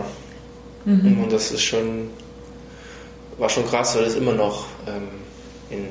Mhm. 0.84 1.24
Und 1.24 1.32
das 1.32 1.50
ist 1.50 1.62
schon, 1.62 2.10
war 3.38 3.48
schon 3.48 3.66
krass, 3.66 3.96
weil 3.96 4.04
das 4.04 4.14
immer 4.14 4.32
noch 4.32 4.66
ähm, 4.86 5.08
in, 5.68 5.88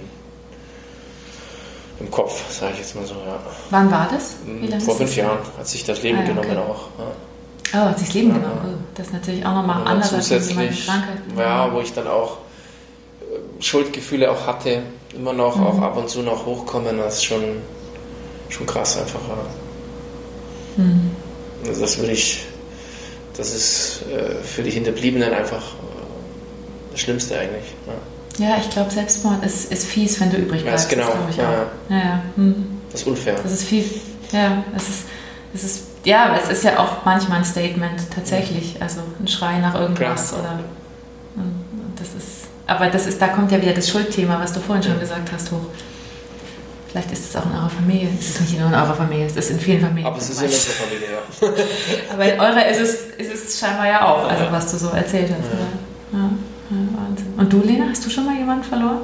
im 2.00 2.12
Kopf, 2.12 2.52
sage 2.52 2.74
ich 2.74 2.80
jetzt 2.80 2.96
mal 2.96 3.06
so, 3.06 3.16
ja. 3.16 3.40
Wann 3.70 3.90
war 3.92 4.10
das? 4.12 4.36
Vor 4.84 4.96
fünf 4.96 5.16
Jahren 5.16 5.40
hat 5.58 5.68
sich 5.68 5.84
das 5.84 6.04
Leben 6.04 6.18
ah, 6.18 6.22
okay. 6.22 6.30
genommen 6.30 6.58
auch. 6.58 6.90
Ja. 7.00 7.12
Oh, 7.74 7.90
hat 7.90 7.98
sich 7.98 8.08
das 8.08 8.16
Leben 8.16 8.30
ja. 8.30 8.36
genommen. 8.36 8.60
Oh, 8.66 8.84
das 8.96 9.08
ist 9.08 9.14
natürlich 9.14 9.46
auch 9.46 9.56
nochmal 9.56 9.88
anders 9.88 10.14
als 10.14 10.50
Krankheit. 10.50 11.18
Ja, 11.38 11.74
wo 11.74 11.80
ich 11.80 11.94
dann 11.94 12.08
auch 12.08 12.38
äh, 13.22 13.64
Schuldgefühle 13.64 14.30
auch 14.32 14.46
hatte, 14.46 14.84
immer 15.14 15.34
noch, 15.34 15.56
mhm. 15.56 15.68
auch 15.68 15.82
ab 15.82 15.98
und 15.98 16.10
zu 16.10 16.22
noch 16.22 16.46
hochkommen, 16.46 16.98
das 16.98 17.16
ist 17.16 17.26
schon 17.26 17.62
schon 18.50 18.66
krass 18.66 18.98
einfach. 18.98 19.20
Mhm. 20.78 21.12
Also 21.68 21.82
das 21.82 21.98
würde 21.98 22.12
ich, 22.12 22.46
das 23.36 23.54
ist 23.54 24.04
äh, 24.12 24.36
für 24.44 24.64
die 24.64 24.72
Hinterbliebenen 24.72 25.34
einfach 25.34 25.64
äh, 25.64 26.92
das 26.92 27.00
Schlimmste 27.00 27.38
eigentlich. 27.38 27.74
Ja, 27.88 27.94
ja 28.38 28.58
ich 28.60 28.70
glaube, 28.70 28.92
Selbstmord 28.92 29.46
ist, 29.46 29.72
ist 29.72 29.86
fies, 29.86 30.20
wenn 30.20 30.32
du 30.32 30.38
übrig 30.38 30.64
bleibst. 30.64 30.92
Ja, 30.92 30.98
genau. 30.98 31.14
Das, 31.28 31.36
ja, 31.36 31.52
ja. 31.52 31.98
ja 31.98 32.22
hm. 32.36 32.80
Das 32.92 33.02
ist 33.02 33.08
unfair. 33.08 33.36
Das 33.42 33.52
ist 33.52 33.64
viel, 33.64 33.84
ja, 34.32 34.64
es 34.76 34.90
ist, 34.90 35.04
es 35.54 35.64
ist, 35.64 35.84
ja, 36.04 36.38
es 36.42 36.50
ist 36.50 36.64
ja 36.64 36.80
auch 36.80 37.04
manchmal 37.04 37.40
ein 37.40 37.46
Statement 37.46 38.12
tatsächlich, 38.14 38.82
also 38.82 39.02
ein 39.20 39.28
Schrei 39.28 39.60
nach 39.60 39.76
irgendwas 39.76 40.30
Klar. 40.30 40.42
oder 40.42 40.60
das 41.98 42.10
ist, 42.10 42.48
aber 42.68 42.88
das 42.88 43.08
ist, 43.08 43.22
da 43.22 43.28
kommt 43.30 43.52
ja 43.52 43.62
wieder 43.62 43.74
das 43.74 43.90
Schuldthema, 43.90 44.40
was 44.40 44.54
du 44.54 44.60
vorhin 44.60 44.84
schon 44.84 45.00
gesagt 45.00 45.32
hast, 45.32 45.52
hoch. 45.52 45.68
Vielleicht 46.90 47.12
ist 47.12 47.30
es 47.30 47.36
auch 47.36 47.46
in 47.46 47.52
eurer 47.52 47.70
Familie. 47.70 48.10
Es 48.18 48.30
ist 48.30 48.42
nicht 48.42 48.58
nur 48.58 48.70
in 48.70 48.74
eurer 48.74 48.96
Familie, 48.96 49.26
es 49.26 49.36
ist 49.36 49.52
in 49.52 49.60
vielen 49.60 49.82
Familien. 49.82 50.08
Aber 50.08 50.18
es 50.18 50.30
ist 50.30 50.42
in 50.42 50.48
unserer 50.48 50.74
Familie, 50.74 51.08
ja. 51.12 51.64
Aber 52.14 52.34
in 52.34 52.40
eurer 52.40 52.68
ist 52.68 52.80
es, 52.80 52.94
ist 53.18 53.34
es 53.34 53.60
scheinbar 53.60 53.88
ja 53.88 54.06
auch, 54.06 54.30
also 54.30 54.46
was 54.50 54.72
du 54.72 54.78
so 54.78 54.90
erzählt 54.90 55.30
hast. 55.30 55.52
Ja. 56.14 56.30
Ja. 57.46 57.58
Und 57.58 57.64
du, 57.64 57.68
Lena, 57.68 57.86
hast 57.90 58.06
du 58.06 58.10
schon 58.10 58.26
mal 58.26 58.36
jemanden 58.36 58.64
verloren? 58.64 59.02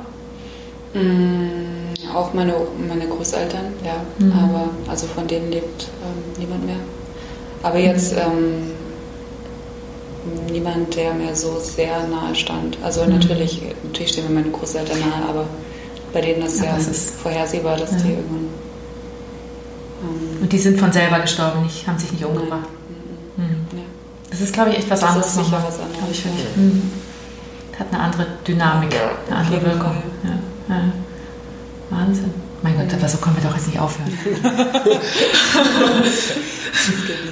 Mm, 0.93 2.15
auch 2.15 2.33
meine, 2.33 2.53
meine 2.87 3.07
Großeltern, 3.07 3.65
ja. 3.83 3.95
Mhm. 4.19 4.33
Aber 4.33 4.69
also 4.89 5.07
von 5.07 5.27
denen 5.27 5.51
lebt 5.51 5.87
ähm, 6.03 6.41
niemand 6.41 6.65
mehr. 6.65 6.77
Aber 7.63 7.77
jetzt 7.77 8.13
ähm, 8.13 8.71
niemand, 10.51 10.95
der 10.95 11.13
mir 11.13 11.35
so 11.35 11.59
sehr 11.59 12.07
nahe 12.07 12.35
stand. 12.35 12.77
Also 12.83 13.03
mhm. 13.03 13.11
natürlich, 13.11 13.61
natürlich 13.83 14.11
stehen 14.11 14.27
mir 14.27 14.41
meine 14.41 14.51
Großeltern 14.51 14.99
nahe, 14.99 15.29
aber 15.29 15.45
bei 16.13 16.21
denen 16.21 16.43
ist 16.43 16.59
ja, 16.59 16.65
ja 16.65 16.77
ist 16.77 17.11
vorhersehbar, 17.11 17.77
dass 17.77 17.91
ja. 17.91 17.97
die 17.97 18.09
irgendwann. 18.09 18.47
Ähm, 20.03 20.41
und 20.41 20.51
die 20.51 20.57
sind 20.57 20.79
von 20.79 20.91
selber 20.91 21.19
gestorben, 21.19 21.63
nicht, 21.63 21.87
haben 21.87 21.97
sich 21.97 22.11
nicht 22.11 22.25
umgebracht. 22.25 22.67
Mhm. 23.37 23.77
Ja. 23.77 23.83
Das 24.29 24.41
ist, 24.41 24.53
glaube 24.53 24.71
ich, 24.71 24.79
echt 24.79 24.89
was 24.89 25.01
das 25.01 25.09
anderes. 25.09 25.27
Ist 25.27 25.45
sicher 25.45 25.63
was 25.65 25.79
anderes. 25.79 26.09
Ich, 26.11 26.25
mhm. 26.55 26.91
Hat 27.81 27.91
eine 27.91 27.99
andere 28.03 28.27
Dynamik, 28.47 28.95
eine 29.27 29.37
andere 29.37 29.65
Wirkung. 29.65 30.03
Ja. 30.23 30.29
gut, 32.73 32.93
aber 32.93 33.09
so 33.09 33.17
können 33.17 33.37
wir 33.37 33.49
doch 33.49 33.55
jetzt 33.55 33.65
nicht 33.65 33.79
aufhören. 33.79 34.15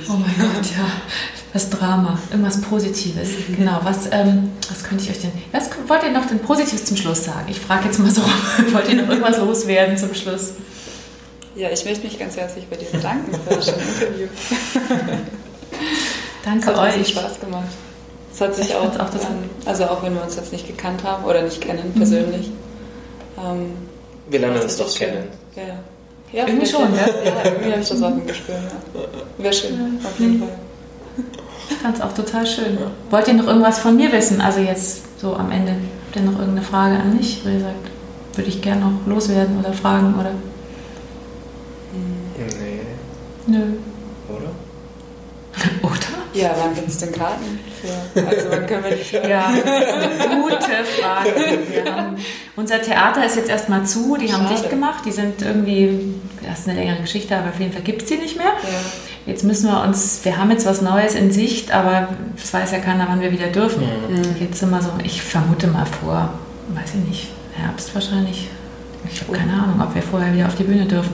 oh 0.10 0.14
mein 0.14 0.36
Gott, 0.40 0.66
ja. 0.76 0.90
Das 1.54 1.70
Drama, 1.70 2.18
irgendwas 2.32 2.62
Positives. 2.62 3.30
Genau, 3.56 3.80
was, 3.84 4.08
ähm, 4.12 4.50
was 4.70 4.84
könnte 4.84 5.04
ich 5.04 5.12
euch 5.12 5.22
denn. 5.22 5.32
Was 5.52 5.70
wollt 5.88 6.02
ihr 6.02 6.12
noch 6.12 6.26
denn 6.26 6.40
Positives 6.40 6.86
zum 6.86 6.98
Schluss 6.98 7.26
sagen? 7.26 7.46
Ich 7.48 7.60
frage 7.60 7.86
jetzt 7.86 8.00
mal 8.00 8.10
so, 8.10 8.24
wollt 8.72 8.90
ihr 8.90 8.96
noch 8.96 9.10
irgendwas 9.10 9.38
loswerden 9.38 9.98
zum 9.98 10.16
Schluss? 10.16 10.54
Ja, 11.56 11.70
ich 11.70 11.86
möchte 11.86 12.08
mich 12.08 12.18
ganz 12.18 12.36
herzlich 12.38 12.68
bei 12.68 12.76
dir 12.76 12.90
bedanken 12.90 13.34
für 13.48 13.54
das 13.56 13.66
schöne 13.66 13.84
Interview. 13.84 14.28
Danke 16.44 16.66
hat 16.66 16.78
euch. 16.78 16.94
Viel 16.96 17.06
Spaß 17.06 17.40
gemacht. 17.40 17.68
Es 18.34 18.42
hat 18.42 18.56
sich 18.56 18.70
Ich 18.70 18.76
auch, 18.76 18.86
auch 18.86 19.10
total- 19.10 19.32
also 19.66 19.86
auch 19.86 20.04
wenn 20.04 20.14
wir 20.14 20.24
uns 20.24 20.36
jetzt 20.36 20.52
nicht 20.52 20.68
gekannt 20.68 21.04
haben 21.04 21.24
oder 21.26 21.42
nicht 21.42 21.60
kennen 21.62 21.92
persönlich. 21.96 22.52
Ähm, 23.38 23.72
Wir 24.30 24.40
lernen 24.40 24.62
uns 24.62 24.78
doch 24.78 24.94
kennen. 24.96 25.28
Ja, 25.56 25.64
ja. 25.64 25.74
ja 26.34 26.48
Irgendwie 26.48 26.68
schon, 26.68 26.94
ja. 26.96 27.08
Ja, 27.26 27.44
irgendwie 27.46 27.72
habe 27.72 27.82
ich 27.82 27.90
das 27.90 28.02
auch 28.04 28.12
im 28.12 28.26
Gespür. 28.28 28.56
Ja. 28.56 29.02
Wäre 29.44 29.54
schön, 29.54 30.00
auf 30.04 30.20
jeden 30.20 30.40
Fall. 30.40 30.50
Ich 31.70 31.76
fand 31.78 31.96
es 31.98 32.02
auch 32.02 32.14
total 32.14 32.46
schön. 32.46 32.78
Wollt 33.10 33.28
ihr 33.28 33.34
noch 33.36 33.48
irgendwas 33.48 33.80
von 33.80 33.96
mir 33.96 34.12
wissen? 34.12 34.42
Also 34.42 34.60
jetzt 34.60 35.20
so 35.20 35.36
am 35.36 35.52
Ende. 35.52 35.72
Habt 35.74 36.16
ihr 36.16 36.22
noch 36.24 36.40
irgendeine 36.40 36.66
Frage 36.66 36.96
an 36.96 37.16
mich, 37.18 37.42
wo 37.44 37.50
ihr 37.50 37.60
sagt, 37.60 37.76
würde 38.36 38.50
ich 38.50 38.62
gerne 38.62 38.82
noch 38.82 39.06
loswerden 39.08 39.60
oder 39.60 39.74
fragen 39.74 40.16
oder? 40.20 40.32
Nee, 42.38 42.80
Nö. 43.48 43.64
Ja, 46.34 46.56
wann 46.60 46.76
gibt 46.76 46.88
es 46.90 46.98
denn 46.98 47.12
Karten? 47.12 47.60
Für, 48.14 48.28
also 48.28 48.48
wann 48.52 48.66
können 48.68 48.84
wir 48.84 48.92
die 48.92 49.04
für? 49.04 49.28
Ja, 49.28 49.52
das 49.52 49.88
ist 49.88 49.94
eine 50.28 50.42
gute 50.42 50.60
Frage. 51.02 51.60
Wir 51.70 51.94
haben, 51.96 52.16
unser 52.56 52.82
Theater 52.82 53.26
ist 53.26 53.36
jetzt 53.36 53.50
erstmal 53.50 53.86
zu, 53.86 54.18
die 54.18 54.32
haben 54.32 54.44
Schade. 54.48 54.56
dicht 54.56 54.70
gemacht, 54.70 55.04
die 55.06 55.12
sind 55.12 55.42
irgendwie, 55.42 56.14
das 56.48 56.60
ist 56.60 56.70
eine 56.70 56.80
längere 56.80 57.02
Geschichte, 57.02 57.36
aber 57.38 57.50
auf 57.50 57.60
jeden 57.60 57.72
Fall 57.74 57.82
gibt 57.82 58.04
es 58.04 58.08
die 58.10 58.18
nicht 58.18 58.38
mehr. 58.38 58.48
Ja. 58.48 58.70
Jetzt 59.26 59.44
müssen 59.44 59.70
wir 59.70 59.82
uns, 59.84 60.22
wir 60.24 60.38
haben 60.38 60.50
jetzt 60.52 60.66
was 60.66 60.82
Neues 60.82 61.14
in 61.14 61.32
Sicht, 61.32 61.72
aber 61.72 62.10
es 62.42 62.54
weiß 62.54 62.72
ja 62.72 62.80
keiner, 62.80 63.08
wann 63.10 63.22
wir 63.22 63.32
wieder 63.32 63.48
dürfen. 63.48 63.84
Mhm. 63.84 64.36
Jetzt 64.40 64.60
sind 64.60 64.70
wir 64.72 64.82
so, 64.82 64.90
ich 65.04 65.22
vermute 65.22 65.68
mal 65.68 65.86
vor, 65.86 66.34
weiß 66.70 66.92
ich 66.96 67.08
nicht, 67.10 67.28
Herbst 67.56 67.94
wahrscheinlich. 67.94 68.48
Ich 69.12 69.22
habe 69.22 69.34
keine 69.34 69.54
Ahnung, 69.54 69.82
ob 69.82 69.94
wir 69.96 70.02
vorher 70.02 70.34
wieder 70.34 70.48
auf 70.48 70.56
die 70.56 70.64
Bühne 70.64 70.86
dürfen. 70.86 71.14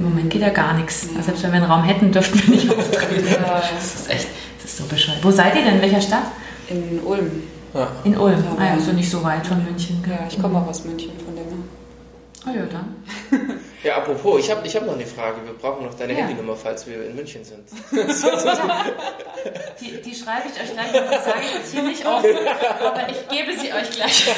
Im 0.00 0.06
Moment 0.06 0.30
geht 0.30 0.40
ja 0.40 0.48
gar 0.48 0.72
nichts. 0.72 1.04
Ja. 1.04 1.10
Also 1.18 1.26
selbst 1.26 1.42
wenn 1.44 1.52
wir 1.52 1.58
einen 1.62 1.70
Raum 1.70 1.84
hätten, 1.84 2.10
dürften 2.10 2.40
wir 2.42 2.54
nicht 2.56 2.70
auftreten. 2.70 3.26
Ja. 3.28 3.62
Das 3.76 3.94
ist 3.94 4.10
echt, 4.10 4.28
das 4.62 4.70
ist 4.72 4.78
so 4.78 4.84
bescheuert. 4.84 5.18
Wo 5.22 5.30
seid 5.30 5.54
ihr 5.56 5.62
denn? 5.62 5.74
In 5.76 5.82
welcher 5.82 6.00
Stadt? 6.00 6.24
In 6.68 7.00
Ulm. 7.04 7.42
Ja. 7.74 7.88
In 8.04 8.16
Ulm. 8.16 8.42
Ja. 8.42 8.56
Ah 8.58 8.64
ja, 8.68 8.72
also 8.72 8.92
nicht 8.92 9.10
so 9.10 9.22
weit 9.22 9.46
von 9.46 9.62
München. 9.62 10.02
Ja, 10.08 10.26
ich 10.28 10.40
komme 10.40 10.58
auch 10.58 10.66
aus 10.66 10.84
München 10.84 11.12
von 11.22 11.36
dem 11.36 11.44
her. 11.44 11.54
Oh 12.46 12.50
ja, 12.56 12.64
dann. 12.66 12.96
Ja, 13.82 13.96
apropos, 13.96 14.38
ich 14.44 14.50
habe 14.50 14.66
ich 14.66 14.76
hab 14.76 14.84
noch 14.84 14.92
eine 14.92 15.06
Frage. 15.06 15.36
Wir 15.42 15.54
brauchen 15.54 15.86
noch 15.86 15.94
deine 15.94 16.12
Ja. 16.12 16.18
Handynummer, 16.18 16.54
falls 16.54 16.86
wir 16.86 17.06
in 17.06 17.16
München 17.16 17.42
sind. 17.44 17.60
Die, 19.80 20.02
die 20.02 20.14
schreibe 20.14 20.48
ich 20.54 20.62
euch 20.62 20.72
gleich, 20.74 20.92
die 20.92 21.24
sage 21.24 21.40
ich 21.46 21.54
jetzt 21.54 21.72
hier 21.72 21.82
nicht 21.82 22.04
offen, 22.04 22.36
aber 22.84 23.08
ich 23.08 23.26
gebe 23.28 23.58
sie 23.58 23.72
euch 23.72 23.90
gleich. 23.90 24.28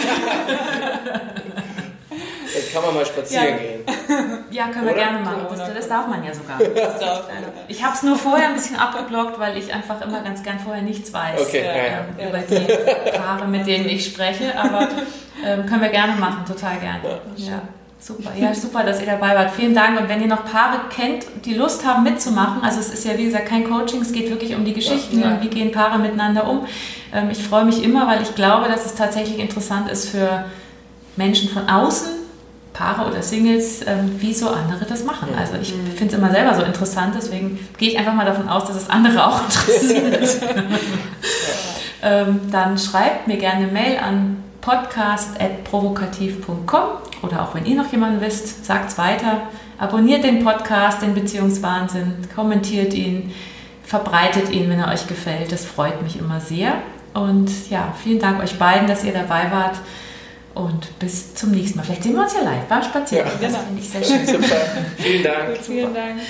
Dann 2.54 2.72
kann 2.72 2.82
man 2.84 2.94
mal 2.94 3.06
spazieren 3.06 3.44
Ja. 3.44 3.56
gehen. 3.56 3.80
Ja, 4.50 4.64
können 4.68 4.84
wir 4.84 4.92
Oder? 4.92 5.00
gerne 5.02 5.18
machen. 5.20 5.46
Das, 5.48 5.74
das 5.74 5.88
darf 5.88 6.06
man 6.08 6.22
ja 6.24 6.32
sogar. 6.34 6.58
Ich 7.68 7.82
habe 7.82 7.94
es 7.94 8.02
nur 8.02 8.16
vorher 8.16 8.48
ein 8.48 8.54
bisschen 8.54 8.76
abgeblockt, 8.76 9.38
weil 9.38 9.56
ich 9.56 9.72
einfach 9.72 10.00
immer 10.02 10.20
ganz 10.20 10.42
gern 10.42 10.58
vorher 10.58 10.82
nichts 10.82 11.12
weiß 11.12 11.40
Okay, 11.40 11.64
ja, 11.64 11.74
ja. 11.76 11.82
ähm, 11.82 12.04
Ja. 12.18 12.28
über 12.28 12.38
die 12.38 13.16
Paare, 13.16 13.46
mit 13.48 13.66
denen 13.66 13.88
ich 13.88 14.04
spreche. 14.06 14.52
Aber 14.58 14.88
ähm, 15.44 15.64
können 15.66 15.80
wir 15.80 15.88
gerne 15.88 16.14
machen, 16.16 16.44
total 16.46 16.76
gerne. 16.78 17.20
Ja. 17.36 17.62
Super, 17.98 18.32
ja, 18.36 18.52
super, 18.52 18.82
dass 18.82 18.98
ihr 19.00 19.06
dabei 19.06 19.34
wart. 19.36 19.52
Vielen 19.52 19.74
Dank. 19.76 19.98
Und 20.00 20.08
wenn 20.08 20.20
ihr 20.20 20.26
noch 20.26 20.44
Paare 20.44 20.80
kennt, 20.94 21.24
die 21.44 21.54
Lust 21.54 21.86
haben 21.86 22.02
mitzumachen, 22.02 22.60
also 22.64 22.80
es 22.80 22.92
ist 22.92 23.04
ja 23.04 23.16
wie 23.16 23.26
gesagt 23.26 23.46
kein 23.46 23.62
Coaching, 23.70 24.02
es 24.02 24.12
geht 24.12 24.28
wirklich 24.28 24.56
um 24.56 24.64
die 24.64 24.74
Geschichten 24.74 25.20
Ja. 25.22 25.28
und 25.28 25.42
wie 25.42 25.48
gehen 25.48 25.70
Paare 25.70 25.98
miteinander 26.00 26.46
um. 26.48 26.66
Ähm, 27.14 27.30
ich 27.30 27.42
freue 27.42 27.64
mich 27.64 27.82
immer, 27.84 28.08
weil 28.08 28.20
ich 28.20 28.34
glaube, 28.34 28.68
dass 28.68 28.84
es 28.84 28.96
tatsächlich 28.96 29.38
interessant 29.38 29.88
ist 29.88 30.08
für 30.08 30.44
Menschen 31.16 31.48
von 31.48 31.68
außen, 31.68 32.08
Paare 32.72 33.10
oder 33.10 33.22
Singles, 33.22 33.82
ähm, 33.86 34.18
wie 34.18 34.32
so 34.32 34.48
andere 34.48 34.86
das 34.86 35.04
machen. 35.04 35.28
Also 35.38 35.56
ich 35.60 35.72
finde 35.72 36.06
es 36.06 36.14
immer 36.14 36.30
selber 36.30 36.54
so 36.54 36.62
interessant, 36.62 37.14
deswegen 37.16 37.58
gehe 37.78 37.90
ich 37.90 37.98
einfach 37.98 38.14
mal 38.14 38.24
davon 38.24 38.48
aus, 38.48 38.64
dass 38.64 38.76
es 38.76 38.88
andere 38.88 39.26
auch 39.26 39.42
interessiert. 39.44 40.40
ähm, 42.02 42.40
dann 42.50 42.78
schreibt 42.78 43.28
mir 43.28 43.36
gerne 43.36 43.64
eine 43.64 43.72
Mail 43.72 43.98
an 43.98 44.42
podcast.provokativ.com 44.62 46.82
oder 47.22 47.42
auch 47.42 47.54
wenn 47.54 47.66
ihr 47.66 47.76
noch 47.76 47.92
jemanden 47.92 48.20
wisst, 48.20 48.64
sagt 48.64 48.90
es 48.90 48.98
weiter. 48.98 49.42
Abonniert 49.78 50.24
den 50.24 50.44
Podcast, 50.44 51.02
den 51.02 51.14
Beziehungswahnsinn, 51.14 52.28
kommentiert 52.34 52.94
ihn, 52.94 53.32
verbreitet 53.84 54.50
ihn, 54.50 54.70
wenn 54.70 54.78
er 54.78 54.92
euch 54.92 55.08
gefällt. 55.08 55.52
Das 55.52 55.64
freut 55.64 56.02
mich 56.02 56.18
immer 56.18 56.40
sehr. 56.40 56.74
Und 57.14 57.68
ja, 57.68 57.92
vielen 58.02 58.20
Dank 58.20 58.42
euch 58.42 58.58
beiden, 58.58 58.88
dass 58.88 59.04
ihr 59.04 59.12
dabei 59.12 59.50
wart. 59.50 59.76
Und 60.54 60.98
bis 60.98 61.34
zum 61.34 61.50
nächsten 61.52 61.78
Mal. 61.78 61.84
Vielleicht 61.84 62.02
sehen 62.02 62.14
wir 62.14 62.22
uns 62.22 62.34
ja 62.34 62.42
live 62.42 62.64
beim 62.68 62.82
Spaziergang. 62.82 63.32
Ja. 63.40 63.48
Das 63.48 63.62
finde 63.62 63.80
ich 63.80 63.88
sehr 63.88 64.04
schön. 64.04 64.26
Super. 64.26 64.56
Vielen 64.98 65.22
Dank. 65.22 65.58
Vielen 65.58 65.94
Dank. 65.94 66.20